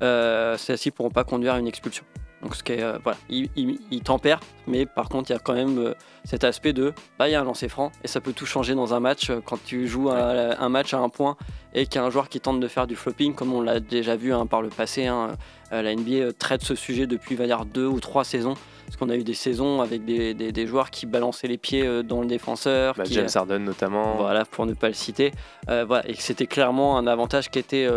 celles-ci 0.00 0.92
pourront 0.92 1.10
pas 1.10 1.24
conduire 1.24 1.54
à 1.54 1.58
une 1.58 1.66
expulsion. 1.66 2.04
Donc, 2.44 2.54
ce 2.54 2.62
qui 2.62 2.72
est, 2.72 2.82
euh, 2.82 2.98
voilà, 3.02 3.18
il, 3.28 3.48
il- 3.56 3.80
il 3.90 4.02
tempère, 4.02 4.38
mais 4.66 4.84
par 4.86 5.08
contre, 5.08 5.30
il 5.30 5.32
y 5.32 5.36
a 5.36 5.40
quand 5.40 5.54
même 5.54 5.78
euh, 5.78 5.94
cet 6.24 6.44
aspect 6.44 6.72
de, 6.74 6.92
bah, 7.18 7.26
il 7.28 7.32
y 7.32 7.34
a 7.34 7.40
un 7.40 7.44
lancer 7.44 7.68
franc 7.68 7.90
et 8.04 8.06
ça 8.08 8.20
peut 8.20 8.32
tout 8.34 8.44
changer 8.46 8.74
dans 8.74 8.92
un 8.94 9.00
match 9.00 9.30
euh, 9.30 9.40
quand 9.44 9.58
tu 9.64 9.88
joues 9.88 10.10
un, 10.10 10.50
un 10.58 10.68
match 10.68 10.92
à 10.94 10.98
un 10.98 11.08
point 11.08 11.36
et 11.72 11.86
qu'il 11.86 11.96
y 12.00 12.04
a 12.04 12.06
un 12.06 12.10
joueur 12.10 12.28
qui 12.28 12.38
tente 12.40 12.60
de 12.60 12.68
faire 12.68 12.86
du 12.86 12.96
flopping, 12.96 13.34
comme 13.34 13.52
on 13.54 13.62
l'a 13.62 13.80
déjà 13.80 14.14
vu 14.14 14.32
hein, 14.34 14.44
par 14.46 14.60
le 14.62 14.68
passé. 14.68 15.06
hein, 15.06 15.32
la 15.72 15.92
NBA 15.94 16.34
traite 16.38 16.62
ce 16.62 16.76
sujet 16.76 17.06
depuis, 17.08 17.34
va 17.34 17.46
dire, 17.46 17.64
deux 17.64 17.86
ou 17.86 17.98
trois 17.98 18.22
saisons. 18.22 18.54
Parce 18.86 18.96
qu'on 18.96 19.08
a 19.08 19.16
eu 19.16 19.24
des 19.24 19.34
saisons 19.34 19.80
avec 19.80 20.04
des, 20.04 20.34
des- 20.34 20.52
des 20.52 20.66
joueurs 20.68 20.90
qui 20.90 21.06
balançaient 21.06 21.48
les 21.48 21.56
pieds 21.58 22.02
dans 22.04 22.20
le 22.20 22.26
défenseur. 22.28 22.94
Bah, 22.96 23.02
qui, 23.04 23.14
James 23.14 23.28
Harden 23.34 23.58
notamment. 23.64 24.16
voilà, 24.16 24.44
pour 24.44 24.66
ne 24.66 24.74
pas 24.74 24.86
le 24.88 24.94
citer. 24.94 25.32
Voilà, 25.66 26.06
et 26.08 26.12
que 26.14 26.22
c'était 26.22 26.46
clairement 26.46 26.96
un 26.98 27.06
avantage 27.08 27.50
qui 27.50 27.58
était 27.58 27.88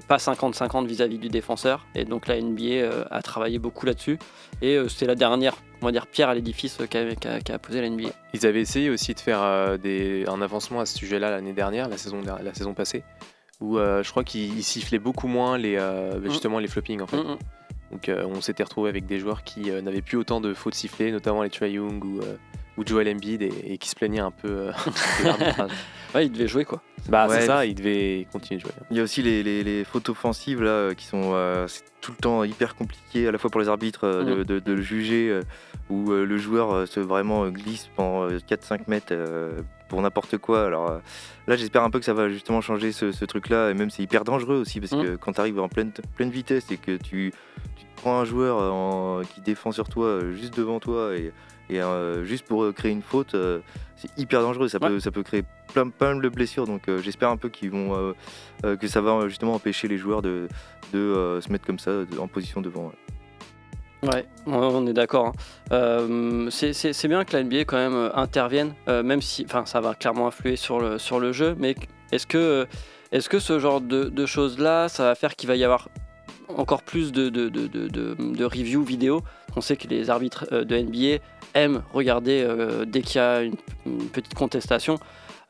pas 0.00 0.16
50-50 0.16 0.86
vis-à-vis 0.86 1.18
du 1.18 1.28
défenseur. 1.28 1.86
Et 1.94 2.04
donc 2.04 2.26
la 2.26 2.40
NBA 2.40 2.62
euh, 2.64 3.04
a 3.10 3.22
travaillé 3.22 3.58
beaucoup 3.58 3.86
là-dessus. 3.86 4.18
Et 4.60 4.76
euh, 4.76 4.88
c'est 4.88 5.06
la 5.06 5.14
dernière, 5.14 5.54
on 5.80 5.86
va 5.86 5.92
dire, 5.92 6.06
pierre 6.06 6.28
à 6.28 6.34
l'édifice 6.34 6.78
euh, 6.80 6.86
qu'a 6.86 7.14
qu'a- 7.14 7.40
qu'a 7.40 7.58
posé 7.58 7.80
la 7.80 7.88
NBA. 7.90 8.08
Ils 8.34 8.46
avaient 8.46 8.60
essayé 8.60 8.90
aussi 8.90 9.14
de 9.14 9.20
faire 9.20 9.42
euh, 9.42 9.76
des, 9.76 10.24
un 10.28 10.40
avancement 10.42 10.80
à 10.80 10.86
ce 10.86 10.96
sujet-là 10.98 11.30
l'année 11.30 11.52
dernière, 11.52 11.88
la 11.88 11.98
saison, 11.98 12.20
la 12.22 12.54
saison 12.54 12.74
passée, 12.74 13.02
où 13.60 13.78
euh, 13.78 14.02
je 14.02 14.10
crois 14.10 14.24
qu'ils 14.24 14.56
ils 14.58 14.62
sifflaient 14.64 14.98
beaucoup 14.98 15.28
moins 15.28 15.58
les, 15.58 15.76
euh, 15.78 16.18
Mm. 16.18 16.30
justement 16.30 16.58
les 16.58 16.68
floppings 16.68 17.00
en 17.02 17.06
fait. 17.06 17.16
Mm, 17.18 17.32
mm. 17.32 17.38
Donc 17.92 18.08
euh, 18.08 18.24
on 18.26 18.40
s'était 18.40 18.62
retrouvé 18.62 18.88
avec 18.88 19.04
des 19.06 19.18
joueurs 19.18 19.44
qui 19.44 19.70
euh, 19.70 19.82
n'avaient 19.82 20.00
plus 20.00 20.16
autant 20.16 20.40
de 20.40 20.54
fautes 20.54 20.74
sifflées, 20.74 21.12
notamment 21.12 21.42
les 21.42 21.50
Trae 21.50 21.68
Young 21.70 22.02
ou, 22.04 22.20
euh, 22.20 22.36
ou 22.78 22.84
Joel 22.86 23.08
Embiid, 23.08 23.42
et, 23.42 23.52
et 23.66 23.78
qui 23.78 23.88
se 23.88 23.94
plaignaient 23.94 24.20
un 24.20 24.30
peu 24.30 24.48
euh, 24.48 24.72
de 25.20 25.24
l'arbitrage. 25.26 25.70
Ouais, 26.14 26.26
il 26.26 26.30
devait 26.32 26.46
jouer 26.46 26.66
quoi. 26.66 26.82
Bah 27.08 27.26
Ouais. 27.26 27.40
c'est 27.40 27.46
ça, 27.46 27.64
ils 27.64 27.74
devaient 27.74 28.26
continuer 28.30 28.58
de 28.58 28.64
jouer. 28.64 28.72
Il 28.90 28.98
y 28.98 29.00
a 29.00 29.02
aussi 29.02 29.22
les, 29.22 29.42
les- 29.42 29.64
les 29.64 29.82
fautes 29.82 30.10
offensives 30.10 30.62
là, 30.62 30.68
euh, 30.70 30.92
qui 30.94 31.06
sont 31.06 31.30
euh, 31.32 31.66
c'est 31.68 31.84
tout 32.02 32.10
le 32.10 32.18
temps 32.18 32.44
hyper 32.44 32.74
compliqué 32.76 33.26
à 33.26 33.32
la 33.32 33.38
fois 33.38 33.48
pour 33.48 33.62
les 33.62 33.68
arbitres 33.70 34.04
euh, 34.06 34.22
de, 34.22 34.42
de- 34.42 34.58
de 34.58 34.72
le 34.74 34.82
juger 34.82 35.30
euh, 35.30 35.40
où 35.88 36.12
euh, 36.12 36.26
le 36.26 36.36
joueur 36.36 36.70
euh, 36.74 36.84
se 36.84 37.00
vraiment 37.00 37.48
glisse 37.48 37.88
pendant 37.96 38.24
euh, 38.28 38.36
4-5 38.46 38.80
mètres 38.88 39.06
euh, 39.12 39.62
pour 39.88 40.02
n'importe 40.02 40.36
quoi. 40.36 40.66
Alors 40.66 40.90
euh, 40.90 40.98
là 41.46 41.56
j'espère 41.56 41.82
un 41.82 41.88
peu 41.88 41.98
que 41.98 42.04
ça 42.04 42.12
va 42.12 42.28
justement 42.28 42.60
changer 42.60 42.92
ce, 42.92 43.10
ce 43.10 43.24
truc 43.24 43.48
là 43.48 43.70
et 43.70 43.74
même 43.74 43.88
c'est 43.88 44.02
hyper 44.02 44.24
dangereux 44.24 44.56
aussi 44.56 44.80
parce 44.80 44.92
que 44.92 45.16
quand 45.16 45.32
tu 45.32 45.40
arrives 45.40 45.58
en 45.60 45.70
pleine, 45.70 45.92
pleine 46.14 46.28
vitesse 46.30 46.70
et 46.70 46.76
que 46.76 46.98
tu, 46.98 47.32
prends 47.96 48.20
un 48.20 48.26
joueur 48.26 48.58
en- 48.70 49.22
qui 49.22 49.40
défend 49.40 49.72
sur 49.72 49.88
toi 49.88 50.20
juste 50.32 50.54
devant 50.58 50.78
toi 50.78 51.16
et, 51.16 51.32
et, 51.74 51.80
euh, 51.82 52.24
juste 52.24 52.44
pour 52.46 52.64
euh, 52.64 52.72
créer 52.72 52.92
une 52.92 53.02
faute 53.02 53.34
euh, 53.34 53.60
c'est 53.96 54.10
hyper 54.18 54.40
dangereux 54.42 54.68
ça, 54.68 54.78
Ouais. 54.82 54.88
peut, 54.88 55.00
ça 55.00 55.10
peut 55.10 55.22
créer 55.22 55.42
plein, 55.72 55.88
plein 55.88 56.16
de 56.16 56.28
blessures 56.28 56.66
donc 56.66 56.82
j'espère 57.00 57.28
un 57.30 57.36
peu 57.36 57.48
qu'ils 57.48 57.70
vont 57.70 58.14
que 58.62 58.86
ça 58.88 59.00
va 59.00 59.28
justement 59.28 59.54
empêcher 59.54 59.86
les 59.88 59.96
joueurs 59.98 60.22
de, 60.22 60.48
de 60.92 61.38
se 61.40 61.50
mettre 61.52 61.64
comme 61.66 61.78
ça 61.78 61.90
en 62.18 62.26
position 62.28 62.60
devant. 62.60 62.86
ouais. 62.86 62.92
Ouais, 64.04 64.26
on- 64.46 64.84
est 64.88 64.92
d'accord. 64.92 65.26
hein. 65.28 65.32
Euh, 65.70 66.50
c'est- 66.50 67.06
bien 67.06 67.24
que 67.24 67.34
la 67.36 67.44
NBA 67.44 67.64
quand 67.64 67.76
même 67.76 68.10
intervienne, 68.16 68.74
euh, 68.88 69.04
même 69.04 69.22
si, 69.22 69.44
enfin, 69.44 69.64
ça 69.64 69.80
va 69.80 69.94
clairement 69.94 70.26
influer 70.26 70.56
sur 70.56 70.80
le, 70.80 70.98
sur 70.98 71.20
le 71.20 71.30
jeu. 71.32 71.54
Mais 71.56 71.76
est-ce 72.10 72.26
que, 72.26 72.66
est-ce 73.12 73.28
que 73.28 73.38
ce 73.38 73.60
genre 73.60 73.80
de, 73.80 74.04
de 74.06 74.26
choses-là, 74.26 74.88
ça 74.88 75.04
va 75.04 75.14
faire 75.14 75.36
qu'il 75.36 75.46
va 75.46 75.54
y 75.54 75.62
avoir 75.62 75.88
encore 76.48 76.82
plus 76.82 77.12
de, 77.12 77.28
de, 77.28 77.48
de, 77.48 77.68
de, 77.68 78.44
reviews 78.44 78.82
vidéo? 78.82 79.20
On 79.54 79.60
sait 79.60 79.76
que 79.76 79.86
les 79.86 80.10
arbitres 80.10 80.46
de 80.50 80.76
NBA 80.76 81.22
aiment 81.54 81.82
regarder 81.92 82.42
euh, 82.46 82.84
dès 82.84 83.02
qu'il 83.02 83.16
y 83.16 83.24
a 83.24 83.42
une, 83.42 83.54
une 83.86 84.08
petite 84.08 84.34
contestation. 84.34 84.98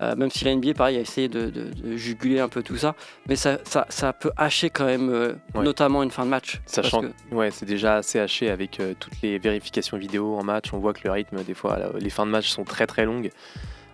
Euh, 0.00 0.16
même 0.16 0.30
si 0.30 0.44
la 0.44 0.52
NBA, 0.56 0.74
pareil, 0.74 0.96
a 0.96 1.00
essayé 1.00 1.28
de, 1.28 1.48
de- 1.48 1.70
de 1.70 1.96
juguler 1.96 2.40
un 2.40 2.48
peu 2.48 2.64
tout 2.64 2.76
ça, 2.76 2.96
mais 3.28 3.36
ça, 3.36 3.58
ça, 3.62 3.86
ça 3.88 4.12
peut 4.12 4.32
hacher 4.36 4.68
quand 4.68 4.86
même, 4.86 5.08
euh, 5.10 5.34
Ouais. 5.54 5.62
notamment 5.62 6.02
une 6.02 6.10
fin 6.10 6.24
de 6.24 6.30
match. 6.30 6.60
Sachant 6.66 7.02
que 7.02 7.34
ouais, 7.34 7.52
c'est 7.52 7.66
déjà 7.66 7.96
assez 7.96 8.18
haché 8.18 8.50
avec 8.50 8.80
euh, 8.80 8.94
toutes 8.98 9.20
les 9.22 9.38
vérifications 9.38 9.96
vidéo 9.96 10.34
en 10.36 10.42
match. 10.42 10.72
On 10.72 10.78
voit 10.78 10.92
que 10.92 11.02
le 11.04 11.12
rythme, 11.12 11.44
des 11.44 11.54
fois, 11.54 11.78
là, 11.78 11.90
les 12.00 12.10
fins 12.10 12.26
de 12.26 12.32
match 12.32 12.48
sont 12.50 12.64
très 12.64 12.88
très 12.88 13.04
longues, 13.04 13.30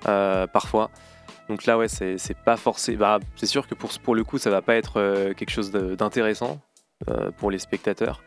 parfois. 0.05 0.91
Donc 1.51 1.67
là, 1.67 1.77
ouais, 1.77 1.89
c'est 1.89 2.17
c'est 2.17 2.37
pas 2.37 2.57
forcé. 2.57 2.97
Bah, 2.97 3.19
c'est 3.37 3.47
sûr 3.47 3.67
que 3.67 3.75
pour, 3.75 3.91
pour 4.03 4.15
le 4.15 4.25
coup, 4.25 4.39
ça 4.39 4.49
va 4.51 4.63
pas 4.63 4.77
être 4.77 5.33
quelque 5.35 5.51
chose 5.51 5.71
d'intéressant 5.73 6.61
pour 7.39 7.51
les 7.51 7.59
spectateurs. 7.59 8.23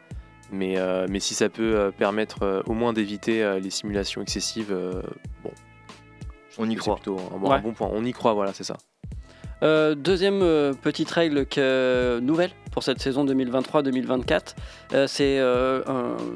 Mais, 0.52 0.78
euh, 0.78 1.08
mais 1.10 1.20
si 1.20 1.34
ça 1.34 1.50
peut 1.50 1.76
euh, 1.76 1.92
permettre 1.92 2.44
euh, 2.44 2.62
au 2.66 2.74
moins 2.74 2.94
d'éviter 2.94 3.44
euh, 3.44 3.60
les 3.60 3.70
simulations 3.70 4.22
excessives, 4.22 4.72
euh, 4.72 5.02
bon. 5.44 5.52
On 6.58 6.70
y 6.70 6.76
croit. 6.76 6.96
Plutôt 6.96 7.18
un 7.34 7.38
bon, 7.38 7.50
Ouais. 7.50 7.56
un 7.56 7.62
bon 7.62 7.72
point. 7.74 7.90
On 7.92 8.04
y 8.04 8.12
croit, 8.12 8.34
voilà, 8.34 8.52
c'est 8.54 8.66
ça. 8.66 8.76
Euh, 9.64 9.94
deuxième 9.94 10.42
euh, 10.42 10.74
petite 10.74 11.10
règle 11.12 11.46
que, 11.46 12.20
nouvelle 12.22 12.50
pour 12.72 12.82
cette 12.84 13.00
saison 13.00 13.24
2023-2024, 13.26 14.56
euh, 14.94 15.06
c'est 15.08 15.38
euh, 15.40 15.84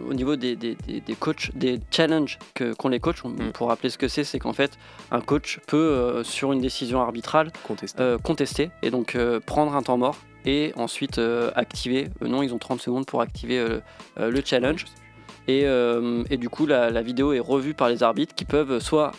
au 0.08 0.14
niveau 0.14 0.36
des, 0.36 0.56
des, 0.56 0.76
des- 0.88 1.02
des 1.02 1.16
coachs, 1.16 1.50
des 1.56 1.80
challenges 1.92 2.38
que- 2.54 2.74
qu'ont 2.74 2.90
les 2.90 3.00
coachs. 3.00 3.26
On- 3.26 3.30
Mm. 3.30 3.52
Pour 3.52 3.70
rappeler 3.70 3.90
ce 3.90 3.98
que 3.98 4.08
c'est, 4.08 4.24
c'est 4.24 4.38
qu'en 4.38 4.54
fait, 4.54 4.78
un 5.12 5.22
coach 5.22 5.60
peut, 5.68 5.76
euh, 5.78 6.24
sur 6.24 6.54
une 6.54 6.62
décision 6.62 7.02
arbitrale, 7.02 7.52
euh, 8.00 8.18
contester 8.20 8.70
et 8.84 8.92
donc 8.92 9.16
euh, 9.16 9.40
prendre 9.44 9.76
un 9.76 9.82
temps 9.82 9.98
mort 9.98 10.18
et 10.46 10.72
ensuite 10.76 11.18
euh, 11.20 11.52
activer. 11.56 12.10
euh, 12.22 12.28
non, 12.28 12.42
ils 12.44 12.54
ont 12.54 12.58
30 12.60 12.82
secondes 12.82 13.06
pour 13.06 13.22
activer 13.22 13.60
euh, 13.60 13.80
euh, 14.20 14.30
le 14.32 14.42
challenge. 14.46 14.86
Et, 15.48 15.62
euh, 15.66 16.24
et 16.30 16.38
du 16.38 16.50
coup, 16.50 16.66
la, 16.66 16.90
la 16.90 17.02
vidéo 17.02 17.34
est 17.34 17.40
revue 17.40 17.74
par 17.74 17.90
les 17.90 18.02
arbitres 18.04 18.34
qui 18.36 18.46
peuvent 18.46 18.80
soit 18.80 19.12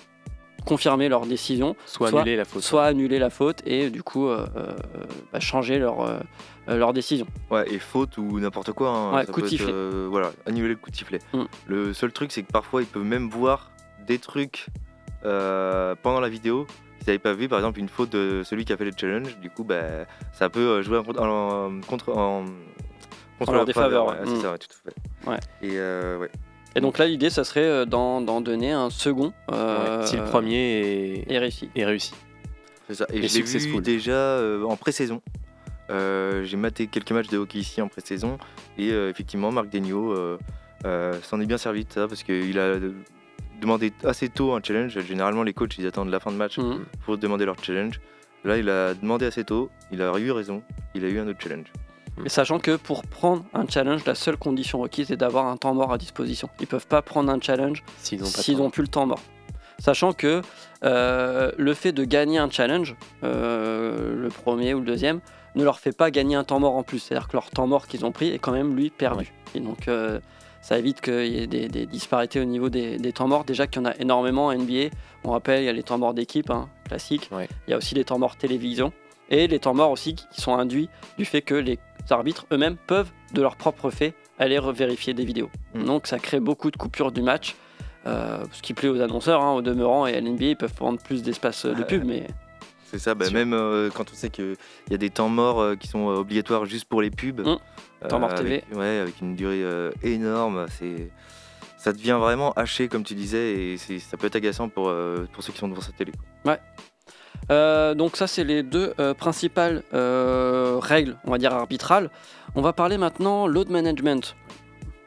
confirmer 0.65 1.09
leur 1.09 1.27
décision, 1.27 1.77
soit, 1.87 2.09
soit- 2.11 2.21
annuler 2.23 2.37
la 2.37 2.45
faute. 2.45 2.62
soit 2.62 2.85
annuler 2.87 3.19
la 3.21 3.31
faute 3.31 3.62
et 3.67 3.89
du 3.89 4.03
coup 4.03 4.27
euh, 4.27 4.45
euh, 4.57 4.73
bah, 5.33 5.39
changer 5.39 5.79
leur, 5.79 6.21
leur 6.67 6.93
décision. 6.93 7.27
Ouais, 7.53 7.73
et 7.73 7.79
faute 7.79 8.19
ou 8.19 8.41
n'importe 8.41 8.73
quoi. 8.73 8.89
hein, 8.91 9.15
Ouais, 9.19 9.27
ça 9.27 9.33
coup 9.33 9.43
de 9.43 9.47
être, 9.47 9.61
euh, 9.69 10.09
voilà, 10.11 10.33
annuler 10.45 10.71
le 10.71 10.75
coup 10.77 10.91
de 10.91 10.97
sifflet. 10.97 11.21
Mm. 11.33 11.43
Le 11.69 11.95
seul 11.95 12.11
truc, 12.12 12.33
c'est 12.33 12.43
que 12.43 12.51
parfois, 12.51 12.83
ils 12.83 12.89
peuvent 12.89 13.05
même 13.05 13.29
voir 13.31 13.71
des 14.09 14.19
trucs 14.19 14.67
euh, 15.25 15.95
pendant 16.03 16.19
la 16.21 16.29
vidéo 16.29 16.67
qu'ils 17.07 17.12
n'avaient 17.12 17.19
pas 17.23 17.33
vu. 17.33 17.49
Par 17.49 17.59
exemple, 17.59 17.79
une 17.81 17.88
faute 17.88 18.11
de 18.11 18.42
celui 18.45 18.64
qui 18.64 18.73
a 18.73 18.77
fait 18.77 18.85
le 18.85 18.92
challenge. 18.97 19.38
Du 19.40 19.49
coup, 19.51 19.64
bah, 19.64 19.83
ça 20.33 20.49
peut 20.51 20.61
euh, 20.61 20.83
jouer 20.83 20.99
en, 20.99 21.03
contre- 21.05 21.23
en- 21.23 21.81
contre- 21.88 22.11
en- 22.16 22.45
en 23.40 23.53
leur 23.53 23.64
défaveur. 23.64 24.07
ouais, 24.07 24.12
ouais. 24.12 24.19
c'est 24.27 24.40
ça, 24.42 24.53
ouais, 24.53 24.59
tout 24.59 24.69
à 24.71 24.90
fait. 24.90 25.31
Ouais. 25.31 25.38
Et 25.62 25.79
euh, 25.79 26.19
ouais. 26.19 26.31
Et 26.75 26.81
donc 26.81 26.99
là, 26.99 27.07
l'idée, 27.07 27.31
ça 27.31 27.42
serait 27.45 27.64
euh, 27.64 27.85
d'en 27.87 28.21
d'en 28.21 28.40
donner 28.42 28.71
un 28.73 28.90
second. 28.90 29.33
euh, 29.53 30.01
Ouais, 30.01 30.07
si 30.07 30.16
le 30.16 30.25
premier 30.25 30.81
est, 31.27 31.33
est 31.33 31.38
réussi. 31.38 31.71
est 31.75 31.85
réussi. 31.87 32.12
C'est 32.88 32.95
ça. 32.95 33.07
Et, 33.11 33.14
l'ai 33.14 33.21
vu 33.23 33.29
successful. 33.29 33.81
déjà 33.83 34.12
euh, 34.12 34.62
en 34.64 34.77
pré-saison. 34.77 35.23
Euh, 35.90 36.45
J'ai 36.45 36.57
maté 36.57 36.87
quelques 36.88 37.12
matchs 37.12 37.29
de 37.29 37.38
hockey 37.38 37.59
ici 37.59 37.81
en 37.81 37.88
pré-saison. 37.88 38.38
Et 38.79 38.90
euh, 38.92 39.09
effectivement, 39.11 39.51
Marc 39.53 39.71
Degnaud 39.71 40.12
euh, 40.12 40.38
euh, 40.85 41.14
s'en 41.23 41.40
est 41.40 41.47
bien 41.47 41.59
servi 41.59 41.85
de 41.85 41.92
ça 41.92 42.07
parce 42.09 42.23
qu'il 42.23 42.59
a 42.59 42.75
demandé 43.61 43.92
assez 44.05 44.29
tôt 44.29 44.53
un 44.55 44.61
challenge. 44.62 44.99
Généralement, 45.01 45.42
les 45.42 45.53
coachs, 45.55 45.77
ils 45.79 45.87
attendent 45.87 46.11
la 46.11 46.21
fin 46.21 46.31
de 46.33 46.37
match 46.37 46.59
Mhm. 46.59 46.85
pour 47.05 47.19
demander 47.19 47.45
leur 47.45 47.62
challenge. 47.62 48.01
Là, 48.45 48.59
il 48.59 48.69
a 48.71 48.95
demandé 48.95 49.27
assez 49.27 49.45
tôt. 49.45 49.71
Il 49.90 50.01
a 50.03 50.16
eu 50.19 50.31
raison. 50.31 50.62
Il 50.95 51.05
a 51.05 51.09
eu 51.09 51.19
un 51.19 51.27
autre 51.29 51.40
challenge. 51.42 51.66
Et 52.25 52.29
sachant 52.31 52.59
que 52.59 52.77
pour 52.77 53.03
prendre 53.03 53.45
un 53.53 53.66
challenge, 53.69 54.05
la 54.07 54.14
seule 54.14 54.37
condition 54.38 54.79
requise 54.81 55.11
est 55.11 55.16
d'avoir 55.16 55.47
un 55.47 55.57
temps 55.59 55.75
mort 55.75 55.92
à 55.92 55.99
disposition. 55.99 56.49
Ils 56.61 56.66
peuvent 56.66 56.87
pas 56.87 57.03
prendre 57.03 57.31
un 57.31 57.38
challenge 57.40 57.83
S'ils 57.99 58.57
n'ont 58.57 58.71
plus 58.71 58.83
le 58.83 58.88
temps 58.88 59.05
mort. 59.07 59.21
Sachant 59.79 60.14
que 60.14 60.40
euh, 60.85 61.53
le 61.59 61.75
fait 61.75 61.92
de 61.92 62.05
gagner 62.05 62.38
un 62.38 62.49
challenge, 62.49 62.97
euh, 63.25 64.14
le 64.16 64.29
premier 64.29 64.73
ou 64.73 64.79
le 64.81 64.87
deuxième, 64.87 65.21
ne 65.55 65.64
leur 65.64 65.79
fait 65.79 65.92
pas 65.97 66.11
gagner 66.11 66.37
un 66.37 66.45
temps 66.45 66.61
mort 66.61 66.77
en 66.77 66.83
plus. 66.83 66.99
C'est-à-dire 67.01 67.29
que 67.29 67.35
leur 67.35 67.51
temps 67.51 67.66
mort 67.66 67.87
qu'ils 67.87 68.05
ont 68.07 68.12
pris 68.12 68.29
est 68.31 68.38
quand 68.38 68.53
même 68.53 68.75
lui 68.77 68.88
perdu. 68.90 69.33
Et 69.55 69.61
donc 69.61 69.88
euh, 69.88 70.19
ça 70.66 70.76
évite 70.76 71.00
qu'il 71.00 71.29
y 71.29 71.38
ait 71.38 71.46
des, 71.46 71.68
des 71.68 71.87
disparités 71.87 72.40
au 72.40 72.44
niveau 72.44 72.68
des, 72.70 72.96
des 72.96 73.12
temps 73.12 73.29
morts. 73.29 73.44
Déjà 73.44 73.68
qu'il 73.68 73.81
y 73.81 73.87
en 73.87 73.88
a 73.88 73.94
énormément 74.00 74.46
en 74.46 74.52
NBA. 74.52 74.88
On 75.22 75.31
rappelle, 75.31 75.62
il 75.62 75.66
y 75.66 75.68
a 75.68 75.72
les 75.72 75.85
temps 75.85 75.96
morts 75.96 76.12
d'équipe, 76.12 76.50
hein, 76.50 76.68
classiques. 76.88 77.31
Ouais. 77.31 77.46
Il 77.68 77.70
y 77.70 77.74
a 77.74 77.76
aussi 77.76 77.94
les 77.94 78.02
temps 78.02 78.18
morts 78.18 78.35
télévision. 78.35 78.92
Et 79.31 79.46
les 79.46 79.61
temps 79.61 79.74
morts 79.74 79.92
aussi 79.92 80.16
qui 80.16 80.40
sont 80.40 80.57
induits 80.59 80.88
du 81.18 81.24
fait 81.24 81.40
que 81.40 81.55
les 81.55 81.79
arbitres 82.11 82.46
eux-mêmes 82.50 82.76
peuvent, 82.88 83.12
de 83.33 83.42
leur 83.42 83.55
propre 83.55 83.90
fait, 83.90 84.14
aller 84.40 84.59
vérifier 84.74 85.14
des 85.14 85.24
vidéos. 85.24 85.50
Mm. 85.76 85.85
Donc 85.85 86.09
ça 86.09 86.18
crée 86.18 86.40
beaucoup 86.40 86.72
de 86.72 86.76
coupures 86.76 87.12
du 87.12 87.22
match. 87.22 87.55
euh, 88.09 88.42
ce 88.50 88.61
qui 88.61 88.74
plaît 88.74 88.88
aux 88.88 89.00
annonceurs, 89.00 89.42
hein, 89.42 89.52
au 89.52 89.62
demeurant, 89.62 90.09
et 90.09 90.16
à 90.16 90.20
l'NBA, 90.20 90.46
ils 90.46 90.57
peuvent 90.57 90.74
prendre 90.74 91.00
plus 91.00 91.22
d'espace 91.22 91.64
euh, 91.64 91.74
de 91.74 91.85
pub, 91.85 92.05
mais 92.05 92.26
C'est 92.90 92.99
ça, 92.99 93.14
bah, 93.14 93.31
même 93.31 93.53
euh, 93.53 93.90
quand 93.92 94.11
on 94.12 94.14
sait 94.14 94.31
qu'il 94.31 94.57
y 94.90 94.94
a 94.94 94.99
des 94.99 95.11
temps 95.11 95.29
morts 95.29 95.61
euh, 95.61 95.75
qui 95.77 95.88
sont 95.88 96.09
euh, 96.09 96.16
obligatoires 96.18 96.66
juste 96.66 96.85
pour 96.87 97.03
les 97.03 97.11
pubs. 97.11 97.40
Mm. 97.40 97.57
Temps 98.09 98.20
mort 98.20 98.31
avec, 98.31 98.64
ouais, 98.75 98.99
avec 99.01 99.20
une 99.20 99.35
durée 99.35 99.64
énorme. 100.03 100.66
C'est, 100.79 101.11
ça 101.79 101.92
devient 101.92 102.16
vraiment 102.20 102.53
haché, 102.53 102.88
comme 102.88 103.03
tu 103.03 103.14
disais, 103.14 103.55
et 103.55 103.77
c'est- 103.79 103.99
ça 103.99 104.16
peut 104.16 104.27
être 104.29 104.37
agaçant 104.37 104.68
pour, 104.68 104.92
pour 105.33 105.42
ceux 105.42 105.53
qui 105.53 105.59
sont 105.59 105.68
devant 105.68 105.81
sa 105.81 105.92
télé. 105.92 106.12
Euh, 107.51 107.94
donc 107.94 108.16
ça, 108.16 108.27
c'est 108.27 108.44
les 108.44 108.62
deux 108.62 108.92
euh, 108.99 109.14
principales 109.14 109.83
euh, 109.94 110.79
règles, 110.81 111.16
on 111.25 111.31
va 111.31 111.38
dire 111.38 111.53
arbitrales. 111.53 112.11
On 112.55 112.62
va 112.62 112.72
parler 112.72 112.99
maintenant 112.99 113.46
load 113.46 113.70
management. 113.70 114.35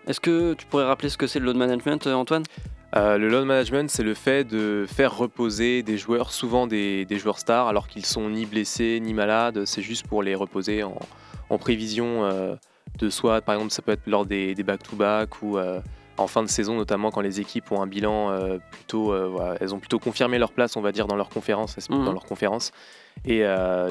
Est-ce 0.07 0.19
que 0.19 0.53
tu 0.53 0.65
pourrais 0.65 0.85
rappeler 0.85 1.09
ce 1.09 1.17
que 1.17 1.27
c'est 1.27 1.39
le 1.39 1.45
load 1.45 1.57
management, 1.57 2.07
Antoine? 2.07 2.43
Euh, 2.95 3.17
le 3.19 3.29
load 3.29 3.45
management, 3.45 3.89
c'est 3.89 4.03
le 4.03 4.15
fait 4.15 4.43
de 4.43 4.85
faire 4.87 5.15
reposer 5.15 5.83
des 5.83 5.97
joueurs, 5.97 6.31
souvent 6.31 6.65
des, 6.65 7.05
des 7.05 7.19
joueurs 7.19 7.37
stars, 7.37 7.67
alors 7.67 7.87
qu'ils 7.87 8.05
sont 8.05 8.29
ni 8.29 8.45
blessés 8.47 8.99
ni 9.01 9.13
malades. 9.13 9.65
C'est 9.65 9.83
juste 9.83 10.07
pour 10.07 10.23
les 10.23 10.33
reposer 10.33 10.83
en, 10.83 10.97
en 11.49 11.57
prévision 11.59 12.25
euh, 12.25 12.55
de 12.97 13.09
soit, 13.09 13.41
par 13.41 13.55
exemple, 13.55 13.71
ça 13.71 13.81
peut 13.83 13.91
être 13.91 14.07
lors 14.07 14.25
des 14.25 14.55
back-to-back 14.55 15.41
ou 15.43 15.57
euh, 15.57 15.79
en 16.17 16.25
fin 16.27 16.41
de 16.41 16.49
saison, 16.49 16.75
notamment 16.75 17.11
quand 17.11 17.21
les 17.21 17.39
équipes 17.39 17.71
ont 17.71 17.81
un 17.81 17.87
bilan 17.87 18.37
plutôt, 18.71 19.13
voilà, 19.31 19.55
elles 19.61 19.73
ont 19.73 19.79
plutôt 19.79 19.99
confirmé 19.99 20.37
leur 20.37 20.51
place, 20.51 20.75
on 20.75 20.81
va 20.81 20.91
dire, 20.91 21.07
dans 21.07 21.15
leur 21.15 21.29
conférence, 21.29 21.77
Mhm. 21.89 22.03
dans 22.03 22.11
leur 22.11 22.25
conférence. 22.25 22.73
Et 23.23 23.41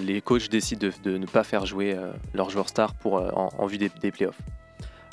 les 0.02 0.20
coachs 0.20 0.50
décident 0.50 0.88
de, 0.88 1.11
de 1.11 1.16
ne 1.16 1.24
pas 1.24 1.42
faire 1.42 1.64
jouer 1.64 1.96
leurs 2.34 2.50
joueurs 2.50 2.68
stars 2.68 2.92
pour, 2.94 3.14
en, 3.14 3.48
en 3.56 3.66
vue 3.66 3.78
des, 3.78 3.88
des 4.02 4.11
playoffs. 4.11 4.38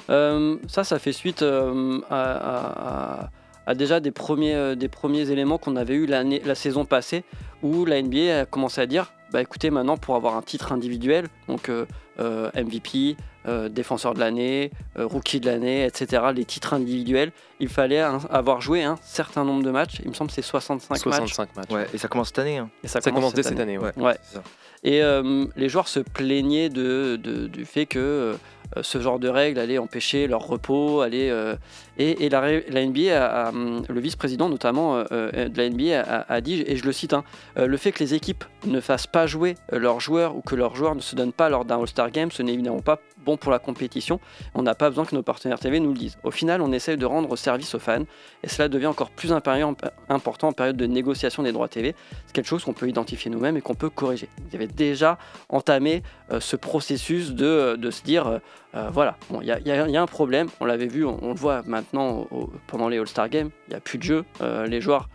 Ça, 0.09 0.83
ça 0.83 0.99
fait 0.99 1.13
suite 1.13 1.41
à, 1.41 1.69
à- 2.09 3.23
à- 3.23 3.29
à 3.67 3.75
déjà 3.75 3.99
des 3.99 4.11
premiers, 4.11 4.55
euh, 4.55 4.75
des 4.75 4.87
premiers 4.89 5.29
éléments 5.31 5.57
qu'on 5.57 5.75
avait 5.75 5.95
eu 5.95 6.05
l'année, 6.05 6.41
la 6.45 6.55
saison 6.55 6.85
passée, 6.85 7.23
où 7.63 7.85
la 7.85 8.01
NBA 8.01 8.41
a 8.41 8.45
commencé 8.45 8.81
à 8.81 8.85
dire, 8.85 9.11
bah 9.31 9.41
écoutez, 9.41 9.69
maintenant 9.69 9.97
pour 9.97 10.15
avoir 10.15 10.35
un 10.35 10.41
titre 10.41 10.71
individuel, 10.71 11.27
donc 11.47 11.69
euh, 11.69 11.85
euh, 12.19 12.49
MVP, 12.55 13.17
euh, 13.47 13.69
défenseur 13.69 14.13
de 14.13 14.19
l'année, 14.19 14.71
euh, 14.97 15.05
rookie 15.05 15.39
de 15.39 15.47
l'année, 15.47 15.85
etc., 15.85 16.23
les 16.33 16.45
titres 16.45 16.73
individuels, 16.73 17.31
il 17.59 17.67
fallait 17.67 17.99
un- 17.99 18.19
avoir 18.29 18.61
joué 18.61 18.83
un 18.83 18.97
certain 19.01 19.43
nombre 19.43 19.63
de 19.63 19.71
matchs. 19.71 19.99
Il 20.03 20.09
me 20.09 20.13
semble 20.13 20.29
que 20.29 20.35
c'est 20.35 20.41
65, 20.41 20.89
matchs. 20.93 21.01
65 21.33 21.55
matchs. 21.55 21.71
Ouais, 21.71 21.87
et 21.93 21.97
ça 21.97 22.07
commence 22.07 22.27
cette 22.27 22.39
année. 22.39 22.57
hein. 22.57 22.69
Et 22.83 22.87
Ça, 22.87 23.01
commence 23.01 23.33
dès 23.33 23.43
cette 23.43 23.59
année. 23.59 23.77
ouais. 23.77 23.91
Ouais. 23.97 24.15
c'est 24.23 24.35
ça. 24.37 24.43
Et 24.83 25.01
euh, 25.01 25.45
les 25.55 25.67
joueurs 25.67 25.87
se 25.87 25.99
plaignaient 25.99 26.69
de, 26.69 27.19
de- 27.21 27.47
du 27.47 27.65
fait 27.65 27.87
que 27.87 27.99
euh, 27.99 28.35
ce 28.83 28.99
genre 29.01 29.17
de 29.19 29.27
règles 29.27 29.59
allait 29.59 29.79
empêcher 29.79 30.27
leur 30.27 30.45
repos, 30.45 31.01
allait, 31.01 31.29
euh, 31.31 31.55
et, 31.97 32.29
la, 32.29 32.85
NBA, 32.85 33.51
le 33.89 33.99
vice-président 33.99 34.49
notamment 34.49 34.97
euh, 34.97 35.03
euh, 35.11 35.49
de 35.49 35.57
la 35.57 35.69
NBA 35.69 36.01
a, 36.27 36.41
dit, 36.41 36.63
et 36.65 36.75
je 36.75 36.85
le 36.85 36.91
cite, 36.91 37.13
hein, 37.13 37.23
euh, 37.57 37.67
le 37.67 37.77
fait 37.77 37.91
que 37.91 37.99
les 37.99 38.13
équipes 38.13 38.43
ne 38.65 38.79
fassent 38.81 39.07
pas 39.07 39.27
jouer 39.27 39.55
leurs 39.71 39.99
joueurs 39.99 40.35
ou 40.35 40.41
que 40.41 40.55
leurs 40.55 40.75
joueurs 40.75 40.95
ne 40.95 41.01
se 41.01 41.15
donnent 41.15 41.33
pas 41.33 41.49
lors 41.49 41.65
d'un 41.65 41.79
All-Star 41.79 42.11
Game, 42.11 42.31
ce 42.31 42.43
n'est 42.43 42.53
évidemment 42.53 42.81
pas 42.81 42.99
bon 43.25 43.37
pour 43.37 43.51
la 43.51 43.59
compétition. 43.59 44.19
On 44.53 44.61
n'a 44.61 44.75
pas 44.75 44.89
besoin 44.89 45.05
que 45.05 45.15
nos 45.15 45.23
partenaires 45.23 45.59
TV 45.59 45.79
nous 45.79 45.93
le 45.93 45.97
disent. 45.97 46.17
Au 46.23 46.31
final, 46.31 46.61
on 46.61 46.71
essaye 46.71 46.97
de 46.97 47.05
rendre 47.05 47.35
service 47.35 47.73
aux 47.73 47.79
fans, 47.79 48.03
et 48.43 48.49
cela 48.49 48.67
devient 48.67 48.87
encore 48.87 49.09
plus 49.09 49.31
important 49.31 50.47
en 50.47 50.53
période 50.53 50.77
de 50.77 50.85
négociation 50.85 51.43
des 51.43 51.51
droits 51.51 51.67
TV. 51.67 51.95
C'est 52.27 52.33
quelque 52.33 52.47
chose 52.47 52.63
qu'on 52.63 52.73
peut 52.73 52.87
identifier 52.87 53.31
nous-mêmes 53.31 53.57
et 53.57 53.61
qu'on 53.61 53.73
peut 53.73 53.89
corriger. 53.89 54.29
Ils 54.51 54.55
avaient 54.55 54.67
déjà 54.67 55.17
entamé 55.49 56.03
ce 56.39 56.55
processus 56.55 57.31
de 57.31 57.89
se 57.89 58.03
dire, 58.03 58.41
euh, 58.75 58.89
voilà, 58.91 59.15
bon, 59.29 59.41
il 59.41 59.47
y, 59.47 59.51
a- 59.51 59.59
y 59.59 59.71
a 59.71 59.87
y 59.87 59.97
a 59.97 60.01
un 60.01 60.05
problème, 60.07 60.47
on 60.59 60.65
l'avait 60.65 60.87
vu, 60.87 61.05
on, 61.05 61.17
on 61.23 61.29
le 61.29 61.35
voit 61.39 61.61
maintenant 61.65 62.27
au- 62.31 62.51
pendant 62.67 62.89
les 62.89 62.97
All-Star 62.97 63.29
Games, 63.29 63.49
il 63.67 63.71
n'y 63.71 63.75
a 63.75 63.79
plus 63.79 63.97
de 63.97 64.03
jeu, 64.03 64.25
euh, 64.41 64.65
les 64.67 64.81
joueurs 64.81 65.07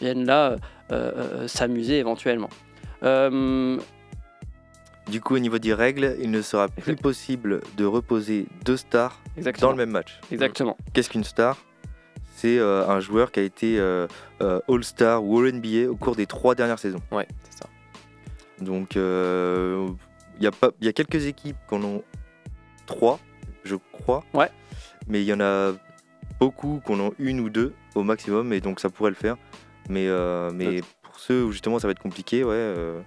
viennent 0.00 0.24
là 0.26 0.56
euh, 0.92 1.46
s'amuser 1.48 1.98
éventuellement. 1.98 2.48
Du 5.10 5.20
coup, 5.20 5.34
au 5.34 5.38
niveau 5.38 5.58
des 5.58 5.74
règles, 5.74 6.16
il 6.20 6.30
ne 6.30 6.40
sera 6.40 6.68
plus 6.68 6.96
possible 6.96 7.60
de 7.76 7.84
reposer 7.84 8.46
deux 8.64 8.78
stars 8.78 9.20
exactement. 9.36 9.66
dans 9.68 9.76
le 9.76 9.84
même 9.84 9.90
match. 9.92 10.18
Exactement. 10.32 10.76
Qu'est-ce 10.94 11.10
qu'une 11.10 11.24
star? 11.24 11.58
C'est 12.36 12.58
un 12.58 13.00
joueur 13.00 13.30
qui 13.30 13.40
a 13.40 13.42
été 13.42 13.78
All-Star 14.40 15.22
ou 15.22 15.38
All-NBA 15.40 15.90
au 15.90 15.96
cours 15.96 16.16
des 16.16 16.26
trois 16.26 16.54
dernières 16.54 16.78
saisons. 16.78 17.00
Ouais, 17.12 17.28
c'est 17.50 17.58
ça. 17.62 17.68
Donc, 18.64 18.94
il 18.96 20.42
y, 20.42 20.46
a 20.46 20.50
pas- 20.50 20.70
il 20.80 20.86
y 20.86 20.88
a 20.88 20.92
quelques 20.94 21.26
équipes 21.26 21.56
qui 21.68 21.74
en 21.74 21.82
ont 21.84 22.02
trois, 22.86 23.18
je 23.64 23.76
crois. 23.92 24.24
Ouais. 24.34 24.48
Mais 25.08 25.20
il 25.22 25.26
y 25.26 25.32
en 25.32 25.40
a 25.40 25.72
beaucoup 26.40 26.80
qui 26.84 26.92
en 26.92 27.00
ont 27.00 27.12
une 27.18 27.40
ou 27.40 27.50
deux 27.50 27.74
au 27.94 28.02
maximum, 28.02 28.52
et 28.52 28.60
donc 28.60 28.80
ça 28.80 28.88
pourrait 28.90 29.10
le 29.10 29.16
faire. 29.16 29.36
Mais, 29.88 30.06
euh, 30.08 30.50
mais 30.52 30.80
pour 31.02 31.18
ceux 31.18 31.44
où 31.44 31.52
justement 31.52 31.78
ça 31.78 31.86
va 31.86 31.92
être 31.92 31.98
compliqué, 32.02 32.42
ouais. 32.44 32.52
euh, 32.54 33.00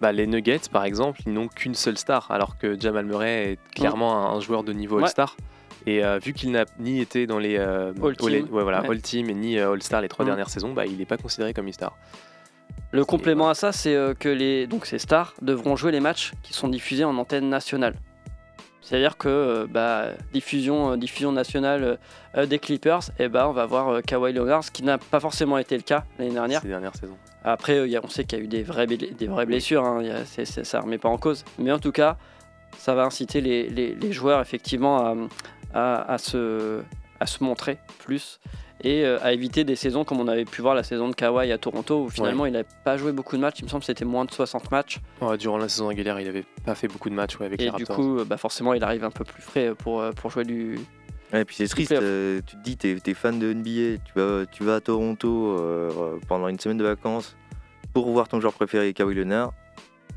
Bah, 0.00 0.12
les 0.12 0.26
Nuggets, 0.26 0.68
par 0.70 0.84
exemple, 0.84 1.20
ils 1.26 1.32
n'ont 1.32 1.48
qu'une 1.48 1.74
seule 1.74 1.96
star, 1.96 2.30
alors 2.30 2.58
que 2.58 2.78
Jamal 2.78 3.06
Murray 3.06 3.52
est 3.52 3.58
clairement 3.74 4.16
un, 4.30 4.36
un 4.36 4.40
joueur 4.40 4.64
de 4.64 4.72
niveau 4.72 4.96
Ouais. 4.96 5.04
All-Star. 5.04 5.36
Et 5.86 6.04
euh, 6.04 6.18
vu 6.18 6.32
qu'il 6.32 6.52
n'a 6.52 6.64
ni 6.78 7.00
été 7.00 7.26
dans 7.26 7.38
les 7.40 7.56
euh, 7.58 7.92
All 8.04 8.16
Team. 8.16 8.48
ouais, 8.52 8.62
voilà, 8.62 8.82
Ouais. 8.82 8.90
All 8.90 9.00
Team 9.02 9.28
et 9.30 9.34
ni 9.34 9.58
euh, 9.58 9.72
All-Star 9.72 10.00
les 10.00 10.08
trois 10.08 10.24
Mm. 10.24 10.28
dernières 10.28 10.48
saisons, 10.50 10.72
bah, 10.72 10.86
il 10.86 10.96
n'est 10.98 11.06
pas 11.06 11.16
considéré 11.16 11.52
comme 11.54 11.66
une 11.66 11.72
star. 11.72 11.96
Le 12.92 13.04
complément 13.04 13.48
à 13.48 13.54
ça, 13.54 13.72
c'est 13.72 13.94
euh, 13.96 14.14
que 14.14 14.28
les, 14.28 14.66
donc 14.66 14.86
ces 14.86 14.98
stars 14.98 15.34
devront 15.42 15.74
jouer 15.76 15.90
les 15.92 16.00
matchs 16.00 16.32
qui 16.42 16.52
sont 16.52 16.68
diffusés 16.68 17.04
en 17.04 17.16
antenne 17.16 17.48
nationale. 17.48 17.94
C'est-à-dire 18.82 19.16
que 19.16 19.28
euh, 19.28 19.66
bah, 19.70 20.08
diffusion, 20.32 20.92
euh, 20.92 20.96
diffusion 20.96 21.30
nationale 21.32 21.98
euh, 22.36 22.46
des 22.46 22.58
Clippers, 22.58 23.00
et 23.18 23.28
ben 23.28 23.46
on 23.46 23.52
va 23.52 23.64
voir 23.64 24.02
Kawhi 24.02 24.32
Leonard, 24.32 24.64
ce 24.64 24.70
qui 24.70 24.82
n'a 24.82 24.98
pas 24.98 25.20
forcément 25.20 25.56
été 25.56 25.76
le 25.76 25.82
cas 25.82 26.04
l'année 26.18 26.32
dernière. 26.32 26.60
Ces 26.62 26.68
dernières 26.68 26.94
saisons. 26.96 27.16
Après, 27.44 27.80
on 28.02 28.08
sait 28.08 28.24
qu'il 28.24 28.38
y 28.38 28.42
a 28.42 28.44
eu 28.44 28.48
des 28.48 28.62
vraies, 28.62 28.86
des 28.86 29.26
vraies 29.26 29.46
blessures, 29.46 29.84
hein, 29.84 30.02
ça 30.24 30.78
ne 30.78 30.82
remet 30.82 30.98
pas 30.98 31.08
en 31.08 31.18
cause. 31.18 31.44
Mais 31.58 31.72
en 31.72 31.78
tout 31.78 31.92
cas, 31.92 32.16
ça 32.78 32.94
va 32.94 33.04
inciter 33.04 33.40
les, 33.40 33.68
les- 33.68 33.94
les 33.94 34.12
joueurs 34.12 34.40
effectivement 34.40 34.98
à, 34.98 35.14
à- 35.74 36.12
à 36.14 36.18
se, 36.18 36.82
à 37.20 37.26
se 37.26 37.42
montrer 37.44 37.78
plus 38.04 38.40
et 38.84 39.04
euh, 39.04 39.18
à 39.22 39.32
éviter 39.32 39.64
des 39.64 39.76
saisons 39.76 40.04
comme 40.04 40.20
on 40.20 40.28
avait 40.28 40.44
pu 40.44 40.60
voir 40.62 40.74
la 40.74 40.82
saison 40.82 41.08
de 41.08 41.14
Kawhi 41.14 41.52
à 41.52 41.58
Toronto 41.58 42.04
où 42.04 42.08
finalement 42.08 42.46
il 42.46 42.52
n'avait 42.52 42.66
pas 42.84 42.96
joué 42.96 43.12
beaucoup 43.12 43.36
de 43.36 43.40
matchs. 43.40 43.60
Il 43.60 43.64
me 43.64 43.68
semble 43.68 43.80
que 43.80 43.86
c'était 43.86 44.04
moins 44.04 44.24
de 44.24 44.30
60 44.32 44.70
matchs. 44.70 44.98
Ouais, 45.20 45.36
durant 45.38 45.58
la 45.58 45.68
saison 45.68 45.88
régulière, 45.88 46.18
il 46.20 46.26
n'avait 46.26 46.44
pas 46.64 46.74
fait 46.74 46.88
beaucoup 46.88 47.08
de 47.10 47.14
matchs 47.14 47.38
ouais, 47.38 47.46
avec 47.46 47.60
Et 47.60 47.64
les 47.64 47.70
du 47.70 47.76
Raptors. 47.84 47.96
coup, 47.96 48.18
euh, 48.18 48.24
bah 48.24 48.36
forcément, 48.36 48.74
il 48.74 48.82
arrive 48.84 49.04
un 49.04 49.10
peu 49.10 49.24
plus 49.24 49.42
frais 49.42 49.72
pour, 49.76 50.00
euh, 50.00 50.12
pour 50.12 50.30
jouer 50.30 50.44
du. 50.44 50.78
Ouais, 51.32 51.42
et 51.42 51.44
puis 51.44 51.56
c'est 51.56 51.68
triste, 51.68 51.92
euh, 51.92 52.40
tu 52.46 52.56
te 52.56 52.62
dis, 52.62 52.76
t'es 52.76 52.96
es 53.06 53.14
fan 53.14 53.38
de 53.38 53.52
NBA, 53.54 54.02
tu 54.04 54.12
vas, 54.16 54.44
tu 54.46 54.64
vas 54.64 54.74
à 54.76 54.80
Toronto 54.80 55.56
euh, 55.58 56.18
pendant 56.28 56.48
une 56.48 56.58
semaine 56.58 56.76
de 56.76 56.84
vacances 56.84 57.36
pour 57.94 58.10
voir 58.10 58.28
ton 58.28 58.40
joueur 58.40 58.52
préféré, 58.52 58.92
Kawhi 58.92 59.14
Leonard. 59.14 59.52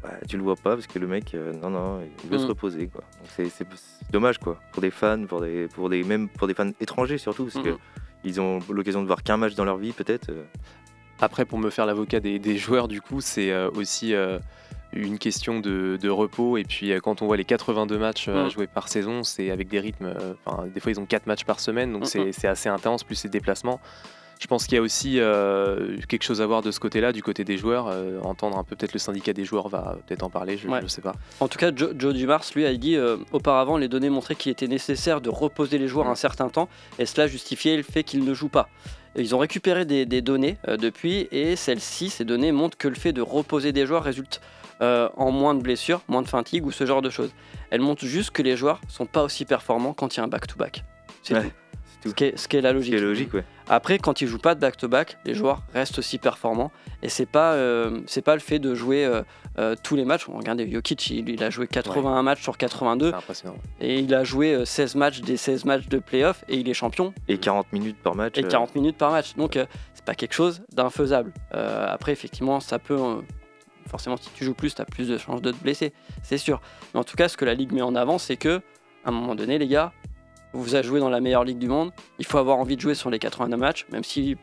Bah, 0.04 0.12
tu 0.28 0.36
le 0.38 0.44
vois 0.44 0.56
pas 0.56 0.76
parce 0.76 0.88
que 0.88 1.00
le 1.00 1.08
mec, 1.08 1.34
euh, 1.34 1.54
non, 1.64 1.70
non, 1.70 2.00
il 2.24 2.30
veut 2.30 2.38
se 2.38 2.46
Mm. 2.46 2.50
reposer. 2.50 2.88
Quoi. 2.88 3.02
Donc 3.20 3.30
c'est- 3.50 3.66
dommage 4.12 4.38
quoi, 4.40 4.60
pour 4.74 4.82
des 4.82 4.92
fans, 4.92 5.26
pour 5.26 5.42
des, 5.42 5.68
pour 5.70 5.90
des, 5.90 6.04
même 6.04 6.28
pour 6.30 6.48
des 6.48 6.54
fans 6.54 6.70
étrangers 6.82 7.18
surtout, 7.18 7.48
parce. 7.50 7.78
Qu'ils 8.26 8.42
ont 8.42 8.60
l'occasion 8.70 9.02
de 9.02 9.08
voir 9.08 9.24
qu'un 9.24 9.38
match 9.38 9.56
dans 9.56 9.66
leur 9.66 9.78
vie 9.78 9.92
peut-être. 9.94 10.30
euh. 10.30 10.44
Après, 11.22 11.46
pour 11.46 11.60
me 11.60 11.70
faire 11.70 11.86
l'avocat 11.86 12.20
des, 12.20 12.40
des 12.40 12.58
joueurs, 12.58 12.88
du 12.90 13.02
coup, 13.02 13.22
c'est 13.22 13.50
euh, 13.52 13.70
aussi 13.76 14.14
euh, 14.14 14.38
une 14.92 15.18
question 15.18 15.60
de, 15.62 15.98
de 16.02 16.10
repos. 16.10 16.58
Et 16.58 16.64
puis 16.66 16.92
euh, 16.92 17.00
quand 17.00 17.22
on 17.22 17.26
voit 17.28 17.38
les 17.38 17.46
82 17.46 17.98
matchs 17.98 18.26
euh, 18.28 18.46
Mm. 18.46 18.50
joués 18.50 18.68
par 18.68 18.90
saison, 18.90 19.24
c'est 19.24 19.50
avec 19.50 19.70
des 19.70 19.80
rythmes. 19.80 20.08
euh, 20.08 20.34
enfin, 20.46 20.66
des 20.68 20.80
fois, 20.82 20.92
ils 20.92 21.00
ont 21.00 21.06
4 21.06 21.26
matchs 21.28 21.46
par 21.46 21.60
semaine, 21.62 21.94
donc 21.94 22.04
Mm, 22.04 22.06
c'est 22.08 22.32
c'est 22.34 22.48
assez 22.48 22.68
intense, 22.68 23.04
plus 23.06 23.24
les 23.24 23.30
déplacements. 23.30 23.80
Je 24.40 24.48
pense 24.48 24.66
qu'il 24.66 24.76
y 24.76 24.78
a 24.78 24.82
aussi 24.82 25.20
euh, 25.20 25.98
quelque 26.10 26.24
chose 26.24 26.42
à 26.42 26.46
voir 26.46 26.62
de 26.62 26.70
ce 26.72 26.80
côté-là, 26.80 27.12
du 27.14 27.24
côté 27.24 27.44
des 27.46 27.58
joueurs. 27.58 27.88
euh, 27.88 28.20
entendre 28.22 28.58
un 28.58 28.64
peu 28.64 28.76
peut-être 28.76 28.94
le 28.94 29.00
syndicat 29.00 29.32
des 29.34 29.46
joueurs 29.46 29.70
va 29.70 29.98
peut-être 30.06 30.24
en 30.24 30.30
parler, 30.30 30.58
je 30.58 30.68
Ouais. 30.68 30.82
ne 30.82 30.88
sais 30.88 31.02
pas. 31.02 31.14
En 31.40 31.48
tout 31.48 31.58
cas, 31.58 31.72
Joe, 31.74 31.94
Joe 31.98 32.14
Dumars, 32.14 32.44
lui, 32.56 32.66
a 32.66 32.74
dit 32.76 32.96
euh, 32.98 33.18
auparavant, 33.32 33.78
les 33.78 33.88
données 33.88 34.10
montraient 34.10 34.36
qu'il 34.36 34.52
était 34.52 34.68
nécessaire 34.68 35.22
de 35.22 35.30
reposer 35.30 35.78
les 35.78 35.88
joueurs 35.88 36.08
un 36.08 36.16
certain 36.16 36.50
temps, 36.50 36.68
et 37.00 37.06
cela 37.06 37.28
justifiait 37.28 37.78
le 37.78 37.84
fait 37.84 38.04
qu'ils 38.04 38.26
ne 38.26 38.34
jouent 38.34 38.50
pas. 38.50 38.68
Ils 39.18 39.34
ont 39.34 39.38
récupéré 39.40 39.86
des, 39.86 40.06
des 40.06 40.22
données 40.22 40.58
euh, 40.68 40.76
depuis, 40.76 41.30
et 41.32 41.56
celles-ci, 41.56 42.10
ces 42.10 42.26
données 42.26 42.52
montrent 42.52 42.78
que 42.78 42.90
le 42.90 42.96
fait 42.96 43.14
de 43.14 43.22
reposer 43.22 43.72
des 43.72 43.86
joueurs 43.86 44.04
résulte 44.04 44.42
euh, 44.82 45.08
en 45.16 45.32
moins 45.32 45.56
de 45.56 45.62
blessures, 45.62 46.02
moins 46.10 46.22
de 46.22 46.28
fatigue 46.28 46.66
ou 46.66 46.72
ce 46.72 46.86
genre 46.86 47.02
de 47.02 47.10
choses. 47.10 47.32
Elles 47.72 47.80
montrent 47.80 48.04
juste 48.06 48.32
que 48.32 48.42
les 48.42 48.58
joueurs 48.58 48.82
sont 48.90 49.06
pas 49.06 49.24
aussi 49.24 49.46
performants 49.46 49.94
quand 49.94 50.14
il 50.16 50.18
y 50.18 50.20
a 50.20 50.24
un 50.26 50.28
back-to-back. 50.28 50.84
C'est 51.24 51.34
Ouais, 51.34 51.44
tout. 51.44 51.52
Tout. 52.06 52.10
Ce 52.12 52.16
qui, 52.16 52.24
est, 52.26 52.38
ce 52.38 52.48
qui 52.48 52.58
est 52.58 52.62
la 52.62 52.70
Ce 52.70 52.76
logique. 52.76 52.92
qui 52.94 52.98
est 52.98 53.02
logique, 53.02 53.34
ouais. 53.34 53.44
Après, 53.68 53.98
quand 54.00 54.22
ils 54.22 54.28
jouent 54.28 54.38
pas 54.40 54.56
de 54.56 54.60
back-to-back, 54.60 55.18
les 55.26 55.34
joueurs 55.34 55.62
restent 55.74 56.00
aussi 56.00 56.18
performants. 56.18 56.72
Et 57.02 57.10
c'est 57.10 57.26
pas, 57.26 57.54
euh, 57.54 58.02
c'est 58.08 58.22
pas 58.22 58.34
le 58.36 58.40
fait 58.40 58.60
de 58.60 58.74
jouer 58.76 59.06
euh, 59.06 59.22
euh, 59.58 59.76
tous 59.84 59.96
les 59.96 60.06
matchs. 60.06 60.26
Regardez, 60.28 60.70
Jokic, 60.72 61.10
il, 61.10 61.28
il 61.30 61.44
a 61.44 61.50
joué 61.50 61.68
81 61.68 62.22
matchs 62.24 62.42
sur 62.44 62.58
82 62.58 63.10
C'est 63.10 63.16
impressionnant. 63.16 63.58
et 63.82 64.00
il 64.00 64.14
a 64.14 64.24
joué 64.24 64.54
euh, 64.54 64.66
16 64.66 64.96
matchs 64.96 65.22
des 65.22 65.36
16 65.38 65.66
matchs 65.66 65.88
de 65.88 65.98
playoff 66.00 66.44
et 66.48 66.58
il 66.58 66.70
est 66.70 66.74
champion 66.74 67.14
Et 67.28 67.38
40 67.38 67.74
minutes 67.74 67.98
par 68.02 68.16
match. 68.16 68.38
et 68.38 68.46
euh, 68.46 68.48
40 68.50 68.76
minutes 68.76 68.98
par 68.98 69.12
match. 69.12 69.36
Donc 69.36 69.58
c'est 69.94 70.06
pas 70.06 70.16
quelque 70.16 70.34
chose 70.34 70.62
d'infaisable. 70.74 71.32
Après, 71.52 72.12
effectivement, 72.12 72.60
ça 72.60 72.78
peut. 72.80 72.98
forcément, 73.90 74.18
si 74.18 74.30
tu 74.36 74.44
joues 74.44 74.54
plus, 74.54 74.76
tu 74.76 74.82
as 74.82 74.86
plus 74.86 75.08
de 75.08 75.18
chances 75.18 75.42
de 75.42 75.52
te 75.52 75.58
blesser, 75.64 75.94
c'est 76.24 76.38
sûr. 76.38 76.62
Mais 76.94 77.00
en 77.00 77.04
tout 77.04 77.16
cas, 77.18 77.28
ce 77.30 77.38
que 77.38 77.46
la 77.46 77.54
ligue 77.56 77.72
met 77.72 77.82
en 77.82 77.96
avant, 77.96 78.18
c'est 78.20 78.38
que 78.38 78.62
à 79.04 79.10
un 79.10 79.12
moment 79.12 79.36
donné, 79.36 79.58
les 79.60 79.68
gars, 79.68 79.92
vous 80.56 80.76
avez 80.76 80.88
joué 80.88 81.00
dans 81.00 81.10
la 81.10 81.20
meilleure 81.20 81.44
ligue 81.44 81.60
du 81.60 81.68
monde. 81.68 81.92
Il 82.20 82.26
faut 82.26 82.38
avoir 82.38 82.58
envie 82.58 82.76
de 82.76 82.82
jouer 82.82 82.96
sur 82.96 83.10
les 83.10 83.20
82 83.20 83.58
matchs, 83.58 83.86
même 83.92 84.04
si 84.04 84.38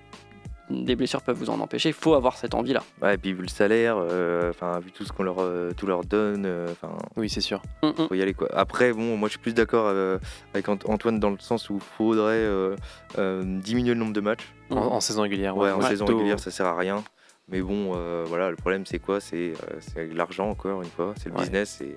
des 0.70 0.96
blessures 0.96 1.20
peuvent 1.22 1.36
vous 1.36 1.50
en 1.50 1.60
empêcher. 1.60 1.90
Il 1.90 1.94
faut 1.94 2.14
avoir 2.14 2.36
cette 2.38 2.54
envie-là. 2.54 2.82
Ouais, 3.02 3.14
et 3.14 3.18
puis 3.18 3.32
vu 3.34 3.42
le 3.42 3.48
salaire, 3.48 3.96
euh, 3.98 4.48
enfin 4.50 4.78
vu 4.80 4.90
tout 4.90 5.04
ce 5.04 5.12
qu'on 5.12 5.22
leur, 5.22 5.36
euh, 5.40 5.72
tout 5.76 5.86
leur 5.86 6.02
donne, 6.04 6.44
euh, 6.46 6.68
enfin 6.70 6.96
Oui, 7.16 7.28
c'est 7.28 7.42
sûr. 7.42 7.60
Mm, 7.82 7.88
mm. 7.88 8.08
faut 8.08 8.14
y 8.14 8.22
aller 8.22 8.32
quoi. 8.32 8.48
Après, 8.54 8.92
bon, 8.92 9.16
moi 9.18 9.28
je 9.28 9.32
suis 9.32 9.40
plus 9.40 9.52
d'accord 9.54 9.84
euh, 9.88 10.18
avec 10.54 10.68
Ant- 10.68 10.78
Antoine 10.86 11.18
dans 11.20 11.30
le 11.30 11.38
sens 11.40 11.68
où 11.68 11.78
faudrait 11.78 12.36
euh, 12.36 12.74
euh, 13.18 13.42
diminuer 13.60 13.92
le 13.92 14.00
nombre 14.00 14.14
de 14.14 14.20
matchs. 14.22 14.46
En, 14.70 14.76
en 14.76 15.00
saison 15.00 15.22
régulière. 15.22 15.56
Ouais, 15.56 15.70
en 15.72 15.80
Ouais. 15.80 15.88
saison 15.88 16.06
Plutôt- 16.06 16.18
régulière, 16.18 16.40
ça 16.40 16.50
sert 16.50 16.66
à 16.66 16.76
rien. 16.76 17.02
Mais 17.48 17.60
bon, 17.60 17.92
euh, 17.96 18.24
voilà, 18.26 18.48
le 18.50 18.56
problème 18.56 18.86
c'est 18.86 19.00
quoi? 19.00 19.20
C'est 19.20 19.52
euh, 19.98 20.08
l'argent 20.14 20.48
encore 20.48 20.80
une 20.80 20.88
fois, 20.88 21.12
c'est 21.18 21.28
le 21.28 21.34
Ouais. 21.34 21.40
business. 21.42 21.82
Et 21.82 21.96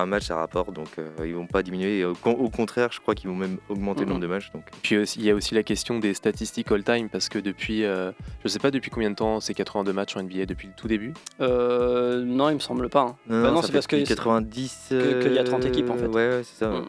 un 0.00 0.06
match 0.06 0.24
ça 0.24 0.36
rapporte, 0.36 0.72
donc 0.72 0.88
euh, 0.98 1.08
ils 1.24 1.34
vont 1.34 1.46
pas 1.46 1.62
diminuer. 1.62 1.98
Et 1.98 2.04
au, 2.04 2.14
con- 2.14 2.32
au 2.32 2.48
contraire, 2.50 2.88
je 2.92 3.00
crois 3.00 3.14
qu'ils 3.14 3.28
vont 3.30 3.36
même 3.36 3.58
augmenter 3.68 4.00
le 4.00 4.06
nombre 4.06 4.20
de 4.20 4.26
matchs. 4.26 4.50
Donc 4.52 4.64
Puis 4.82 4.96
aussi- 4.98 5.18
il 5.18 5.24
y 5.24 5.30
a 5.30 5.34
aussi 5.34 5.54
la 5.54 5.62
question 5.62 5.98
des 5.98 6.14
statistiques 6.14 6.70
all-time, 6.72 7.08
parce 7.08 7.28
que 7.28 7.38
depuis, 7.38 7.84
euh, 7.84 8.12
je 8.44 8.48
sais 8.48 8.58
pas 8.58 8.70
depuis 8.70 8.90
combien 8.90 9.10
de 9.10 9.16
temps 9.16 9.40
c'est 9.40 9.54
82 9.54 9.92
matchs 9.92 10.16
en 10.16 10.20
NBA, 10.22 10.46
depuis 10.46 10.68
le 10.68 10.74
tout 10.74 10.88
début? 10.88 11.12
Euh, 11.40 12.22
non, 12.24 12.50
il 12.50 12.54
me 12.54 12.60
semble 12.60 12.88
pas. 12.88 13.00
hein. 13.02 13.16
Bah 13.28 13.50
non, 13.50 13.62
c'est 13.62 13.72
parce 13.72 13.86
que 13.86 13.96
depuis 13.96 14.06
c'est- 14.08 14.14
90. 14.14 14.86
que- 14.90 15.22
qu'il 15.22 15.32
y 15.32 15.38
a 15.38 15.44
30 15.44 15.64
équipes, 15.64 15.90
en 15.90 15.96
fait. 15.96 16.06
Ouais, 16.06 16.28
ouais, 16.28 16.42
c'est 16.44 16.58
ça. 16.64 16.68
Mm. 16.70 16.88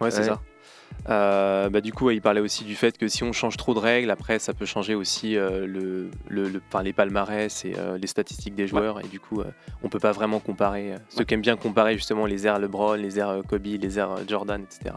Ouais, 0.00 0.10
c'est 0.10 0.20
Ouais. 0.20 0.24
ça. 0.26 0.40
Euh, 1.08 1.68
bah, 1.70 1.80
du 1.80 1.92
coup, 1.92 2.06
ouais, 2.06 2.16
il 2.16 2.20
parlait 2.20 2.40
aussi 2.40 2.64
du 2.64 2.74
fait 2.76 2.96
que 2.98 3.08
si 3.08 3.22
on 3.24 3.32
change 3.32 3.56
trop 3.56 3.74
de 3.74 3.78
règles, 3.78 4.10
après, 4.10 4.38
ça 4.38 4.52
peut 4.52 4.66
changer 4.66 4.94
aussi 4.94 5.36
euh, 5.36 5.66
le, 5.66 6.10
le- 6.28 6.48
le- 6.48 6.62
enfin, 6.68 6.82
les 6.82 6.92
palmarès 6.92 7.64
et 7.64 7.74
euh, 7.78 7.96
les 7.98 8.06
statistiques 8.06 8.54
des 8.54 8.66
joueurs. 8.66 9.00
Et 9.00 9.08
du 9.08 9.18
coup, 9.20 9.42
on 9.82 9.88
peut 9.88 9.98
pas 9.98 10.12
vraiment 10.12 10.40
comparer. 10.40 10.94
Ceux 11.08 11.24
qui 11.24 11.34
aiment 11.34 11.40
bien 11.40 11.56
comparer 11.56 11.94
justement 11.94 12.26
les 12.26 12.46
airs 12.46 12.58
LeBron, 12.58 12.94
les 12.94 13.18
airs 13.18 13.40
Kobe, 13.48 13.64
les 13.66 13.98
airs 13.98 14.16
Jordan, 14.28 14.62
etc. 14.62 14.94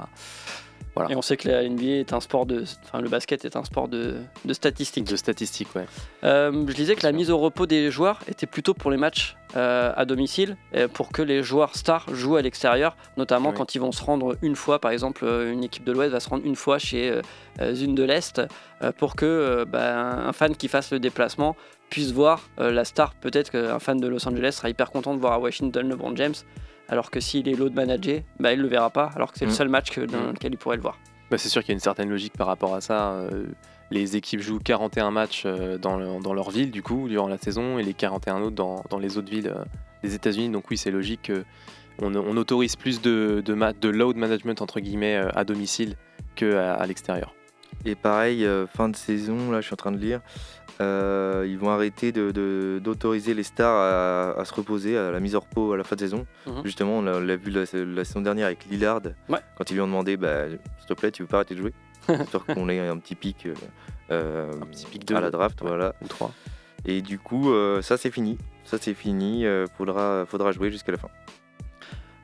Voilà. 0.96 1.12
Et 1.12 1.16
on 1.16 1.22
sait 1.22 1.38
que 1.38 1.48
la 1.48 1.68
NBA 1.68 1.84
est 2.00 2.14
un 2.14 2.20
sport 2.20 2.46
de. 2.46 2.64
Enfin, 2.84 3.02
le 3.02 3.10
basket 3.10 3.46
est 3.46 3.56
un 3.56 3.64
sport 3.64 3.88
de, 3.88 4.16
de 4.46 4.54
statistiques. 4.54 5.06
De 5.06 5.16
statistiques, 5.16 5.76
ouais. 5.76 5.86
Euh, 6.24 6.66
je 6.68 6.74
disais 6.74 6.96
que 6.96 7.04
la 7.04 7.12
mise 7.12 7.32
au 7.32 7.38
repos 7.40 7.66
des 7.66 7.90
joueurs 7.90 8.20
était 8.28 8.46
plutôt 8.46 8.74
pour 8.74 8.92
les 8.92 8.98
matchs 8.98 9.36
euh, 9.56 9.92
à 9.96 10.06
domicile, 10.06 10.58
pour 10.94 11.12
que 11.12 11.22
les 11.22 11.44
joueurs 11.44 11.76
stars 11.76 12.06
jouent 12.14 12.38
à 12.38 12.42
l'extérieur, 12.42 12.96
notamment 13.18 13.50
Oui. 13.50 13.56
quand 13.56 13.76
ils 13.76 13.80
vont 13.80 13.92
se 13.92 14.04
rendre 14.04 14.36
une 14.42 14.56
fois, 14.56 14.80
par 14.80 14.90
exemple, 14.92 15.26
euh, 15.26 15.52
une 15.52 15.64
équipe 15.64 15.84
de 15.84 15.92
l'Ouest 15.92 16.12
va 16.12 16.20
se 16.20 16.28
rendre 16.30 16.44
une 16.46 16.56
fois 16.56 16.80
chez 16.80 17.22
euh, 17.62 17.76
une 17.76 17.94
de 17.94 18.04
l'Est, 18.04 18.42
pour 18.98 19.16
que 19.16 19.64
bah, 19.70 20.28
un 20.28 20.34
fan 20.34 20.56
qui 20.56 20.68
fasse 20.68 20.92
le 20.92 21.00
déplacement 21.00 21.56
puisse 21.90 22.12
voir 22.12 22.50
la 22.58 22.84
star. 22.84 23.14
Peut-être 23.16 23.52
qu'un 23.52 23.80
fan 23.80 23.98
de 23.98 24.08
Los 24.08 24.28
Angeles 24.28 24.54
sera 24.58 24.70
hyper 24.70 24.92
content 24.92 25.14
de 25.14 25.20
voir 25.22 25.34
à 25.34 25.40
Washington 25.40 25.88
LeBron 25.88 26.16
James, 26.18 26.34
alors 26.90 27.10
que 27.12 27.20
s'il 27.20 27.48
est 27.50 27.54
l'autre 27.56 27.76
manager, 27.76 28.22
bah, 28.40 28.54
il 28.54 28.60
le 28.62 28.68
verra 28.68 28.90
pas, 28.90 29.10
alors 29.16 29.32
que 29.32 29.38
c'est 29.40 29.46
le 29.46 29.52
Mm. 29.52 29.56
seul 29.56 29.70
match 29.70 29.92
que- 29.92 30.02
dans 30.02 30.22
Mm. 30.22 30.32
lequel 30.34 30.54
il 30.54 30.58
pourrait 30.58 30.76
le 30.78 30.82
voir. 30.82 30.98
Bah, 31.32 31.38
c'est 31.38 31.50
sûr 31.50 31.62
qu'il 31.62 31.70
y 31.70 31.72
a 31.72 31.76
une 31.76 31.80
certaine 31.80 32.10
logique 32.10 32.34
par 32.38 32.48
rapport 32.48 32.76
à 32.76 32.82
ça. 32.82 33.14
euh, 33.14 33.46
les 33.92 34.16
équipes 34.16 34.40
jouent 34.42 34.60
41 34.60 35.12
matchs 35.12 35.44
euh, 35.46 35.78
dans, 35.78 35.98
le- 35.98 36.20
dans 36.22 36.34
leur 36.34 36.50
ville, 36.50 36.72
du 36.72 36.82
coup, 36.82 37.08
durant 37.08 37.28
la 37.28 37.38
saison, 37.38 37.78
et 37.78 37.84
les 37.84 37.94
41 37.94 38.42
autres 38.42 38.56
dans, 38.56 38.84
dans 38.90 38.98
les 38.98 39.18
autres 39.18 39.30
villes 39.30 39.50
euh, 39.56 39.64
des 40.04 40.16
États-Unis. 40.16 40.50
Donc, 40.50 40.70
oui, 40.72 40.78
c'est 40.78 40.90
logique 40.92 41.32
qu'on 42.00 42.16
on 42.16 42.38
autorise 42.38 42.76
plus 42.76 43.02
de, 43.02 43.42
de, 43.46 43.54
ma- 43.54 43.74
de 43.74 43.90
load 43.90 44.16
management, 44.18 44.62
entre 44.62 44.80
guillemets, 44.80 45.18
euh, 45.18 45.30
à 45.36 45.44
domicile 45.44 45.96
qu'à 46.36 46.74
à, 46.74 46.86
l'extérieur. 46.88 47.36
Et 47.86 47.94
pareil, 47.96 48.46
euh, 48.46 48.66
fin 48.68 48.90
de 48.90 48.96
saison, 48.96 49.52
là 49.52 49.60
je 49.62 49.66
suis 49.68 49.74
en 49.74 49.78
train 49.78 49.92
de 49.92 49.98
lire, 49.98 50.22
euh, 50.84 51.46
ils 51.48 51.58
vont 51.58 51.70
arrêter 51.70 52.12
de- 52.12 52.32
de- 52.32 52.80
d'autoriser 52.84 53.34
les 53.34 53.44
stars 53.44 53.76
à, 54.36 54.40
à 54.40 54.46
se 54.46 54.54
reposer, 54.54 54.98
à 54.98 55.12
la 55.12 55.20
mise 55.20 55.36
au 55.36 55.40
repos 55.40 55.74
à 55.74 55.78
la 55.78 55.84
fin 55.84 55.96
de 55.96 56.02
saison. 56.02 56.26
Mhm. 56.48 56.62
Justement, 56.66 56.98
on 57.00 57.02
l'a 57.02 57.36
vu 57.36 57.52
la, 57.52 57.62
la 57.74 58.04
saison 58.06 58.22
dernière 58.22 58.48
avec 58.48 58.66
Lillard, 58.70 59.02
Ouais. 59.30 59.40
quand 59.58 59.70
ils 59.72 59.74
lui 59.76 59.82
ont 59.82 59.88
demandé 59.88 60.18
bah, 60.18 60.46
s'il 60.80 60.88
te 60.88 60.94
plaît, 60.94 61.12
tu 61.12 61.24
veux 61.24 61.28
pas 61.28 61.38
arrêter 61.38 61.56
de 61.56 61.60
jouer? 61.62 61.74
Histoire 62.10 62.46
qu'on 62.46 62.68
ait 62.70 62.80
un 62.88 62.98
petit 62.98 63.16
pic, 63.16 63.46
euh, 63.46 63.54
euh, 64.12 64.52
Un 64.62 64.66
petit 64.66 64.86
pic 64.86 65.06
de 65.06 65.16
à 65.16 65.22
la 65.22 65.32
draft. 65.32 65.62
ouais. 65.62 65.68
Voilà. 65.70 65.94
Ou 66.02 66.08
3. 66.08 66.32
Et 66.86 67.02
du 67.02 67.18
coup, 67.20 67.52
euh, 67.54 67.82
ça 67.82 67.96
c'est 67.98 68.12
fini. 68.12 68.38
Ça 68.66 68.78
c'est 68.80 68.94
fini, 68.94 69.46
faudra, 69.78 70.26
faudra 70.26 70.52
jouer 70.52 70.70
jusqu'à 70.72 70.92
la 70.92 70.98
fin. 70.98 71.10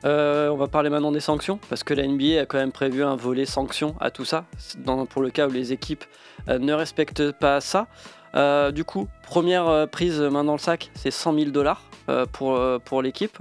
Euh, 0.06 0.48
on 0.48 0.56
va 0.56 0.66
parler 0.66 0.88
maintenant 0.88 1.12
des 1.12 1.20
sanctions, 1.20 1.58
parce 1.68 1.84
que 1.84 1.92
la 1.92 2.06
NBA 2.06 2.40
a 2.40 2.46
quand 2.46 2.56
même 2.56 2.72
prévu 2.72 3.02
un 3.04 3.16
volet 3.16 3.44
sanctions 3.44 3.94
à 4.00 4.10
tout 4.10 4.24
ça, 4.24 4.46
dans- 4.78 5.04
pour 5.04 5.20
le 5.20 5.28
cas 5.30 5.46
où 5.46 5.50
les 5.50 5.74
équipes 5.74 6.04
euh, 6.48 6.58
ne 6.58 6.72
respectent 6.72 7.32
pas 7.32 7.60
ça. 7.60 7.86
Euh, 8.34 8.70
du 8.70 8.84
coup, 8.84 9.08
première 9.24 9.66
euh, 9.68 9.86
prise 9.86 10.20
main 10.20 10.44
dans 10.44 10.52
le 10.52 10.58
sac, 10.58 10.90
c'est 10.94 11.10
100 11.10 11.34
000 11.34 11.50
dollars 11.50 11.82
euh, 12.08 12.26
pour, 12.30 12.56
euh, 12.56 12.78
pour 12.78 13.02
l'équipe. 13.02 13.38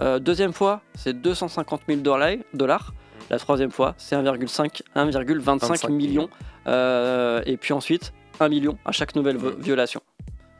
Euh, 0.00 0.18
deuxième 0.18 0.52
fois, 0.52 0.80
c'est 0.94 1.20
250 1.20 1.82
000 1.88 2.00
dollars. 2.00 2.92
La 3.30 3.38
troisième 3.38 3.70
fois, 3.70 3.94
c'est 3.98 4.16
1,5 4.16 4.82
1,25 4.96 5.38
25 5.40 5.88
millions. 5.90 6.28
Euh, 6.66 7.40
et 7.46 7.56
puis 7.56 7.72
ensuite, 7.72 8.12
1 8.40 8.48
million 8.48 8.78
à 8.84 8.92
chaque 8.92 9.14
nouvelle 9.14 9.36
vo- 9.36 9.52
violation. 9.58 10.00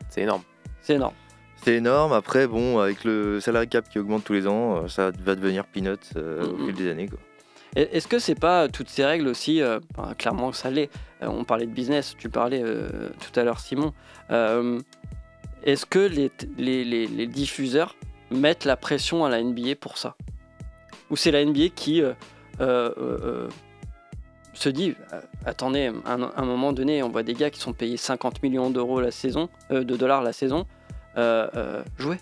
C'est 0.09 0.21
énorme. 0.21 0.43
C'est 0.81 0.93
énorme. 0.95 1.13
C'est 1.57 1.75
énorme. 1.75 2.13
Après, 2.13 2.45
bon, 2.47 2.79
avec 2.79 3.03
le 3.03 3.39
salary 3.39 3.67
cap 3.67 3.87
qui 3.89 3.99
augmente 3.99 4.23
tous 4.23 4.33
les 4.33 4.47
ans, 4.47 4.83
euh, 4.83 4.87
ça 4.87 5.11
va 5.23 5.35
devenir 5.35 5.65
peanuts 5.65 5.95
euh, 6.17 6.43
au 6.45 6.57
Mhm. 6.57 6.65
fil 6.67 6.75
des 6.75 6.91
années. 6.91 7.07
Quoi. 7.07 7.19
Est-ce 7.75 8.07
que 8.07 8.19
c'est 8.19 8.39
pas 8.39 8.67
toutes 8.67 8.89
ces 8.89 9.03
règles 9.03 9.27
aussi, 9.27 9.61
euh, 9.61 9.79
clairement 10.17 10.51
ça 10.51 10.69
l'est, 10.69 10.89
euh, 11.23 11.27
on 11.27 11.43
parlait 11.43 11.65
de 11.65 11.71
business, 11.71 12.15
tu 12.17 12.29
parlais 12.29 12.61
euh, 12.63 13.09
tout 13.19 13.39
à 13.39 13.43
l'heure 13.43 13.59
Simon, 13.59 13.93
euh, 14.29 14.79
est-ce 15.63 15.85
que 15.85 15.99
les, 16.57 17.27
diffuseurs 17.27 17.95
mettent 18.29 18.65
la 18.65 18.77
pression 18.77 19.25
à 19.25 19.29
la 19.29 19.41
NBA 19.41 19.75
pour 19.79 19.97
ça? 19.97 20.15
Ou 21.09 21.15
c'est 21.15 21.31
la 21.31 21.43
NBA 21.43 21.69
qui 21.75 22.01
euh, 22.01 22.13
euh, 22.61 22.91
euh, 22.97 23.19
euh, 23.23 23.49
se 24.53 24.69
dit, 24.69 24.95
euh, 25.13 25.21
attendez, 25.45 25.91
à 26.05 26.13
un, 26.13 26.45
moment 26.45 26.73
donné, 26.73 27.01
on 27.01 27.09
voit 27.09 27.23
des 27.23 27.33
gars 27.33 27.49
qui 27.49 27.59
sont 27.59 27.73
payés 27.73 27.97
50 27.97 28.43
millions 28.43 28.69
d'euros 28.69 29.01
la 29.01 29.11
saison, 29.11 29.49
euh, 29.71 29.83
de 29.83 29.95
dollars 29.95 30.21
la 30.21 30.33
saison, 30.33 30.67
euh, 31.17 31.47
euh, 31.55 31.83
jouez. 31.97 32.17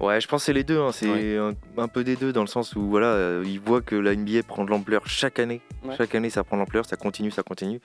Ouais, 0.00 0.20
je 0.20 0.26
pense 0.26 0.42
que 0.42 0.46
c'est 0.46 0.52
les 0.52 0.64
deux. 0.64 0.80
hein. 0.80 0.90
C'est 0.92 1.36
un, 1.38 1.52
un 1.78 1.88
peu 1.88 2.02
des 2.02 2.16
deux 2.16 2.32
dans 2.32 2.40
le 2.40 2.46
sens 2.48 2.74
où 2.74 2.82
voilà, 2.88 3.06
euh, 3.08 3.42
ils 3.46 3.60
voient 3.60 3.82
que 3.82 3.94
la 3.94 4.14
NBA 4.16 4.42
prend 4.46 4.64
de 4.64 4.70
l'ampleur 4.70 5.06
chaque 5.06 5.38
année. 5.38 5.60
Ouais. 5.84 5.94
Chaque 5.96 6.14
année, 6.14 6.30
ça 6.30 6.42
prend 6.44 6.56
de 6.56 6.62
l'ampleur, 6.62 6.84
ça 6.86 6.96
continue, 6.96 7.30
ça 7.30 7.42
continue. 7.42 7.80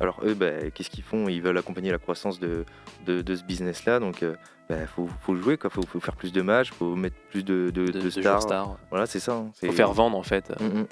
Alors 0.00 0.20
eux, 0.24 0.34
bah, 0.34 0.70
qu'est-ce 0.74 0.90
qu'ils 0.90 1.04
font? 1.04 1.28
Ils 1.28 1.40
veulent 1.42 1.58
accompagner 1.58 1.90
la 1.92 1.98
croissance 1.98 2.40
de, 2.40 2.64
de, 3.06 3.22
de 3.22 3.34
ce 3.36 3.44
business-là. 3.44 4.00
Donc, 4.00 4.22
il 4.22 4.86
faut, 4.94 5.08
faut 5.20 5.36
jouer, 5.36 5.58
quoi. 5.58 5.70
Faut, 5.70 5.82
faut 5.82 6.00
faire 6.00 6.16
plus 6.16 6.32
de 6.32 6.42
matchs, 6.42 6.70
faut 6.72 6.96
mettre 6.96 7.16
plus 7.30 7.44
de, 7.44 7.70
de, 7.70 8.10
stars. 8.10 8.42
stars. 8.42 8.76
Voilà, 8.90 9.06
c'est 9.06 9.20
ça. 9.20 9.34
hein. 9.34 9.50
Faut 9.64 9.72
faire 9.72 9.92
vendre 9.92 10.16
en 10.16 10.22
fait. 10.22 10.50
Mm, 10.60 10.80
mm. 10.80 10.86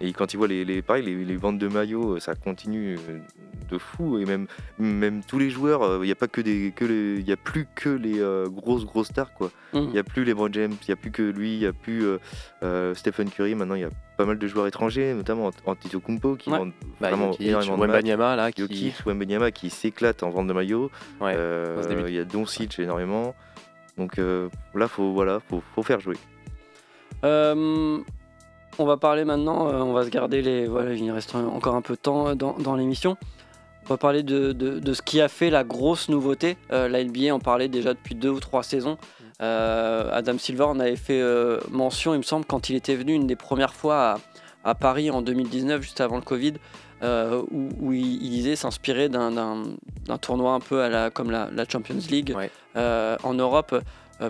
Et 0.00 0.12
quand 0.12 0.34
ils 0.34 0.36
voient 0.36 0.48
les, 0.48 0.64
les, 0.64 0.82
pareil, 0.82 1.04
les, 1.04 1.24
les 1.24 1.36
ventes 1.36 1.58
de 1.58 1.68
maillots, 1.68 2.16
euh, 2.16 2.20
ça 2.20 2.34
continue 2.34 2.96
euh, 3.08 3.18
de 3.70 3.78
fou. 3.78 4.18
Et 4.18 4.24
même, 4.24 4.46
même 4.78 5.22
tous 5.22 5.38
les 5.38 5.50
joueurs, 5.50 5.82
euh, 5.82 5.98
il 6.02 6.06
n'y 6.06 6.12
a 6.12 6.16
pas 6.16 6.26
que 6.26 6.40
des, 6.40 6.72
que 6.74 6.84
les, 6.84 7.20
il 7.20 7.26
y 7.28 7.32
a 7.32 7.36
plus 7.36 7.66
que 7.74 7.88
les 7.90 8.20
euh, 8.20 8.48
grosses 8.48 8.84
grosses 8.84 9.06
stars 9.08 9.32
quoi. 9.32 9.50
Il 9.72 9.90
n'y 9.90 9.98
a 9.98 10.04
plus 10.04 10.24
LeBron 10.24 10.48
James, 10.52 10.72
il 10.82 10.86
n'y 10.90 10.92
a 10.92 10.96
plus 10.96 11.10
que 11.12 11.22
lui, 11.22 11.54
il 11.54 11.58
n'y 11.60 11.66
a 11.66 11.72
plus 11.72 12.04
euh, 12.04 12.18
euh, 12.64 12.94
Stephen 12.94 13.30
Curry. 13.30 13.54
Maintenant, 13.54 13.76
il 13.76 13.82
y 13.82 13.84
a 13.84 13.90
pas 14.16 14.24
mal 14.24 14.38
de 14.38 14.46
joueurs 14.46 14.66
étrangers, 14.66 15.14
notamment 15.14 15.50
Antetokounmpo 15.64 16.36
qui 16.36 16.50
Ouais. 16.50 16.58
vendent 16.58 16.72
Bah, 17.00 17.08
vraiment 17.08 17.32
Jokic, 17.32 17.46
énormément 17.48 17.76
de 17.76 17.80
matchs. 17.86 17.90
Wembanyama 18.04 18.36
là 18.36 18.52
qui 18.52 18.62
qui 19.52 19.70
s'éclate 19.70 20.22
en 20.22 20.30
vente 20.30 20.48
de 20.48 20.52
maillots. 20.52 20.90
Ouais, 21.20 21.34
Euh, 21.36 22.04
il 22.08 22.14
y 22.14 22.18
a 22.18 22.24
Doncic 22.24 22.78
énormément. 22.78 23.34
Donc 23.96 24.18
euh, 24.18 24.48
là, 24.74 24.88
faut, 24.88 25.12
voilà, 25.12 25.40
faut, 25.48 25.62
faut 25.74 25.82
faire 25.84 26.00
jouer. 26.00 26.16
On 28.78 28.84
va 28.86 28.96
parler 28.96 29.24
maintenant, 29.24 29.68
euh, 29.68 29.80
on 29.80 29.92
va 29.92 30.04
se 30.04 30.10
garder 30.10 30.42
les. 30.42 30.66
Voilà, 30.66 30.92
il 30.94 31.10
reste 31.12 31.34
encore 31.34 31.74
un 31.76 31.82
peu 31.82 31.94
de 31.94 31.98
temps 32.00 32.28
euh, 32.28 32.34
dans, 32.34 32.54
dans 32.58 32.74
l'émission. 32.74 33.16
On 33.84 33.88
va 33.88 33.96
parler 33.98 34.22
de, 34.22 34.52
de- 34.52 34.78
de 34.78 34.92
ce 34.94 35.02
qui 35.02 35.20
a 35.20 35.28
fait 35.28 35.50
la 35.50 35.62
grosse 35.62 36.08
nouveauté. 36.08 36.56
Euh, 36.72 36.88
la 36.88 37.04
NBA 37.04 37.34
en 37.34 37.38
parlait 37.38 37.68
déjà 37.68 37.94
depuis 37.94 38.14
deux 38.14 38.30
ou 38.30 38.40
trois 38.40 38.62
saisons. 38.62 38.96
Euh, 39.42 40.08
Adam 40.12 40.38
Silver 40.38 40.64
en 40.64 40.80
avait 40.80 40.96
fait 40.96 41.22
mention, 41.70 42.14
il 42.14 42.18
me 42.18 42.22
semble, 42.22 42.46
quand 42.46 42.68
il 42.70 42.76
était 42.76 42.94
venu 42.96 43.12
une 43.14 43.26
des 43.26 43.36
premières 43.36 43.74
fois 43.74 43.96
à, 44.64 44.70
à 44.70 44.74
Paris 44.74 45.10
en 45.10 45.22
2019, 45.22 45.82
juste 45.82 46.00
avant 46.00 46.16
le 46.16 46.22
Covid, 46.22 46.54
où, 47.02 47.68
où 47.80 47.92
il, 47.92 48.22
il 48.22 48.30
disait 48.30 48.56
s'inspirer 48.56 49.08
d'un- 49.10 49.62
tournoi 50.22 50.52
un 50.52 50.60
peu 50.60 50.80
à 50.82 50.88
la, 50.88 51.10
comme 51.10 51.30
la, 51.30 51.50
la 51.52 51.68
Champions 51.68 51.98
League 52.10 52.34
Ouais. 52.34 52.50
en 53.22 53.34
Europe 53.34 53.74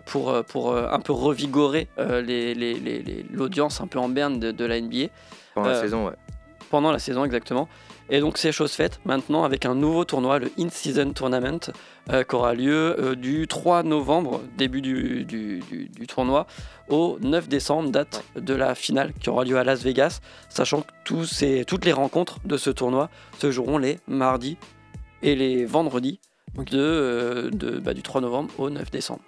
pour, 0.07 0.30
euh, 0.30 0.43
pour 0.43 0.72
euh, 0.72 0.89
un 0.91 1.01
peu 1.01 1.12
revigorer 1.12 1.89
euh, 1.99 2.22
l'audience 3.32 3.80
un 3.80 3.87
peu 3.87 3.99
en 3.99 4.09
berne 4.09 4.39
de, 4.39 4.51
de 4.51 4.64
la 4.64 4.80
NBA 4.80 5.07
Pendant 5.55 5.68
la 5.68 5.76
Euh, 5.76 5.80
saison, 5.82 6.07
ouais. 6.07 6.12
pendant 6.70 6.91
la 6.93 6.99
saison 6.99 7.24
exactement. 7.24 7.68
Et 8.11 8.20
donc 8.20 8.37
c'est 8.37 8.53
chose 8.53 8.72
faite 8.72 9.01
maintenant 9.07 9.45
avec 9.45 9.64
un 9.64 9.74
nouveau 9.74 10.05
tournoi, 10.05 10.39
le 10.39 10.51
In-Season 10.59 11.12
Tournament, 11.14 11.70
euh, 12.12 12.22
qui 12.22 12.35
aura 12.35 12.53
lieu 12.55 12.97
euh, 13.01 13.14
du 13.14 13.47
3 13.49 13.82
novembre, 13.82 14.43
début 14.59 14.82
du, 14.82 15.24
du- 15.24 15.61
du- 15.61 15.89
du 15.89 16.07
tournoi, 16.07 16.47
au 16.91 17.16
9 17.22 17.49
décembre, 17.49 17.89
date 17.91 18.22
de 18.37 18.53
la 18.55 18.74
finale 18.74 19.14
qui 19.20 19.30
aura 19.30 19.45
lieu 19.45 19.57
à 19.57 19.64
Las 19.64 19.82
Vegas, 19.82 20.20
sachant 20.51 20.82
que 20.82 20.91
tous 21.07 21.24
ces, 21.24 21.64
toutes 21.64 21.87
les 21.87 21.93
rencontres 21.95 22.41
de 22.45 22.59
ce 22.59 22.68
tournoi 22.68 23.09
se 23.39 23.51
joueront 23.51 23.78
les 23.78 23.99
mardis 24.07 24.59
et 25.22 25.35
les 25.35 25.64
vendredis 25.64 26.20
de, 26.59 26.78
euh, 26.78 27.51
de- 27.51 27.78
bah, 27.78 27.95
du 27.95 28.03
3 28.03 28.20
novembre 28.20 28.51
au 28.59 28.68
9 28.68 28.91
décembre. 28.91 29.22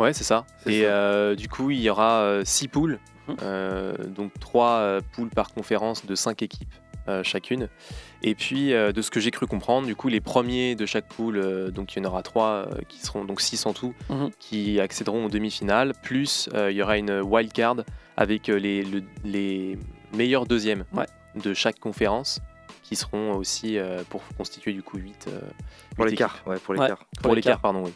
Ouais, 0.00 0.12
c'est 0.12 0.24
ça. 0.24 0.44
Et 0.66 0.80
ça. 0.82 0.86
euh, 0.88 1.34
du 1.36 1.48
coup, 1.48 1.70
il 1.70 1.80
y 1.80 1.90
aura 1.90 2.40
6 2.44 2.68
poules, 2.68 2.98
Mhm. 3.28 3.36
euh, 3.42 3.94
donc 4.08 4.32
3 4.40 4.98
poules 5.12 5.28
par 5.30 5.52
conférence 5.52 6.04
de 6.06 6.14
5 6.14 6.42
équipes 6.42 6.72
euh, 7.08 7.22
chacune. 7.22 7.68
Et 8.22 8.34
puis, 8.34 8.72
euh, 8.74 8.92
de 8.92 9.02
ce 9.02 9.10
que 9.10 9.20
j'ai 9.20 9.30
cru 9.30 9.46
comprendre, 9.46 9.86
du 9.86 9.96
coup, 9.96 10.08
les 10.08 10.20
premiers 10.20 10.74
de 10.74 10.84
chaque 10.86 11.08
poule, 11.08 11.38
euh, 11.38 11.70
donc 11.70 11.94
il 11.94 11.98
y 12.02 12.06
en 12.06 12.08
aura 12.08 12.22
3 12.22 12.68
qui 12.88 13.00
seront 13.00 13.24
donc 13.24 13.40
6 13.40 13.64
en 13.66 13.72
tout, 13.72 13.94
Mhm. 14.10 14.30
qui 14.38 14.78
accéderont 14.80 15.24
aux 15.26 15.28
demi-finales. 15.30 15.92
Plus, 16.02 16.48
euh, 16.54 16.70
il 16.70 16.76
y 16.76 16.82
aura 16.82 16.98
une 16.98 17.20
wild 17.20 17.52
card 17.52 17.76
avec 18.16 18.48
euh, 18.48 18.58
les, 18.58 18.82
le- 18.82 19.02
les 19.24 19.78
meilleurs 20.14 20.46
deuxièmes 20.46 20.84
Ouais. 20.92 21.06
de 21.36 21.52
chaque 21.54 21.78
conférence, 21.80 22.40
qui 22.82 22.96
seront 22.96 23.34
aussi 23.34 23.78
euh, 23.78 24.02
pour 24.08 24.22
constituer 24.36 24.72
du 24.72 24.82
coup 24.82 24.98
8 24.98 25.28
Pour 25.96 26.04
l'écart, 26.04 26.42
ouais, 26.46 26.56
pour 26.58 26.74
Ouais. 26.74 26.82
l'écart. 26.82 27.04
Pour 27.22 27.34
l'écart, 27.34 27.60
pardon, 27.60 27.84
oui. 27.84 27.92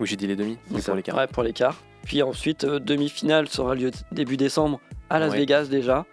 Oui, 0.00 0.06
j'ai 0.06 0.16
dit 0.16 0.26
les 0.26 0.36
demi, 0.36 0.58
mais 0.70 0.80
pour 0.80 0.94
l'écart. 0.94 1.16
Ouais, 1.16 1.26
pour 1.26 1.42
l'écart. 1.42 1.76
Puis 2.04 2.22
ensuite, 2.22 2.64
euh, 2.64 2.78
demi-finale 2.78 3.48
sera 3.48 3.74
lieu 3.74 3.90
début 4.12 4.36
décembre 4.36 4.80
à 5.10 5.18
Las 5.18 5.32
Ouais. 5.32 5.38
Vegas 5.38 5.64
déjà. 5.64 6.06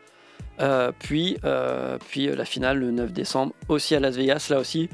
Euh, 0.62 0.92
puis 0.98 1.38
euh, 1.44 1.98
puis 2.10 2.28
la 2.28 2.46
finale 2.46 2.80
le 2.80 2.92
9 2.92 3.12
décembre 3.12 3.54
aussi 3.70 3.94
à 3.96 4.00
Las 4.00 4.16
Vegas. 4.16 4.48
Là 4.50 4.60
aussi, 4.60 4.90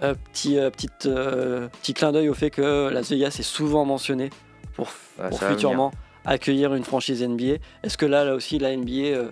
petit, 0.00 0.56
petite, 0.56 1.08
petit 1.08 1.94
clin 1.94 2.12
d'œil 2.12 2.28
au 2.28 2.34
fait 2.34 2.50
que 2.50 2.88
Las 2.92 3.10
Vegas 3.10 3.36
est 3.38 3.42
souvent 3.42 3.84
mentionné 3.84 4.30
pour, 4.74 4.88
Ouais, 5.18 5.28
pour 5.28 5.42
futurement 5.42 5.92
accueillir 6.24 6.74
une 6.74 6.84
franchise 6.84 7.22
NBA. 7.22 7.58
Est-ce 7.84 7.96
que 7.96 8.06
là, 8.06 8.24
là 8.24 8.34
aussi, 8.34 8.58
la 8.58 8.76
NBA 8.76 9.30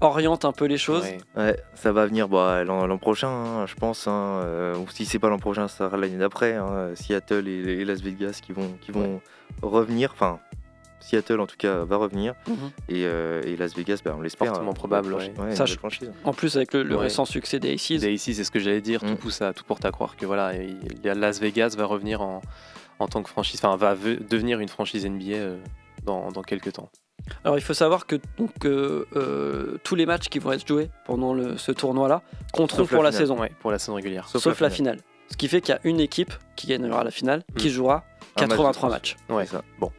oriente 0.00 0.44
un 0.44 0.52
peu 0.52 0.66
les 0.66 0.78
choses 0.78 1.02
Ouais. 1.04 1.18
Ouais, 1.36 1.56
ça 1.74 1.92
va 1.92 2.06
venir 2.06 2.28
bah, 2.28 2.64
l'an 2.64 2.98
prochain, 2.98 3.28
hein, 3.28 3.66
je 3.66 3.74
pense. 3.74 4.06
hein, 4.06 4.40
euh, 4.44 4.76
ou 4.76 4.86
si 4.90 5.04
c'est 5.06 5.18
pas 5.18 5.28
l'an 5.28 5.38
prochain, 5.38 5.68
ça 5.68 5.86
sera 5.86 5.96
l'année 5.96 6.18
d'après. 6.18 6.54
hein, 6.54 6.90
Seattle 6.94 7.48
et, 7.48 7.80
et 7.80 7.84
Las 7.84 8.00
Vegas 8.02 8.40
qui 8.42 8.52
vont, 8.52 8.72
qui 8.80 8.92
vont 8.92 9.20
revenir. 9.62 10.10
Enfin, 10.12 10.38
Seattle 11.00 11.40
en 11.40 11.46
tout 11.46 11.56
cas 11.56 11.84
va 11.84 11.96
revenir. 11.96 12.34
Mhm. 12.46 12.54
Et, 12.88 13.04
euh, 13.06 13.42
et 13.44 13.56
Las 13.56 13.74
Vegas, 13.74 14.00
bah, 14.04 14.14
on 14.16 14.20
l'espère. 14.20 14.48
Fortement 14.48 14.70
euh, 14.70 14.74
probable, 14.74 15.14
ouais. 15.14 15.32
Ça, 15.54 15.64
je-. 15.66 15.76
En 16.24 16.32
plus, 16.32 16.56
avec 16.56 16.74
le, 16.74 16.82
le 16.82 16.94
Ouais. 16.96 17.02
récent 17.02 17.24
succès 17.24 17.58
des 17.58 17.72
Aces. 17.74 17.90
Et 18.04 18.12
ici, 18.12 18.34
c'est 18.34 18.44
ce 18.44 18.50
que 18.50 18.58
j'allais 18.58 18.80
dire, 18.80 19.00
tout 19.00 19.06
Mm. 19.06 19.16
pousse 19.16 19.42
à 19.42 19.52
tout 19.52 19.64
porte 19.64 19.84
à 19.84 19.90
croire 19.90 20.16
que 20.16 20.26
voilà, 20.26 20.52
Las 21.04 21.40
Vegas 21.40 21.74
va 21.78 21.84
revenir 21.86 22.20
en, 22.20 22.40
en 22.98 23.06
tant 23.08 23.22
que 23.22 23.28
franchise, 23.30 23.60
enfin 23.64 23.76
va 23.76 23.94
ve- 23.94 24.18
devenir 24.28 24.60
une 24.60 24.68
franchise 24.68 25.06
NBA 25.06 25.34
euh, 25.36 25.56
dans, 26.04 26.30
dans 26.32 26.42
quelques 26.42 26.72
temps. 26.72 26.90
Alors 27.44 27.58
il 27.58 27.60
faut 27.62 27.74
savoir 27.74 28.06
que 28.06 28.16
donc, 28.38 28.64
euh, 28.64 29.06
euh, 29.16 29.78
tous 29.84 29.94
les 29.94 30.06
matchs 30.06 30.28
qui 30.28 30.38
vont 30.38 30.52
être 30.52 30.66
joués 30.66 30.90
pendant 31.06 31.34
le- 31.34 31.56
ce 31.56 31.72
tournoi-là 31.72 32.22
compteront 32.52 32.78
Sauf 32.78 32.90
pour 32.90 33.02
la 33.02 33.10
finale. 33.10 33.22
saison, 33.22 33.38
Ouais, 33.40 33.52
pour 33.60 33.70
la 33.70 33.78
saison 33.78 33.94
régulière. 33.94 34.28
sauf, 34.28 34.42
Sauf 34.42 34.60
la, 34.60 34.68
la 34.68 34.74
finale. 34.74 34.98
Ce 35.30 35.36
qui 35.36 35.48
fait 35.48 35.60
qu'il 35.60 35.74
y 35.74 35.76
a 35.76 35.80
une 35.84 36.00
équipe 36.00 36.32
qui 36.56 36.66
gagnera 36.68 37.04
la 37.04 37.10
finale, 37.10 37.42
qui 37.56 37.68
Mm. 37.68 37.70
jouera 37.70 37.94
Un 37.94 37.98
match 37.98 38.04
de 38.36 38.48
83 38.56 38.88
plus. 38.88 38.94
matchs. 38.94 39.16
Ouais, 39.28 39.44
C'est 39.46 39.52
ça. 39.56 39.62
bon. 39.78 39.92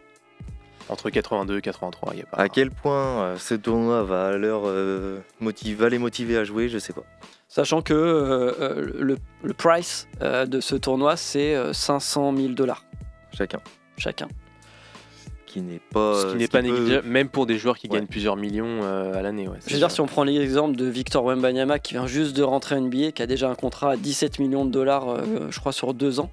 Entre 0.89 1.09
82 1.11 1.57
et 1.59 1.61
83, 1.61 2.13
il 2.13 2.15
n'y 2.17 2.21
a 2.23 2.25
pas. 2.25 2.37
À 2.37 2.49
quel 2.49 2.71
point 2.71 3.21
euh, 3.23 3.37
ce 3.37 3.53
tournoi 3.53 4.01
va, 4.03 4.37
leur, 4.37 4.63
euh, 4.65 5.19
motive- 5.39 5.77
va 5.77 5.87
les 5.89 5.99
motiver 5.99 6.35
à 6.37 6.43
jouer, 6.43 6.67
je 6.67 6.79
sais 6.79 6.93
pas. 6.93 7.03
Sachant 7.47 7.81
que 7.83 7.93
le, 8.95 9.17
le 9.43 9.53
price 9.53 10.07
euh, 10.21 10.45
de 10.45 10.59
ce 10.61 10.75
tournoi 10.75 11.15
c'est 11.17 11.55
euh, 11.55 11.73
500 11.73 12.35
000 12.35 12.49
dollars 12.53 12.83
Chacun. 13.31 13.59
chacun. 13.97 14.27
Qui 15.49 15.61
n'est 15.61 15.81
pas. 15.91 16.13
Ce 16.21 16.25
qui 16.27 16.31
ce 16.33 16.37
n'est 16.37 16.47
pas 16.47 16.59
peut- 16.61 16.67
négligeable, 16.67 17.07
même 17.07 17.27
pour 17.27 17.45
des 17.47 17.57
joueurs 17.57 17.75
qui 17.77 17.87
Ouais. 17.89 17.97
gagnent 17.97 18.07
plusieurs 18.07 18.35
millions 18.35 18.81
euh, 18.83 19.15
à 19.15 19.21
l'année. 19.23 19.47
Ouais, 19.47 19.57
Je 19.65 19.73
veux 19.73 19.79
dire, 19.79 19.89
si 19.89 19.99
on 19.99 20.05
prend 20.05 20.23
l'exemple 20.23 20.75
de 20.77 20.85
Victor 20.85 21.23
Wembanyama 21.25 21.79
qui 21.79 21.95
vient 21.95 22.05
juste 22.05 22.37
de 22.37 22.43
rentrer 22.43 22.75
en 22.75 22.81
NBA, 22.81 23.11
qui 23.13 23.23
a 23.23 23.25
déjà 23.25 23.49
un 23.49 23.55
contrat 23.55 23.91
à 23.93 23.97
17 23.97 24.37
millions 24.37 24.63
de 24.63 24.69
dollars, 24.71 25.09
euh, 25.09 25.47
je 25.49 25.59
crois, 25.59 25.71
sur 25.71 25.95
deux 25.95 26.19
ans. 26.19 26.29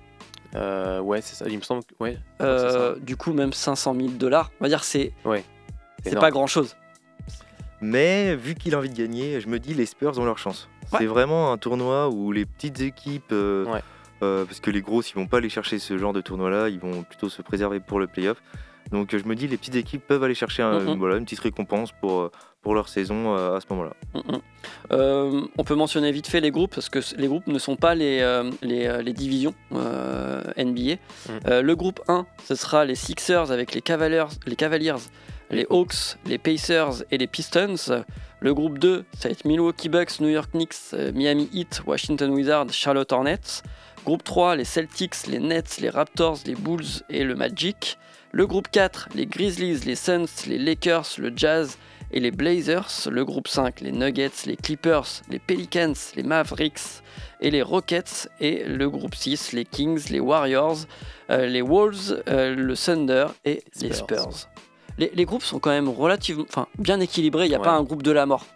Euh, 0.55 1.01
ouais, 1.01 1.23
c'est 1.23 1.35
ça. 1.35 1.47
Il 1.49 1.57
me 1.57 1.63
semble 1.63 1.83
que. 1.85 1.95
Ouais, 1.99 2.19
Euh, 2.43 2.97
du 3.01 3.17
coup, 3.17 3.33
même 3.33 3.53
500 3.55 3.95
000 3.95 4.09
dollars, 4.11 4.51
on 4.61 4.65
va 4.65 4.69
dire, 4.69 4.85
c'est 4.85 5.13
Ouais. 5.25 5.43
c'est 6.05 6.19
pas 6.19 6.31
grand 6.31 6.47
chose. 6.47 6.77
Mais 7.81 8.35
vu 8.37 8.55
qu'il 8.55 8.75
a 8.75 8.79
envie 8.79 8.89
de 8.91 8.97
gagner, 8.97 9.41
je 9.41 9.49
me 9.49 9.59
dis 9.59 9.75
les 9.75 9.87
Spurs 9.87 10.19
ont 10.19 10.25
leur 10.25 10.39
chance. 10.39 10.69
Ouais. 10.93 10.99
C'est 11.01 11.07
vraiment 11.07 11.53
un 11.53 11.59
tournoi 11.59 12.09
où 12.09 12.33
les 12.33 12.47
petites 12.47 12.81
équipes, 12.81 13.33
euh, 13.33 13.65
Ouais. 13.67 13.81
euh, 14.23 14.45
parce 14.45 14.61
que 14.61 14.71
les 14.71 14.81
grosses 14.81 15.11
ils 15.11 15.15
vont 15.15 15.27
pas 15.27 15.39
aller 15.39 15.49
chercher 15.49 15.79
ce 15.79 15.99
genre 15.99 16.13
de 16.13 16.21
tournoi-là, 16.21 16.69
ils 16.69 16.79
vont 16.79 17.03
plutôt 17.03 17.29
se 17.29 17.43
préserver 17.43 17.81
pour 17.81 17.99
le 17.99 18.07
playoff. 18.07 18.39
Donc 18.93 19.13
euh, 19.15 19.19
je 19.19 19.25
me 19.29 19.35
dis 19.35 19.49
les 19.49 19.57
petites 19.57 19.75
équipes 19.77 20.07
peuvent 20.07 20.23
aller 20.23 20.35
chercher 20.35 20.63
un- 20.63 20.81
Mhm. 20.81 20.99
voilà, 20.99 21.17
une 21.17 21.25
petite 21.25 21.41
récompense 21.41 21.91
pour, 22.01 22.21
euh, 22.21 22.31
pour 22.63 22.75
leur 22.75 22.89
saison 22.89 23.37
euh, 23.37 23.57
à 23.57 23.61
ce 23.61 23.67
moment-là. 23.71 23.93
Euh, 24.93 25.43
on 25.59 25.65
peut 25.65 25.75
mentionner 25.75 26.13
vite 26.13 26.27
fait 26.29 26.41
les 26.41 26.51
groupes 26.51 26.75
parce 26.75 26.89
que 26.89 27.01
les 27.17 27.27
groupes 27.29 27.47
ne 27.47 27.59
sont 27.59 27.77
pas 27.77 27.95
les, 27.95 28.21
euh, 28.21 28.51
les, 28.63 29.03
les 29.03 29.13
divisions 29.13 29.55
euh, 29.73 30.43
NBA. 30.57 30.97
Le 31.63 31.75
groupe 31.75 32.01
1, 32.09 32.27
ce 32.45 32.55
sera 32.55 32.85
les 32.85 32.95
Sixers 32.95 33.51
avec 33.51 33.75
les 33.75 33.83
Cavaliers, 33.83 34.25
les, 34.47 34.57
Cavaliers, 34.57 34.95
les 35.51 35.67
Hawks, 35.71 36.17
les 36.27 36.39
Pacers 36.39 37.03
et 37.11 37.19
les 37.19 37.27
Pistons. 37.27 37.77
Le 38.41 38.53
groupe 38.53 38.79
2, 38.79 39.05
ça 39.19 39.29
va 39.29 39.33
être 39.33 39.45
Milwaukee 39.47 39.89
Bucks, 39.89 40.21
New 40.21 40.29
York 40.29 40.51
Knicks, 40.53 40.93
Miami 41.15 41.49
Heat, 41.53 41.83
Washington 41.87 42.31
Wizards, 42.31 42.71
Charlotte 42.73 43.11
Hornets. 43.11 43.63
Groupe 44.07 44.23
3, 44.23 44.55
les 44.57 44.65
Celtics, 44.65 45.27
les 45.27 45.41
Nets, 45.41 45.79
les 45.81 45.91
Raptors, 45.91 46.39
les 46.47 46.55
Bulls 46.55 47.03
et 47.11 47.25
le 47.25 47.35
Magic. 47.35 47.99
Le 48.31 48.47
groupe 48.47 48.69
4, 48.71 49.09
les 49.17 49.27
Grizzlies, 49.27 49.81
les 49.85 49.97
Suns, 49.97 50.27
les 50.47 50.59
Lakers, 50.59 51.07
le 51.19 51.33
Jazz 51.35 51.77
et 52.13 52.21
les 52.21 52.31
Blazers. 52.31 53.09
Le 53.11 53.25
groupe 53.25 53.49
5, 53.49 53.81
les 53.81 53.91
Nuggets, 53.91 54.31
les 54.47 54.55
Clippers, 54.57 55.07
les 55.29 55.41
Pelicans, 55.41 55.95
les 56.15 56.23
Mavericks 56.23 57.03
et 57.41 57.51
les 57.51 57.63
Rockets. 57.63 58.29
Et 58.39 58.63
le 58.65 58.89
groupe 58.89 59.15
6, 59.17 59.53
les 59.53 59.65
Kings, 59.65 60.09
les 60.11 60.21
Warriors, 60.21 60.77
euh, 61.31 61.47
les 61.47 61.63
Wolves, 61.63 62.23
euh, 62.29 62.55
le 62.55 62.77
Thunder 62.77 63.27
et 63.45 63.65
les 63.81 63.93
Spurs. 63.93 64.29
Les, 64.99 65.11
les 65.15 65.25
groupes 65.25 65.43
sont 65.43 65.59
quand 65.59 65.71
même 65.71 65.89
relativement, 65.89 66.45
enfin, 66.49 66.69
bien 66.79 67.01
équilibrés. 67.01 67.47
Il 67.47 67.49
n'y 67.49 67.55
a 67.57 67.59
Ouais. 67.59 67.65
pas 67.65 67.73
un 67.73 67.83
groupe 67.83 68.03
de 68.05 68.13
la 68.13 68.25
mort. 68.25 68.47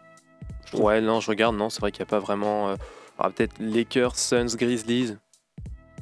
Ouais, 0.74 1.00
non, 1.00 1.18
je 1.20 1.28
regarde, 1.28 1.56
non, 1.56 1.70
c'est 1.70 1.80
vrai 1.80 1.90
qu'il 1.90 2.02
n'y 2.04 2.08
a 2.08 2.10
pas 2.10 2.20
vraiment. 2.20 2.68
euh, 2.70 2.76
alors, 3.18 3.32
peut-être 3.32 3.54
Lakers, 3.58 4.16
Suns, 4.16 4.54
Grizzlies. 4.56 5.16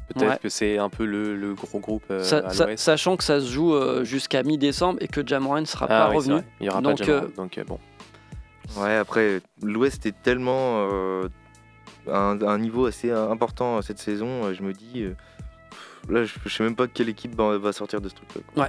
Peut-être 0.09 0.31
Ouais. 0.31 0.39
que 0.43 0.49
c'est 0.49 0.79
un 0.79 0.89
peu 0.89 1.05
le, 1.05 1.37
le 1.37 1.53
gros 1.55 1.79
groupe 1.81 2.05
euh, 2.11 2.23
à 2.45 2.77
sachant 2.79 3.17
que 3.19 3.25
ça 3.25 3.41
se 3.41 3.47
joue 3.51 3.75
euh, 3.75 4.05
jusqu'à 4.05 4.43
mi-décembre 4.43 4.99
et 5.03 5.09
que 5.09 5.27
Jamoran 5.27 5.61
ne 5.61 5.67
sera 5.67 5.85
Ah 5.91 6.07
pas 6.07 6.11
oui, 6.11 6.17
revenu. 6.17 6.41
Il 6.61 6.63
n'y 6.65 6.71
aura 6.71 6.81
Donc, 6.81 6.99
pas 6.99 7.05
de 7.05 7.07
Jamoran, 7.11 7.27
euh, 7.27 7.37
donc 7.37 7.59
euh, 7.59 7.65
bon. 7.65 7.79
Ouais, 8.79 8.95
après, 8.97 9.41
l'Ouest 9.63 10.07
est 10.07 10.15
tellement 10.23 10.89
euh, 10.91 11.29
un, 12.11 12.41
un 12.41 12.59
niveau 12.59 12.87
assez 12.87 13.11
important 13.11 13.81
cette 13.83 13.99
saison. 13.99 14.53
Je 14.53 14.63
me 14.63 14.73
dis, 14.73 15.03
euh, 15.05 15.15
là, 16.09 16.25
je, 16.25 16.35
je 16.45 16.55
sais 16.55 16.63
même 16.65 16.77
pas 16.77 16.87
quelle 16.87 17.09
équipe 17.11 17.35
va, 17.35 17.73
sortir 17.73 18.01
de 18.01 18.09
ce 18.09 18.15
truc-là. 18.15 18.41
quoi. 18.55 18.69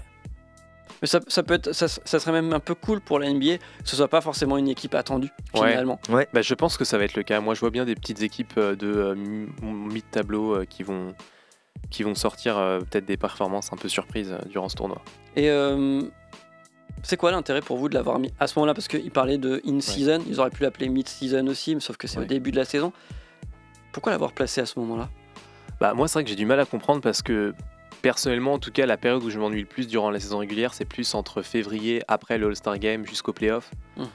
Mais 1.01 1.07
ça, 1.07 1.19
ça 1.27 1.43
peut 1.43 1.53
être, 1.53 1.71
ça, 1.73 1.87
ça 1.87 2.19
serait 2.19 2.31
même 2.31 2.51
un 2.53 2.59
peu 2.59 2.75
cool 2.75 2.99
pour 3.01 3.19
la 3.19 3.31
NBA 3.31 3.57
que 3.57 3.63
ce 3.85 3.95
soit 3.95 4.07
pas 4.09 4.21
forcément 4.21 4.57
une 4.57 4.67
équipe 4.67 4.95
attendue 4.95 5.29
Ouais. 5.55 5.69
finalement. 5.71 5.99
Bah, 6.09 6.41
je 6.41 6.53
pense 6.53 6.77
que 6.77 6.83
ça 6.85 6.97
va 6.97 7.05
être 7.05 7.15
le 7.15 7.23
cas. 7.23 7.39
Moi, 7.39 7.53
je 7.55 7.59
vois 7.61 7.69
bien 7.69 7.85
des 7.85 7.95
petites 7.95 8.21
équipes 8.21 8.53
euh, 8.57 8.75
de 8.75 8.87
euh, 8.87 9.15
mi- 9.15 9.47
mid-tableau 9.61 10.55
euh, 10.57 10.65
qui 10.65 10.83
vont 10.83 11.13
qui 11.89 12.03
vont 12.03 12.13
sortir 12.15 12.57
euh, 12.57 12.79
peut-être 12.79 13.05
des 13.05 13.15
performances 13.17 13.71
un 13.71 13.77
peu 13.77 13.87
surprises 13.87 14.31
euh, 14.33 14.45
durant 14.49 14.67
ce 14.69 14.75
tournoi. 14.75 15.01
Et 15.35 15.49
euh, 15.49 16.01
c'est 17.03 17.15
quoi 17.15 17.31
l'intérêt 17.31 17.61
pour 17.61 17.77
vous 17.77 17.87
de 17.87 17.93
l'avoir 17.95 18.19
mis 18.19 18.33
à 18.39 18.47
ce 18.47 18.59
moment-là? 18.59 18.73
Parce 18.73 18.87
qu'ils 18.89 19.11
parlaient 19.11 19.37
de 19.37 19.61
in-season, 19.65 20.19
ils 20.27 20.39
auraient 20.41 20.49
pu 20.49 20.63
l'appeler 20.63 20.89
mid-season 20.89 21.47
aussi, 21.47 21.73
mais 21.75 21.81
sauf 21.81 21.95
que 21.97 22.07
c'est 22.07 22.17
au 22.17 22.21
Ouais. 22.21 22.27
début 22.27 22.51
de 22.51 22.57
la 22.57 22.65
saison. 22.65 22.91
Pourquoi 23.93 24.11
l'avoir 24.11 24.33
placé 24.33 24.59
à 24.61 24.65
ce 24.65 24.77
moment-là? 24.79 25.09
Bah, 25.79 25.93
moi, 25.93 26.07
c'est 26.09 26.15
vrai 26.15 26.23
que 26.25 26.29
j'ai 26.29 26.35
du 26.35 26.45
mal 26.45 26.59
à 26.59 26.65
comprendre 26.65 26.99
parce 27.01 27.21
que 27.21 27.53
personnellement, 28.01 28.53
en 28.53 28.59
tout 28.59 28.71
cas, 28.71 28.85
la 28.85 28.97
période 28.97 29.23
où 29.23 29.29
je 29.29 29.39
m'ennuie 29.39 29.61
le 29.61 29.65
plus 29.67 29.87
durant 29.87 30.11
la 30.11 30.19
saison 30.19 30.39
régulière, 30.39 30.73
c'est 30.73 30.85
plus 30.85 31.13
entre 31.15 31.41
février, 31.41 32.01
après 32.07 32.37
le 32.37 32.47
All-Star 32.47 32.77
Game, 32.79 33.05
jusqu'au 33.05 33.33
playoff. 33.33 33.71
Mhm. 33.97 34.07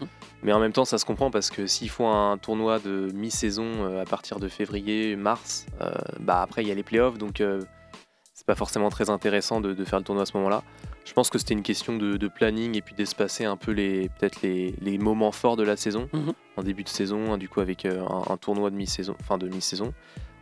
Mais 0.43 0.53
en 0.53 0.59
même 0.61 0.73
temps, 0.73 0.85
ça 0.85 0.99
se 0.99 1.05
comprend 1.05 1.31
parce 1.31 1.51
que 1.51 1.67
s'il 1.67 1.89
faut 1.91 2.07
un 2.07 2.37
tournoi 2.39 2.79
de 2.79 3.09
mi-saison 3.15 3.65
euh, 3.81 4.03
à 4.03 4.05
partir 4.05 4.39
de 4.41 4.49
février, 4.49 5.17
mars, 5.17 5.67
euh, 5.81 5.91
bah 6.21 6.43
après 6.43 6.63
il 6.63 6.69
y 6.69 6.71
a 6.71 6.75
les 6.75 6.83
playoffs, 6.83 7.17
donc 7.17 7.41
euh, 7.41 7.63
c'est 8.35 8.47
pas 8.47 8.55
forcément 8.55 8.91
très 8.91 9.09
intéressant 9.09 9.61
de, 9.63 9.73
de 9.73 9.85
faire 9.85 9.99
le 9.99 10.05
tournoi 10.05 10.23
à 10.25 10.27
ce 10.27 10.37
moment-là. 10.37 10.63
Je 11.07 11.13
pense 11.15 11.31
que 11.31 11.39
c'était 11.39 11.55
une 11.55 11.63
question 11.63 11.97
de, 11.97 12.17
de 12.19 12.29
planning 12.29 12.77
et 12.77 12.83
puis 12.83 12.95
d'espacer 12.95 13.45
un 13.47 13.57
peu 13.57 13.73
les 13.73 14.09
peut-être 14.19 14.43
les, 14.43 14.75
les 14.81 14.99
moments 14.99 15.33
forts 15.33 15.57
de 15.57 15.63
la 15.63 15.77
saison 15.77 16.09
Mhm. 16.13 16.33
en 16.59 16.63
début 16.63 16.83
de 16.85 16.89
saison, 16.91 17.33
hein, 17.33 17.39
du 17.39 17.49
coup 17.49 17.61
avec 17.61 17.87
un, 17.87 18.05
un 18.29 18.37
tournoi 18.37 18.71
de 18.71 18.77
mi-saison, 18.77 19.15
fin 19.27 19.39
de 19.39 19.49
mi-saison. 19.49 19.95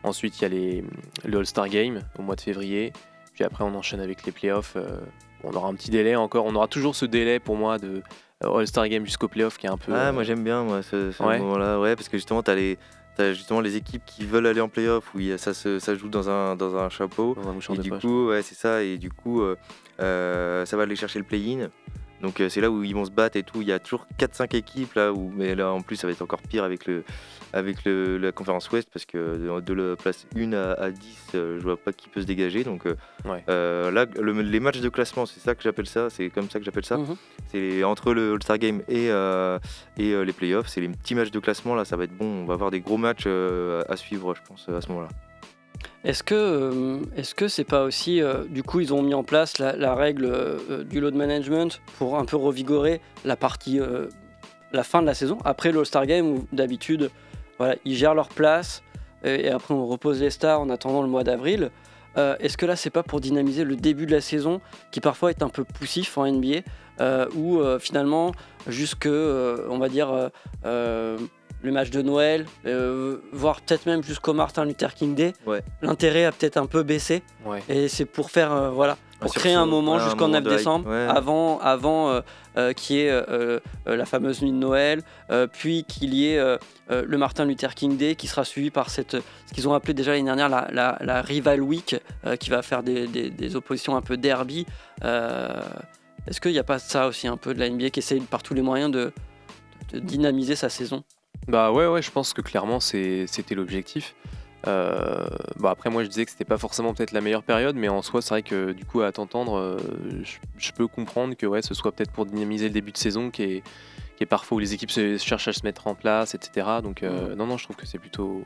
Ensuite, 0.05 0.39
il 0.41 0.43
y 0.43 0.45
a 0.47 0.49
les, 0.49 0.85
le 1.25 1.39
All-Star 1.39 1.69
Game 1.69 2.01
au 2.19 2.23
mois 2.23 2.35
de 2.35 2.41
février. 2.41 2.93
Puis 3.35 3.45
après, 3.45 3.65
on 3.65 3.75
enchaîne 3.75 4.01
avec 4.01 4.25
les 4.25 4.33
playoffs. 4.33 4.75
euh, 4.77 4.99
on 5.45 5.53
aura 5.55 5.69
un 5.69 5.75
petit 5.75 5.91
délai 5.91 6.15
encore. 6.17 6.45
On 6.47 6.55
aura 6.55 6.69
toujours 6.69 6.95
ce 6.95 7.05
délai 7.07 7.39
pour 7.41 7.57
moi 7.57 7.79
de 7.79 8.03
euh, 8.45 8.55
All-Star 8.59 8.89
Game 8.89 9.05
jusqu'au 9.05 9.29
playoff 9.29 9.59
qui 9.59 9.67
est 9.67 9.71
un 9.71 9.77
peu. 9.79 9.93
Ah, 9.95 10.09
euh, 10.09 10.13
moi 10.13 10.23
j'aime 10.23 10.45
bien 10.45 10.63
moi, 10.65 10.83
ce, 10.83 11.11
ce 11.13 11.23
Ouais. 11.23 11.39
moment-là, 11.39 11.81
ouais, 11.81 11.97
parce 11.97 12.09
que 12.09 12.17
justement, 12.17 12.43
t'as 12.43 12.55
les. 12.55 12.79
T'as 13.15 13.35
justement 13.35 13.61
les 13.61 13.77
équipes 13.77 14.03
qui 14.07 14.25
veulent 14.25 14.47
aller 14.47 14.63
en 14.63 14.71
playoff 14.71 15.15
où 15.15 15.19
ça 15.37 15.53
se 15.53 15.79
ça 15.79 15.95
joue 15.95 16.09
dans 16.09 16.31
un, 16.31 16.57
dans 16.57 16.77
un 16.77 16.89
chapeau. 16.89 17.35
dans 17.35 17.51
un 17.51 17.53
mouchoir 17.53 17.75
Et 17.75 17.79
de 17.79 17.83
du 17.83 17.91
poche. 17.91 18.01
coup, 18.01 18.29
ouais, 18.29 18.41
c'est 18.41 18.55
ça. 18.55 18.83
Et 18.83 18.97
du 18.97 19.11
coup, 19.11 19.43
euh, 20.01 20.65
ça 20.65 20.77
va 20.79 20.85
aller 20.85 20.97
chercher 20.97 21.19
le 21.19 21.25
play-in. 21.27 21.69
Donc 22.23 22.41
euh, 22.41 22.49
c'est 22.49 22.61
là 22.61 22.71
où 22.71 22.83
ils 22.85 22.95
vont 22.95 23.05
se 23.05 23.11
battre 23.11 23.37
et 23.37 23.43
tout. 23.43 23.61
Il 23.63 23.69
y 23.69 23.73
a 23.73 23.79
toujours 23.79 24.07
4-5 24.19 24.55
équipes 24.57 24.95
là 24.95 25.13
où, 25.13 25.33
mais 25.35 25.55
là 25.55 25.73
en 25.73 25.81
plus 25.81 25.97
ça 25.97 26.07
va 26.07 26.13
être 26.13 26.23
encore 26.23 26.41
pire 26.43 26.65
avec 26.65 26.87
le 26.87 27.03
avec 27.53 27.85
le, 27.85 28.17
la 28.17 28.33
conférence 28.33 28.71
Ouest 28.71 28.89
parce 28.91 29.05
que 29.05 29.61
de, 29.61 29.73
la 29.75 29.97
place 29.97 30.27
1 30.37 30.53
à, 30.55 30.73
à 30.73 30.91
10, 30.91 31.19
euh, 31.35 31.59
je 31.59 31.63
vois 31.63 31.77
pas 31.77 31.93
qui 31.93 32.09
peut 32.09 32.21
se 32.23 32.27
dégager. 32.27 32.65
Donc 32.65 32.87
euh, 32.87 32.95
Ouais. 33.27 33.45
euh, 33.51 33.91
là, 33.91 34.07
le- 34.19 34.41
les 34.41 34.61
matchs 34.61 34.81
de 34.81 34.89
classement, 34.89 35.27
c'est 35.27 35.41
ça 35.41 35.55
que 35.55 35.63
j'appelle 35.63 35.87
ça. 35.87 36.09
C'est 36.09 36.31
comme 36.31 36.49
ça 36.49 36.59
que 36.59 36.65
j'appelle 36.65 36.85
ça. 36.87 36.97
Mhm. 36.97 37.17
C'est 37.49 37.85
entre 37.85 38.15
le 38.15 38.33
All-Star 38.35 38.59
Game 38.59 38.83
et, 38.89 39.09
et 39.99 40.25
les 40.25 40.33
playoffs. 40.33 40.69
C'est 40.69 40.81
les 40.81 40.89
petits 40.89 41.15
matchs 41.15 41.31
de 41.31 41.39
classement 41.41 41.75
là. 41.75 41.85
Ça 41.85 41.97
va 41.97 42.05
être 42.05 42.17
bon. 42.17 42.43
On 42.43 42.45
va 42.47 42.55
avoir 42.55 42.71
des 42.71 42.81
gros 42.81 42.97
matchs 42.97 43.27
à 43.27 43.97
suivre, 43.97 44.35
je 44.35 44.41
pense, 44.49 44.69
à 44.69 44.81
ce 44.81 44.89
moment-là. 44.89 45.09
Est-ce 46.05 46.25
que 46.25 46.35
euh, 46.35 46.99
est-ce 47.17 47.35
que 47.35 47.47
c'est 47.47 47.65
pas 47.65 47.85
aussi 47.85 48.21
euh, 48.21 48.45
du 48.49 48.65
coup 48.65 48.81
ils 48.81 48.93
ont 48.93 49.03
mis 49.03 49.15
en 49.15 49.23
place 49.23 49.59
la, 49.59 49.95
règle 49.95 50.25
euh, 50.25 50.83
du 50.83 51.01
load 51.01 51.15
management 51.15 51.81
pour 51.97 52.19
un 52.19 52.25
peu 52.25 52.37
revigorer 52.37 53.01
la 53.25 53.37
partie 53.37 53.81
la 54.73 54.83
fin 54.83 55.01
de 55.01 55.07
la 55.07 55.15
saison 55.15 55.39
après 55.45 55.71
l'All-Star 55.71 56.07
Game 56.07 56.27
où 56.27 56.47
d'habitude 56.53 57.11
voilà 57.59 57.77
ils 57.85 57.95
gèrent 57.95 58.15
leur 58.15 58.29
place 58.29 58.83
et 59.23 59.49
après 59.49 59.75
on 59.75 59.87
repose 59.87 60.21
les 60.21 60.31
stars 60.31 60.61
en 60.61 60.71
attendant 60.71 61.03
le 61.03 61.09
mois 61.09 61.23
d'avril. 61.23 61.71
Est-ce 62.17 62.57
que 62.57 62.67
là 62.67 62.75
c'est 62.75 62.91
pas 62.91 63.05
pour 63.05 63.21
dynamiser 63.21 63.65
le 63.65 63.77
début 63.77 64.07
de 64.07 64.13
la 64.13 64.21
saison 64.21 64.61
qui 64.91 65.01
parfois 65.01 65.31
est 65.31 65.43
un 65.43 65.49
peu 65.49 65.63
poussif 65.63 66.19
en 66.19 66.27
NBA 66.27 66.63
euh, 67.01 67.27
où 67.37 67.61
finalement 67.79 68.33
jusque 68.67 69.07
on 69.07 69.79
va 69.79 69.89
dire 69.89 70.31
le 71.63 71.71
match 71.73 71.91
de 71.91 72.03
Noël, 72.03 72.47
euh, 72.67 73.19
voire 73.33 73.61
peut-être 73.61 73.87
même 73.87 74.03
jusqu'au 74.03 74.33
Martin 74.33 74.65
Luther 74.65 74.95
King 74.95 75.15
Day, 75.15 75.33
Ouais. 75.47 75.63
l'intérêt 75.81 76.25
a 76.25 76.33
peut-être 76.33 76.57
un 76.57 76.67
peu 76.67 76.83
baissé. 76.83 77.23
Ouais. 77.45 77.63
Et 77.69 77.89
c'est 77.89 78.05
pour 78.05 78.31
faire, 78.31 78.53
euh, 78.53 78.71
voilà, 78.71 78.97
pour 79.21 79.33
créer 79.33 79.55
un 79.55 79.67
moment 79.67 80.01
jusqu'en 80.01 80.27
moment 80.27 80.41
9 80.41 80.43
de 80.45 80.51
hype, 80.51 80.57
décembre, 80.59 80.91
avant, 80.93 81.61
avant 81.61 82.21
euh, 82.57 82.73
qu'il 82.73 82.97
y 82.97 83.01
ait 83.03 83.23
la 83.87 84.05
fameuse 84.05 84.43
nuit 84.43 84.51
de 84.51 84.57
Noël, 84.57 85.03
puis 85.53 85.85
qu'il 85.85 86.13
y 86.15 86.27
ait 86.27 86.43
le 86.91 87.17
Martin 87.19 87.45
Luther 87.45 87.73
King 87.77 87.97
Day 87.97 88.17
qui 88.17 88.27
sera 88.27 88.45
suivi 88.45 88.71
par 88.71 88.91
cette, 88.91 89.13
ce 89.13 89.55
qu'ils 89.55 89.69
ont 89.69 89.75
appelé 89.75 89.95
déjà 89.95 90.11
l'année 90.11 90.25
dernière 90.25 90.49
la, 90.49 90.67
la- 90.73 90.99
la 91.01 91.23
Rival 91.23 91.61
Week, 91.63 91.95
qui 92.41 92.51
va 92.51 92.63
faire 92.63 92.83
des, 92.83 93.07
des- 93.07 93.31
des 93.31 93.55
oppositions 93.55 93.95
un 93.97 94.03
peu 94.03 94.17
derby. 94.17 94.67
Est-ce 96.27 96.41
qu'il 96.41 96.53
n'y 96.53 96.59
a 96.59 96.65
pas 96.65 96.79
ça 96.81 97.07
aussi 97.07 97.27
un 97.29 97.37
peu 97.37 97.55
de 97.55 97.61
la 97.61 97.69
NBA 97.69 97.91
qui 97.91 98.01
essaye 98.01 98.21
par 98.21 98.43
tous 98.43 98.55
les 98.55 98.63
moyens 98.63 98.91
de, 98.91 99.13
de 99.93 99.99
dynamiser 100.01 100.57
sa 100.57 100.69
saison? 100.69 101.03
Bah 101.49 101.73
ouais, 101.73 101.87
ouais, 101.87 102.03
je 102.03 102.11
pense 102.11 102.33
que 102.33 102.41
clairement 102.41 102.81
c'était 102.81 103.55
l'objectif. 103.55 104.15
Euh, 104.69 105.27
bah 105.57 105.71
après, 105.71 105.91
moi 105.91 106.05
je 106.05 106.09
disais 106.09 106.25
que 106.25 106.31
c'était 106.31 106.45
pas 106.45 106.59
forcément 106.59 106.95
peut-être 106.95 107.11
la 107.13 107.21
meilleure 107.21 107.43
période, 107.43 107.75
mais 107.75 107.89
en 107.89 108.01
soi, 108.01 108.23
c'est 108.23 108.31
vrai 108.31 108.43
que 108.43 108.73
du 108.73 108.85
coup, 108.85 109.03
à 109.03 109.11
t'entendre, 109.11 109.57
euh, 109.59 109.77
je, 110.23 110.37
je 110.57 110.73
peux 110.73 110.87
comprendre 110.87 111.35
que 111.35 111.47
ouais, 111.47 111.63
ce 111.63 111.75
soit 111.75 111.91
peut-être 111.93 112.13
pour 112.13 112.27
dynamiser 112.27 112.69
le 112.69 112.73
début 112.73 112.93
de 112.93 112.97
saison 112.97 113.31
qui 113.31 113.43
est, 113.43 113.63
qui 114.17 114.23
est 114.23 114.27
parfois 114.27 114.57
où 114.57 114.59
les 114.61 114.73
équipes 114.75 114.91
se, 114.91 115.17
cherchent 115.19 115.49
à 115.49 115.53
se 115.53 115.65
mettre 115.65 115.89
en 115.89 115.95
place, 115.95 116.35
etc. 116.35 116.67
Donc, 116.83 117.03
euh, 117.03 117.35
non, 117.35 117.47
non, 117.47 117.57
je 117.57 117.65
trouve 117.65 117.77
que 117.77 117.87
c'est 117.87 117.99
plutôt 117.99 118.45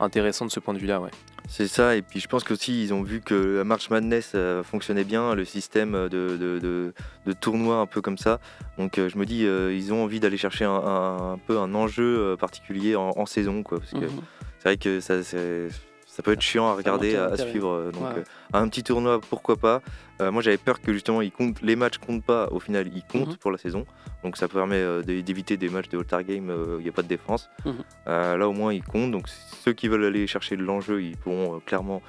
intéressant 0.00 0.44
de 0.46 0.50
ce 0.50 0.60
point 0.60 0.74
de 0.74 0.78
vue-là, 0.78 1.00
ouais. 1.00 1.10
C'est 1.48 1.68
ça, 1.68 1.94
et 1.94 2.02
puis 2.02 2.18
je 2.18 2.26
pense 2.26 2.42
qu'aussi 2.42 2.82
ils 2.82 2.92
ont 2.92 3.02
vu 3.04 3.20
que 3.20 3.58
la 3.58 3.64
March 3.64 3.88
Madness 3.90 4.32
euh, 4.34 4.64
fonctionnait 4.64 5.04
bien, 5.04 5.34
le 5.36 5.44
système 5.44 5.92
de, 5.92 6.36
de, 6.36 6.58
de- 6.58 6.92
de 7.24 7.32
tournoi 7.32 7.76
un 7.76 7.86
peu 7.86 8.00
comme 8.00 8.18
ça. 8.18 8.40
Donc 8.78 8.98
euh, 8.98 9.08
je 9.08 9.16
me 9.16 9.24
dis, 9.24 9.46
euh, 9.46 9.72
ils 9.72 9.92
ont 9.92 10.02
envie 10.02 10.18
d'aller 10.18 10.38
chercher 10.38 10.64
un, 10.64 10.70
un- 10.74 11.32
un 11.34 11.38
peu 11.38 11.56
un 11.58 11.72
enjeu 11.74 12.18
euh, 12.32 12.36
particulier 12.36 12.96
en, 12.96 13.10
en 13.16 13.26
saison, 13.26 13.62
quoi. 13.62 13.78
Parce 13.78 13.92
que 13.92 13.98
Mhm. 13.98 14.20
c'est 14.58 14.64
vrai 14.64 14.76
que 14.76 14.98
ça, 15.00 15.22
c'est- 15.22 15.68
ça 16.16 16.22
peut 16.22 16.32
être 16.32 16.40
chiant 16.40 16.66
à 16.68 16.72
regarder, 16.74 17.14
à, 17.14 17.36
suivre. 17.36 17.68
euh, 17.68 17.90
Donc 17.92 18.02
Ouais. 18.02 18.08
euh, 18.20 18.22
un 18.54 18.66
petit 18.68 18.82
tournoi, 18.82 19.20
pourquoi 19.20 19.56
pas. 19.56 19.82
Euh, 20.22 20.32
moi 20.32 20.40
j'avais 20.40 20.56
peur 20.56 20.80
que 20.80 20.94
justement 20.94 21.20
ils 21.20 21.30
comptent, 21.30 21.60
les 21.60 21.76
matchs 21.76 21.98
comptent 21.98 22.24
pas, 22.24 22.48
au 22.50 22.58
final 22.58 22.88
ils 22.94 23.02
comptent 23.04 23.28
Mhm. 23.32 23.36
pour 23.36 23.50
la 23.52 23.58
saison. 23.58 23.84
Donc 24.24 24.38
ça 24.38 24.48
permet 24.48 24.76
euh, 24.76 25.02
d'é- 25.02 25.22
d'éviter 25.22 25.58
des 25.58 25.68
matchs 25.68 25.90
de 25.90 25.98
All-Star 25.98 26.24
Game 26.24 26.48
où 26.48 26.78
il 26.78 26.84
n'y 26.84 26.88
a 26.88 26.92
pas 26.92 27.02
de 27.02 27.08
défense. 27.08 27.50
Mhm. 27.66 27.74
Là 28.06 28.48
au 28.48 28.52
moins 28.54 28.72
ils 28.72 28.82
comptent, 28.82 29.10
donc 29.10 29.28
ceux 29.28 29.74
qui 29.74 29.88
veulent 29.88 30.04
aller 30.06 30.26
chercher 30.26 30.56
de 30.56 30.62
l'enjeu, 30.62 31.02
ils 31.02 31.18
pourront 31.18 31.60
clairement 31.60 32.00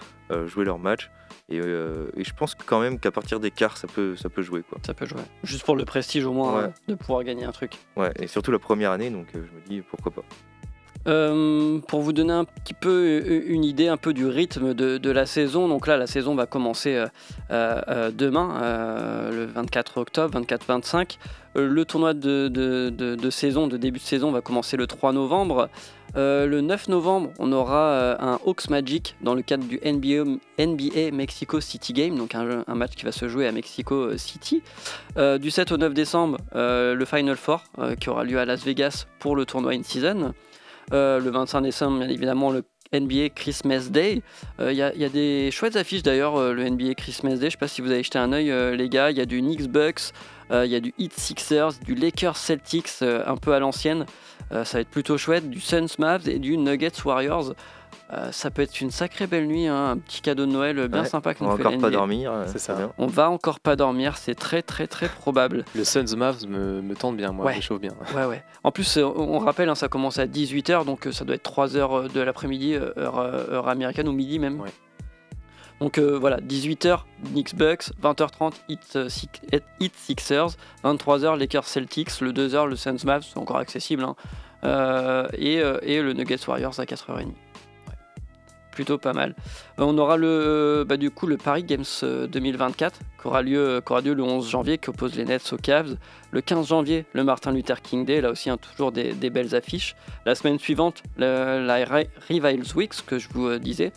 jouer 0.45 0.63
leur 0.63 0.79
match. 0.79 1.09
Et, 1.49 1.57
et 1.57 2.23
je 2.25 2.33
pense 2.33 2.55
quand 2.55 2.79
même 2.81 2.99
qu'à 2.99 3.11
partir 3.11 3.39
des 3.39 3.51
quarts, 3.51 3.77
ça 3.77 3.87
peut, 3.87 4.15
ça 4.17 4.29
peut 4.29 4.41
jouer. 4.41 4.63
Quoi. 4.69 4.79
Ça 4.85 4.93
peut 4.93 5.05
jouer. 5.05 5.21
Juste 5.43 5.63
pour 5.65 5.75
le 5.77 5.85
prestige 5.85 6.25
au 6.25 6.33
moins 6.33 6.63
Ouais. 6.63 6.69
de 6.89 6.95
pouvoir 6.95 7.23
gagner 7.23 7.45
un 7.45 7.51
truc. 7.53 7.71
Ouais, 7.95 8.11
et 8.19 8.27
surtout 8.27 8.51
la 8.51 8.59
première 8.59 8.91
année, 8.91 9.09
donc 9.09 9.27
je 9.33 9.39
me 9.39 9.61
dis 9.67 9.81
pourquoi 9.81 10.11
pas. 10.11 10.23
Euh, 11.07 11.79
pour 11.87 12.01
vous 12.01 12.11
donner 12.11 12.33
un 12.33 12.43
petit 12.43 12.73
peu 12.73 13.21
euh, 13.25 13.41
une 13.47 13.63
idée 13.63 13.87
un 13.87 13.95
peu 13.95 14.13
du 14.13 14.25
rythme 14.25 14.73
de, 14.73 15.09
la 15.09 15.25
saison, 15.25 15.69
donc 15.69 15.87
là 15.87 15.95
la 15.95 16.07
saison 16.07 16.35
va 16.35 16.45
commencer 16.45 17.01
euh, 17.51 18.11
demain, 18.11 19.29
le 19.31 19.45
24 19.45 19.99
octobre, 19.99 20.39
24-25. 20.39 21.17
Euh, 21.55 21.67
le 21.67 21.85
tournoi 21.85 22.13
de, 22.13 23.29
saison, 23.29 23.67
de 23.67 23.77
début 23.77 23.99
de 23.99 24.03
saison, 24.03 24.31
va 24.31 24.41
commencer 24.41 24.75
le 24.75 24.85
3 24.85 25.13
novembre. 25.13 25.69
Le 26.15 26.61
9 26.61 26.89
novembre, 26.89 27.29
on 27.37 27.51
aura 27.51 28.17
un 28.19 28.39
Hawks 28.45 28.69
Magic 28.69 29.15
dans 29.21 29.35
le 29.35 29.43
cadre 29.43 29.65
du 29.65 29.79
NBA, 29.85 31.11
Mexico 31.11 31.61
City 31.61 31.93
Game, 31.93 32.17
donc 32.17 32.33
un, 32.33 32.63
un 32.67 32.75
match 32.75 32.95
qui 32.95 33.05
va 33.05 33.11
se 33.11 33.27
jouer 33.27 33.47
à 33.47 33.51
Mexico 33.51 34.17
City. 34.17 34.63
Du 35.15 35.51
7 35.51 35.71
au 35.71 35.77
9 35.77 35.93
décembre, 35.93 36.37
le 36.53 37.05
Final 37.05 37.37
Four 37.37 37.63
qui 37.99 38.09
aura 38.09 38.23
lieu 38.23 38.39
à 38.39 38.45
Las 38.45 38.63
Vegas 38.63 39.05
pour 39.19 39.35
le 39.35 39.45
tournoi 39.45 39.73
in 39.73 39.83
season. 39.83 40.33
Euh, 40.93 41.19
le 41.19 41.29
25 41.29 41.61
décembre, 41.61 41.99
bien 41.99 42.09
évidemment, 42.09 42.51
le 42.51 42.63
NBA 42.93 43.29
Christmas 43.35 43.89
Day. 43.89 44.21
Il 44.59 44.71
y, 44.71 44.81
a- 44.81 44.95
y 44.95 45.03
a 45.03 45.09
des 45.09 45.51
chouettes 45.51 45.75
affiches 45.75 46.03
d'ailleurs, 46.03 46.37
euh, 46.37 46.53
le 46.53 46.63
NBA 46.69 46.93
Christmas 46.95 47.35
Day. 47.35 47.47
Je 47.47 47.51
sais 47.51 47.57
pas 47.57 47.67
si 47.67 47.81
vous 47.81 47.91
avez 47.91 48.03
jeté 48.03 48.17
un 48.17 48.31
euh, 48.31 48.75
les 48.75 48.87
gars. 48.87 49.11
Il 49.11 49.17
y 49.17 49.21
a 49.21 49.25
du 49.25 49.41
Knicks 49.41 49.67
Bucks, 49.67 50.13
il 50.51 50.65
y 50.67 50.75
a 50.75 50.79
du 50.79 50.93
Heat 50.97 51.13
Sixers, 51.13 51.73
du 51.85 51.95
Lakers 51.95 52.37
Celtics 52.37 52.89
euh, 53.01 53.23
un 53.27 53.35
peu 53.35 53.53
à 53.53 53.59
l'ancienne. 53.59 54.05
Euh, 54.53 54.63
ça 54.63 54.77
va 54.77 54.81
être 54.81 54.89
plutôt 54.89 55.17
chouette. 55.17 55.49
Du 55.49 55.59
Suns 55.59 55.95
Mavs 55.99 56.29
et 56.29 56.39
du 56.39 56.57
Nuggets 56.57 57.03
Warriors. 57.03 57.53
Euh, 58.13 58.31
ça 58.31 58.51
peut 58.51 58.61
être 58.61 58.79
une 58.79 58.89
sacrée 58.89 59.27
belle 59.27 59.47
nuit, 59.47 59.67
hein, 59.67 59.89
un 59.91 59.97
petit 59.97 60.21
cadeau 60.21 60.45
de 60.45 60.51
Noël 60.51 60.87
bien 60.87 61.01
Ouais, 61.01 61.07
sympa 61.09 61.33
que 61.33 61.43
On 61.43 61.47
nous 61.47 61.51
va 61.51 61.57
fait 61.57 61.65
encore 61.67 61.81
pas 61.81 61.89
dormir. 61.89 62.31
euh, 62.31 62.45
C'est 62.47 62.57
ça. 62.59 62.73
bien. 62.73 62.93
On 62.97 63.05
va 63.07 63.29
encore 63.29 63.59
pas 63.59 63.75
dormir, 63.75 64.15
c'est 64.15 64.33
très 64.35 64.61
très 64.61 64.87
très 64.87 65.09
probable. 65.09 65.65
Le 65.75 65.83
Suns 65.83 66.15
Mavs 66.15 66.47
me, 66.47 66.81
me 66.81 66.95
tente 66.95 67.17
bien, 67.17 67.33
moi, 67.33 67.47
Ouais. 67.47 67.57
me 67.57 67.61
chauffe 67.61 67.81
bien. 67.81 67.91
Ouais, 68.15 68.23
ouais. 68.25 68.43
En 68.63 68.71
plus, 68.71 68.95
euh, 68.97 69.03
on 69.03 69.35
on 69.35 69.39
rappelle, 69.39 69.67
hein, 69.67 69.75
ça 69.75 69.89
commence 69.89 70.19
à 70.19 70.25
18h, 70.25 70.85
donc 70.85 71.05
euh, 71.07 71.11
ça 71.11 71.25
doit 71.25 71.35
être 71.35 71.43
3h 71.43 72.09
de 72.11 72.21
l'après-midi, 72.21 72.75
euh, 72.75 72.91
heure, 72.97 73.19
euh, 73.19 73.51
heure 73.51 73.67
américaine, 73.67 74.07
ou 74.07 74.13
midi 74.13 74.39
même. 74.39 74.61
Ouais. 74.61 74.69
Donc 75.81 75.97
euh, 75.99 76.17
voilà, 76.17 76.37
18h, 76.39 77.01
Knicks 77.33 77.55
Bucks, 77.55 77.89
20h30, 78.01 78.53
Heat, 78.69 78.79
euh, 78.95 79.09
Six- 79.09 79.29
Heat 79.79 79.93
Sixers, 79.95 80.51
23h, 80.83 81.37
Lakers 81.37 81.65
Celtics, 81.67 82.19
le 82.21 82.31
2h, 82.31 82.67
le 82.67 82.75
Suns 82.75 82.95
Mavs, 83.05 83.23
c'est 83.31 83.37
encore 83.37 83.57
accessible, 83.57 84.03
hein. 84.03 84.15
Euh, 84.63 85.27
et, 85.37 85.61
euh, 85.61 85.77
et 85.83 86.01
le 86.01 86.13
Nuggets 86.13 86.39
Warriors 86.47 86.79
à 86.79 86.85
4h30. 86.85 87.27
Plutôt 88.77 88.99
pas 88.99 89.13
mal. 89.13 89.33
Euh, 89.79 89.85
on 89.85 89.97
aura 89.97 90.17
le, 90.17 90.85
bah, 90.87 90.97
du 90.97 91.09
coup 91.09 91.25
le 91.25 91.37
Paris 91.37 91.63
Games 91.63 91.83
euh, 92.03 92.27
2024 92.27 92.99
qui 93.19 93.27
aura, 93.27 93.41
lieu, 93.41 93.81
qui 93.83 93.91
aura 93.91 94.01
lieu 94.01 94.13
le 94.13 94.21
11 94.21 94.47
janvier, 94.47 94.77
qui 94.77 94.91
oppose 94.91 95.15
les 95.15 95.25
Nets 95.25 95.51
aux 95.51 95.57
Cavs. 95.57 95.97
Le 96.29 96.41
15 96.41 96.67
janvier, 96.67 97.07
le 97.13 97.23
Martin 97.23 97.51
Luther 97.51 97.81
King 97.81 98.05
Day, 98.05 98.21
là 98.21 98.29
aussi 98.29 98.51
hein, 98.51 98.57
toujours 98.57 98.91
des, 98.91 99.13
belles 99.31 99.55
affiches. 99.55 99.95
La 100.27 100.35
semaine 100.35 100.59
suivante, 100.59 101.01
le- 101.17 101.65
la 101.65 101.83
Ri- 101.85 102.07
Rivals 102.27 102.71
Week, 102.75 102.93
ce 102.93 103.01
que 103.01 103.17
je 103.17 103.29
vous 103.33 103.47
euh, 103.47 103.57
disais. 103.57 103.91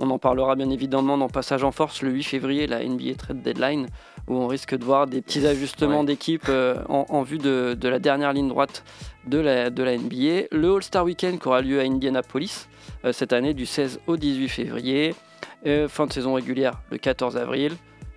On 0.00 0.10
en 0.10 0.18
parlera 0.18 0.56
bien 0.56 0.70
évidemment 0.70 1.16
dans 1.16 1.28
Passage 1.28 1.62
en 1.62 1.70
Force 1.70 2.02
le 2.02 2.10
8 2.10 2.24
février, 2.24 2.66
la 2.66 2.82
NBA 2.84 3.14
Trade 3.18 3.40
Deadline, 3.42 3.86
où 4.28 4.36
on 4.36 4.46
risque 4.46 4.76
de 4.76 4.84
voir 4.84 5.06
des 5.06 5.20
petits 5.22 5.46
ajustements 5.46 6.00
Ouais. 6.00 6.06
d'équipe 6.06 6.44
euh, 6.48 6.82
en, 6.88 7.06
en 7.08 7.22
vue 7.22 7.38
de, 7.38 7.76
de 7.78 7.88
la 7.88 7.98
dernière 7.98 8.32
ligne 8.32 8.48
droite 8.48 8.84
de 9.26 9.38
la, 9.38 9.70
de 9.70 9.82
la 9.82 9.96
NBA. 9.96 10.48
Le 10.52 10.74
All-Star 10.76 11.04
Weekend 11.04 11.38
qui 11.40 11.48
aura 11.48 11.60
lieu 11.62 11.80
à 11.80 11.82
Indianapolis 11.84 12.68
euh, 13.04 13.12
cette 13.12 13.32
année 13.32 13.54
du 13.54 13.66
16 13.66 14.00
au 14.06 14.16
18 14.16 14.48
février. 14.48 15.14
Et 15.64 15.86
fin 15.88 16.06
de 16.06 16.12
saison 16.12 16.34
régulière 16.34 16.74
le 16.90 16.98
14 16.98 17.36
avril. 17.36 17.72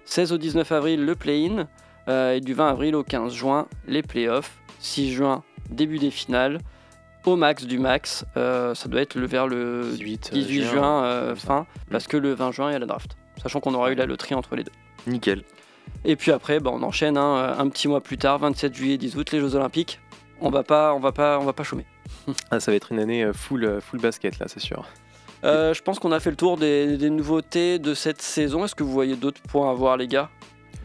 16 0.06 0.34
au 0.34 0.38
19 0.38 0.72
avril, 0.72 1.04
le 1.06 1.16
play-in. 1.16 1.68
euh, 2.08 2.34
et 2.36 2.42
du 2.42 2.54
20 2.54 2.70
avril 2.70 2.96
au 2.96 3.04
15 3.04 3.34
juin, 3.34 3.68
les 3.88 4.02
playoffs. 4.04 4.58
6 4.80 5.12
juin, 5.14 5.44
début 5.70 5.98
des 6.00 6.12
finales. 6.12 6.60
Au 7.26 7.36
max 7.36 7.66
du 7.66 7.78
max, 7.78 8.26
euh, 8.36 8.74
ça 8.74 8.90
doit 8.90 9.02
être 9.02 9.14
le, 9.16 9.28
vers 9.28 9.46
le 9.48 9.92
18, 9.96 10.32
18 10.34 10.62
juin, 10.64 10.72
juin, 10.72 11.04
euh, 11.04 11.36
fin, 11.36 11.68
parce 11.92 12.08
que 12.08 12.18
le 12.18 12.34
20 12.34 12.52
juin, 12.52 12.70
il 12.72 12.74
y 12.74 12.76
a 12.76 12.80
la 12.80 12.88
draft. 12.88 13.16
Sachant 13.42 13.60
qu'on 13.60 13.76
aura 13.76 13.92
eu 13.92 13.96
la 13.96 14.08
loterie 14.08 14.34
entre 14.34 14.56
les 14.56 14.64
deux. 14.64 14.72
Nickel. 15.06 15.44
Et 16.04 16.16
puis 16.16 16.32
après, 16.32 16.60
bah, 16.60 16.72
on 16.74 16.82
enchaîne 16.84 17.18
hein, 17.18 17.56
un 17.58 17.70
petit 17.70 17.88
mois 17.88 18.02
plus 18.02 18.18
tard, 18.18 18.40
27 18.40 18.76
juillet, 18.76 18.98
10 18.98 19.18
août, 19.18 19.32
les 19.32 19.40
Jeux 19.40 19.56
Olympiques. 19.56 20.00
On 20.40 20.50
va 20.50 20.64
pas, 20.64 20.94
on 20.94 21.00
va 21.00 21.12
pas, 21.12 21.38
on 21.40 21.46
va 21.46 21.54
pas 21.54 21.64
chômer. 21.64 21.86
Ah, 22.52 22.60
ça 22.60 22.72
va 22.72 22.76
être 22.76 22.92
une 22.92 23.00
année 23.00 23.24
euh, 23.24 23.34
full, 23.34 23.64
euh, 23.64 23.82
full 23.82 24.00
basket 24.00 24.40
là, 24.40 24.48
c'est 24.48 24.60
sûr. 24.60 24.86
Euh, 25.44 25.74
je 25.74 25.82
pense 25.82 25.98
qu'on 25.98 26.12
a 26.12 26.20
fait 26.20 26.30
le 26.30 26.36
tour 26.36 26.58
des, 26.58 26.98
des 26.98 27.10
nouveautés 27.10 27.80
de 27.80 27.94
cette 27.94 28.22
saison. 28.22 28.66
Est-ce 28.66 28.76
que 28.76 28.84
vous 28.84 28.92
voyez 28.92 29.16
d'autres 29.16 29.42
points 29.42 29.72
à 29.72 29.74
voir, 29.74 29.98
les 29.98 30.08
gars? 30.08 30.30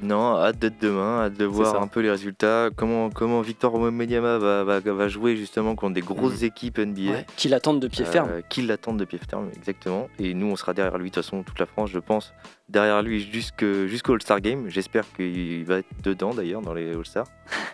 Non, 0.02 0.36
hâte 0.36 0.58
d'être 0.58 0.80
demain, 0.80 1.22
hâte 1.22 1.34
de 1.38 1.44
voir 1.44 1.80
un 1.82 1.86
peu 1.86 2.00
les 2.00 2.10
résultats. 2.10 2.68
Comment, 2.76 3.10
comment 3.10 3.40
Victor 3.40 3.74
Wembanyama 3.74 4.38
va, 4.38 4.62
va, 4.64 4.80
va 4.80 5.08
jouer 5.08 5.36
justement 5.36 5.74
contre 5.74 5.94
des 5.94 6.00
grosses 6.02 6.42
équipes 6.42 6.78
NBA. 6.78 7.10
Ouais, 7.10 7.26
Qui 7.36 7.48
l'attendent 7.48 7.80
de 7.80 7.88
pied 7.88 8.04
Euh, 8.04 8.10
ferme. 8.10 8.28
Qui 8.48 8.62
l'attendent 8.62 8.98
de 8.98 9.04
pied 9.04 9.18
ferme, 9.28 9.48
exactement. 9.56 10.08
Et 10.18 10.34
nous, 10.34 10.46
on 10.48 10.56
sera 10.56 10.74
derrière 10.74 10.98
lui, 10.98 11.10
de 11.10 11.14
toute 11.14 11.24
façon, 11.24 11.42
toute 11.42 11.58
la 11.58 11.66
France, 11.66 11.90
je 11.90 11.98
pense. 11.98 12.34
Derrière 12.68 13.00
lui 13.02 13.20
jusqu'au 13.20 14.12
All-Star 14.14 14.40
Game. 14.40 14.68
J'espère 14.68 15.04
qu'il 15.14 15.64
va 15.64 15.78
être 15.78 15.88
dedans, 16.02 16.34
d'ailleurs, 16.34 16.62
dans 16.62 16.74
les 16.74 16.92
All-Stars. 16.94 17.26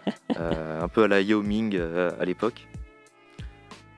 Euh, 0.39 0.81
un 0.81 0.89
peu 0.89 1.03
à 1.03 1.09
la 1.09 1.21
Yao 1.21 1.43
Ming 1.43 1.77
euh, 1.79 2.11
à 2.19 2.25
l'époque. 2.25 2.67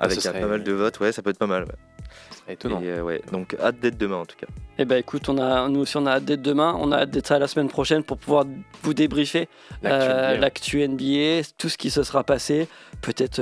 Ah, 0.04 0.06
Avec 0.06 0.20
ce 0.20 0.28
un- 0.28 0.32
serait- 0.32 0.40
pas 0.42 0.46
mal 0.48 0.62
de 0.62 0.72
votes, 0.72 1.00
ouais, 1.00 1.12
ça 1.12 1.22
peut 1.22 1.30
être 1.30 1.38
pas 1.38 1.46
mal. 1.46 1.62
ouais. 1.64 2.52
Étonnant. 2.54 2.80
Et, 2.82 2.88
euh, 2.90 3.02
ouais, 3.02 3.22
donc, 3.32 3.56
hâte 3.62 3.80
d'être 3.80 3.96
demain, 3.96 4.16
en 4.16 4.26
tout 4.26 4.36
cas. 4.38 4.46
Eh 4.78 4.84
ben 4.84 4.96
écoute, 4.98 5.28
on 5.30 5.38
a, 5.38 5.66
nous 5.68 5.80
aussi 5.80 5.96
on 5.96 6.04
a 6.04 6.12
hâte 6.12 6.26
d'être 6.26 6.42
demain, 6.42 6.76
on 6.78 6.92
a 6.92 6.98
hâte 6.98 7.10
d'être 7.10 7.26
ça 7.28 7.38
la 7.38 7.48
semaine 7.48 7.68
prochaine 7.68 8.02
pour 8.02 8.18
pouvoir 8.18 8.44
vous 8.82 8.92
débriefer 8.92 9.48
L'actu 9.82 10.06
euh, 10.10 10.30
NBA. 10.32 10.40
l'actu 10.40 10.82
NBA, 10.88 11.48
tout 11.56 11.68
ce 11.70 11.78
qui 11.78 11.90
se 11.90 12.02
sera 12.02 12.22
passé, 12.22 12.68
peut-être 13.00 13.40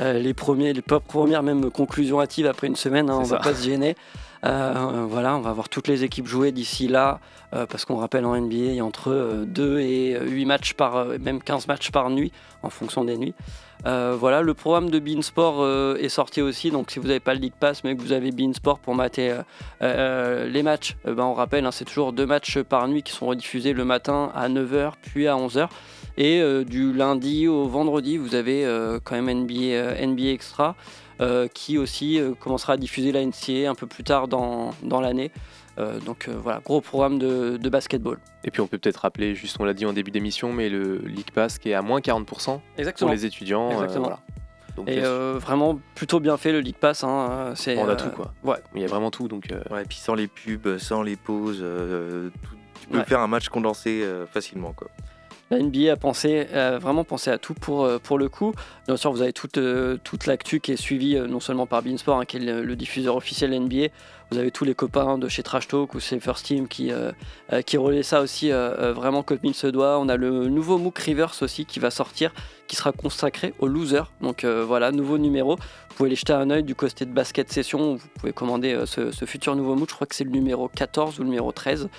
euh, 0.00 0.12
les 0.18 0.34
premiers, 0.34 0.74
les 0.74 0.82
premières 0.82 1.42
même 1.42 1.70
conclusions 1.70 2.20
hâtives 2.20 2.46
après 2.46 2.66
une 2.66 2.76
semaine, 2.76 3.08
hein, 3.08 3.18
on 3.20 3.24
C'est 3.24 3.30
va 3.36 3.42
ça. 3.42 3.50
pas 3.50 3.54
se 3.56 3.64
gêner. 3.64 3.96
Euh, 4.44 5.06
voilà, 5.08 5.36
on 5.36 5.40
va 5.40 5.52
voir 5.52 5.68
toutes 5.68 5.88
les 5.88 6.02
équipes 6.02 6.26
jouer 6.26 6.50
d'ici 6.50 6.88
là, 6.88 7.20
euh, 7.54 7.66
parce 7.66 7.84
qu'on 7.84 7.96
rappelle 7.96 8.24
en 8.24 8.34
NBA, 8.34 8.56
il 8.56 8.74
y 8.74 8.80
a 8.80 8.84
entre 8.84 9.44
2 9.46 9.78
et 9.78 10.18
8 10.20 10.46
matchs 10.46 10.74
par, 10.74 10.96
euh, 10.96 11.18
même 11.20 11.40
15 11.40 11.68
matchs 11.68 11.90
par 11.90 12.10
nuit, 12.10 12.32
en 12.62 12.70
fonction 12.70 13.04
des 13.04 13.16
nuits. 13.16 13.34
Euh, 13.84 14.16
voilà, 14.18 14.42
le 14.42 14.54
programme 14.54 14.90
de 14.90 14.98
Beansport 14.98 15.60
euh, 15.60 15.96
est 15.96 16.08
sorti 16.08 16.40
aussi, 16.40 16.70
donc 16.70 16.90
si 16.90 16.98
vous 16.98 17.06
n'avez 17.08 17.20
pas 17.20 17.34
le 17.34 17.40
League 17.40 17.54
Pass, 17.58 17.82
mais 17.82 17.96
que 17.96 18.00
vous 18.00 18.12
avez 18.12 18.30
Beansport 18.30 18.78
pour 18.78 18.94
mater 18.94 19.30
euh, 19.30 19.42
euh, 19.82 20.48
les 20.48 20.62
matchs, 20.62 20.96
euh, 21.06 21.14
ben, 21.14 21.24
on 21.24 21.34
rappelle, 21.34 21.66
hein, 21.66 21.72
c'est 21.72 21.84
toujours 21.84 22.12
deux 22.12 22.26
matchs 22.26 22.58
par 22.60 22.86
nuit 22.86 23.02
qui 23.02 23.12
sont 23.12 23.26
rediffusés 23.26 23.72
le 23.72 23.84
matin 23.84 24.30
à 24.34 24.48
9h 24.48 24.92
puis 25.02 25.26
à 25.26 25.34
11h. 25.36 25.68
Et 26.16 26.40
euh, 26.40 26.62
du 26.62 26.92
lundi 26.92 27.48
au 27.48 27.66
vendredi, 27.66 28.18
vous 28.18 28.34
avez 28.34 28.64
euh, 28.66 29.00
quand 29.02 29.20
même 29.20 29.44
NBA, 29.44 29.54
euh, 29.54 30.32
Extra 30.32 30.68
euh, 30.68 30.72
qui 31.52 31.78
aussi 31.78 32.18
euh, 32.20 32.32
commencera 32.34 32.74
à 32.74 32.76
diffuser 32.76 33.12
la 33.12 33.24
NCA 33.24 33.70
un 33.70 33.74
peu 33.74 33.86
plus 33.86 34.04
tard 34.04 34.28
dans, 34.28 34.70
dans 34.82 35.00
l'année. 35.00 35.30
Euh, 35.78 35.98
donc 36.00 36.28
euh, 36.28 36.34
voilà, 36.36 36.60
gros 36.60 36.80
programme 36.82 37.18
de, 37.18 37.56
de 37.56 37.68
basketball. 37.70 38.18
Et 38.44 38.50
puis 38.50 38.60
on 38.60 38.66
peut 38.66 38.76
peut-être 38.78 38.98
rappeler, 38.98 39.34
juste 39.34 39.56
on 39.58 39.64
l'a 39.64 39.72
dit 39.72 39.86
en 39.86 39.92
début 39.94 40.10
d'émission, 40.10 40.52
mais 40.52 40.68
le 40.68 40.98
League 40.98 41.30
Pass 41.34 41.58
qui 41.58 41.70
est 41.70 41.74
à 41.74 41.80
moins 41.82 42.00
40% 42.00 42.24
pour 42.26 42.60
Exactement. 42.76 43.10
les 43.10 43.24
étudiants. 43.24 43.68
euh, 43.70 43.72
Exactement. 43.74 44.04
voilà. 44.04 44.18
Donc 44.76 44.88
Et 44.88 45.02
euh, 45.02 45.38
vraiment 45.38 45.78
plutôt 45.94 46.18
bien 46.20 46.36
fait 46.36 46.52
le 46.52 46.60
League 46.60 46.76
Pass. 46.78 47.04
hein, 47.04 47.52
c'est, 47.56 47.78
on 47.78 47.88
a 47.88 47.92
euh, 47.92 47.96
tout 47.96 48.10
quoi. 48.10 48.34
ouais. 48.44 48.56
Il 48.74 48.80
y 48.82 48.84
a 48.84 48.88
vraiment 48.88 49.10
tout. 49.10 49.28
Donc 49.28 49.50
euh, 49.50 49.62
Ouais, 49.70 49.82
et 49.82 49.86
puis 49.86 49.96
sans 49.98 50.14
les 50.14 50.28
pubs, 50.28 50.76
sans 50.78 51.02
les 51.02 51.16
pauses, 51.16 51.60
euh, 51.62 52.28
tout- 52.42 52.56
tu 52.80 52.88
peux 52.88 52.98
Ouais. 52.98 53.04
faire 53.04 53.20
un 53.20 53.26
match 53.28 53.48
condensé 53.48 54.02
euh, 54.02 54.26
facilement. 54.26 54.72
Quoi. 54.74 54.88
La 55.52 55.58
NBA 55.58 55.92
a 55.92 55.96
pensé, 55.96 56.46
vraiment 56.80 57.04
pensé 57.04 57.30
à 57.30 57.36
tout 57.36 57.52
pour, 57.52 57.84
euh, 57.84 57.98
pour 57.98 58.16
le 58.16 58.30
coup. 58.30 58.54
Bien 58.86 58.96
sûr, 58.96 59.12
vous 59.12 59.20
avez 59.20 59.34
toute, 59.34 59.58
euh, 59.58 59.98
toute 60.02 60.24
l'actu 60.24 60.60
qui 60.60 60.72
est 60.72 60.76
suivie 60.76 61.14
euh, 61.14 61.26
non 61.26 61.40
seulement 61.40 61.66
par 61.66 61.82
Beansport, 61.82 62.18
hein, 62.18 62.24
qui 62.24 62.38
est 62.38 62.40
le, 62.40 62.74
diffuseur 62.74 63.16
officiel 63.16 63.50
NBA. 63.50 63.88
Vous 64.30 64.38
avez 64.38 64.50
tous 64.50 64.64
les 64.64 64.74
copains 64.74 65.18
de 65.18 65.28
chez 65.28 65.42
Trash 65.42 65.68
Talk 65.68 65.92
ou 65.92 66.00
c'est 66.00 66.18
First 66.20 66.46
Team 66.46 66.68
qui, 66.68 66.90
euh, 66.90 67.12
qui 67.66 67.76
ça 68.02 68.22
aussi 68.22 68.50
vraiment 68.50 69.22
comme 69.22 69.40
il 69.42 69.52
se 69.52 69.66
doit. 69.66 69.98
On 69.98 70.08
a 70.08 70.16
le 70.16 70.48
nouveau 70.48 70.78
MOOC 70.78 70.98
Rivers 71.00 71.34
aussi 71.42 71.66
qui 71.66 71.80
va 71.80 71.90
sortir, 71.90 72.32
qui 72.66 72.74
sera 72.74 72.92
consacré 72.92 73.52
aux 73.58 73.68
losers. 73.68 74.10
Donc 74.22 74.46
voilà, 74.46 74.90
nouveau 74.90 75.18
numéro. 75.18 75.56
Vous 75.56 75.96
pouvez 75.96 76.08
aller 76.08 76.16
jeter 76.16 76.32
un 76.32 76.48
œil 76.48 76.62
du 76.62 76.74
côté 76.74 77.04
de 77.04 77.12
Basket 77.12 77.52
Session. 77.52 77.96
Vous 77.96 78.08
pouvez 78.18 78.32
commander 78.32 78.84
ce, 78.86 79.10
ce 79.10 79.26
futur 79.26 79.54
nouveau 79.54 79.74
MOOC. 79.74 79.90
Je 79.90 79.94
crois 79.96 80.06
que 80.06 80.14
c'est 80.14 80.24
le 80.24 80.30
numéro 80.30 80.66
14 80.66 81.18
ou 81.18 81.24
le 81.24 81.28
numéro 81.28 81.52
13. 81.52 81.90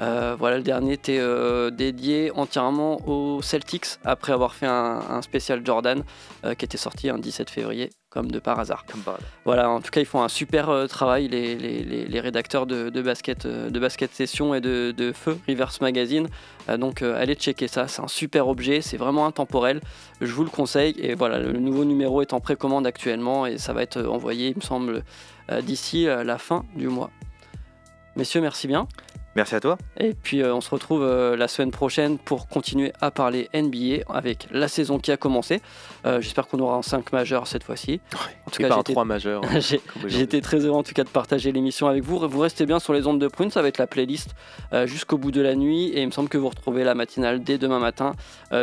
Euh, 0.00 0.34
voilà, 0.38 0.56
le 0.56 0.62
dernier 0.62 0.94
était 0.94 1.18
euh, 1.20 1.70
dédié 1.70 2.30
entièrement 2.34 2.98
aux 3.08 3.42
Celtics 3.42 3.86
après 4.04 4.32
avoir 4.32 4.54
fait 4.54 4.66
un, 4.66 5.00
un 5.08 5.22
spécial 5.22 5.62
Jordan 5.64 6.02
euh, 6.44 6.54
qui 6.54 6.64
était 6.64 6.76
sorti 6.76 7.08
un 7.08 7.18
17 7.18 7.48
février, 7.48 7.90
comme 8.10 8.30
de 8.30 8.40
par 8.40 8.58
hasard. 8.58 8.84
Comme 8.90 9.02
par 9.02 9.14
hasard. 9.14 9.28
Voilà, 9.44 9.70
en 9.70 9.80
tout 9.80 9.90
cas, 9.92 10.00
ils 10.00 10.06
font 10.06 10.22
un 10.22 10.28
super 10.28 10.86
travail, 10.88 11.28
les, 11.28 11.54
les- 11.54 11.84
les- 11.84 12.06
les 12.06 12.20
rédacteurs 12.20 12.66
de, 12.66 12.90
de 12.90 13.02
basket, 13.02 13.46
de 13.46 13.78
basket 13.78 14.12
Session 14.12 14.52
et 14.54 14.60
de, 14.60 14.92
de 14.96 15.12
Feu, 15.12 15.38
Reverse 15.48 15.80
Magazine. 15.80 16.26
Donc, 16.78 17.02
allez 17.02 17.34
checker 17.34 17.68
ça, 17.68 17.86
c'est 17.86 18.02
un 18.02 18.08
super 18.08 18.48
objet, 18.48 18.80
c'est 18.80 18.96
vraiment 18.96 19.26
intemporel. 19.26 19.80
Je 20.20 20.32
vous 20.32 20.42
le 20.44 20.50
conseille. 20.50 20.94
Et 20.98 21.14
voilà, 21.14 21.38
le 21.38 21.52
nouveau 21.52 21.84
numéro 21.84 22.20
est 22.20 22.32
en 22.32 22.40
précommande 22.40 22.86
actuellement 22.86 23.46
et 23.46 23.58
ça 23.58 23.72
va 23.72 23.82
être 23.82 24.02
envoyé, 24.02 24.48
il 24.48 24.56
me 24.56 24.60
semble, 24.62 25.04
d'ici 25.62 26.04
la 26.06 26.38
fin 26.38 26.64
du 26.74 26.88
mois. 26.88 27.10
Messieurs, 28.16 28.40
merci 28.40 28.66
bien. 28.66 28.86
Merci 29.36 29.56
à 29.56 29.60
toi. 29.60 29.76
Et 29.98 30.14
puis 30.14 30.42
euh, 30.42 30.54
on 30.54 30.60
se 30.60 30.70
retrouve 30.70 31.02
euh, 31.02 31.36
la 31.36 31.48
semaine 31.48 31.72
prochaine 31.72 32.18
pour 32.18 32.46
continuer 32.46 32.92
à 33.00 33.10
parler 33.10 33.48
NBA 33.52 34.04
avec 34.08 34.46
la 34.52 34.68
saison 34.68 34.98
qui 34.98 35.10
a 35.10 35.16
commencé. 35.16 35.60
Euh, 36.06 36.20
J'espère 36.20 36.46
qu'on 36.46 36.60
aura 36.60 36.76
un 36.76 36.82
5 36.82 37.12
majeur 37.12 37.46
cette 37.48 37.64
fois-ci. 37.64 38.00
En 38.46 38.50
tout 38.50 38.62
pas 38.62 38.72
un 38.74 38.76
j'étais- 38.78 38.92
3 38.92 39.04
majeur. 39.04 39.42
j'ai 39.60 39.78
comme 39.78 40.08
j'ai 40.08 40.20
été 40.20 40.40
très 40.40 40.58
heureux 40.64 40.78
en 40.78 40.82
tout 40.84 40.92
cas 40.94 41.02
de 41.02 41.08
partager 41.08 41.50
l'émission 41.50 41.88
avec 41.88 42.04
vous. 42.04 42.18
Vous 42.28 42.38
restez 42.38 42.64
bien 42.64 42.78
sur 42.78 42.92
les 42.92 43.06
ondes 43.08 43.20
de 43.20 43.26
Prune, 43.26 43.50
ça 43.50 43.60
va 43.60 43.68
être 43.68 43.78
la 43.78 43.86
playlist 43.88 44.30
jusqu'au 44.84 45.18
bout 45.18 45.32
de 45.32 45.40
la 45.40 45.54
nuit. 45.56 45.88
Et 45.88 46.02
il 46.02 46.06
me 46.06 46.12
semble 46.12 46.28
que 46.28 46.38
vous 46.38 46.48
retrouvez 46.48 46.84
la 46.84 46.94
matinale 46.94 47.42
dès 47.42 47.58
demain 47.58 47.80
matin. 47.80 48.14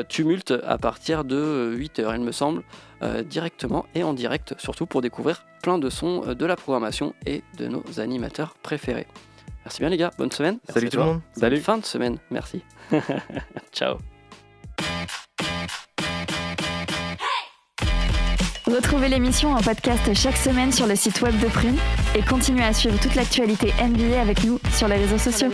tumulte 0.07 0.53
à 0.65 0.77
partir 0.77 1.23
de 1.25 1.75
8h, 1.77 2.15
il 2.15 2.21
me 2.21 2.31
semble, 2.31 2.63
directement 3.25 3.85
et 3.95 4.03
en 4.03 4.13
direct, 4.13 4.55
surtout 4.57 4.85
pour 4.85 5.01
découvrir 5.01 5.43
plein 5.63 5.77
de 5.77 5.89
sons 5.89 6.33
de 6.33 6.45
la 6.45 6.55
programmation 6.55 7.13
et 7.25 7.43
de 7.57 7.67
nos 7.67 7.83
animateurs 7.99 8.55
préférés. 8.63 9.07
Merci 9.65 9.79
bien 9.81 9.89
les 9.89 9.97
gars, 9.97 10.11
bonne 10.17 10.31
semaine. 10.31 10.57
Salut 10.69 10.89
tout 10.89 10.97
le 10.97 11.03
toi. 11.03 11.05
monde. 11.13 11.21
Bonne 11.35 11.41
Salut. 11.41 11.57
fin 11.61 11.77
de 11.77 11.85
semaine, 11.85 12.17
merci. 12.31 12.63
Ciao. 13.71 13.97
Retrouvez 18.67 19.09
l'émission 19.09 19.51
en 19.53 19.61
podcast 19.61 20.13
chaque 20.13 20.37
semaine 20.37 20.71
sur 20.71 20.87
le 20.87 20.95
site 20.95 21.21
web 21.21 21.37
de 21.39 21.47
Prune 21.47 21.77
et 22.15 22.21
continuez 22.21 22.63
à 22.63 22.73
suivre 22.73 22.97
toute 22.99 23.15
l'actualité 23.15 23.73
NBA 23.83 24.19
avec 24.21 24.43
nous 24.43 24.59
sur 24.73 24.87
les 24.87 24.95
réseaux 24.95 25.17
sociaux. 25.17 25.49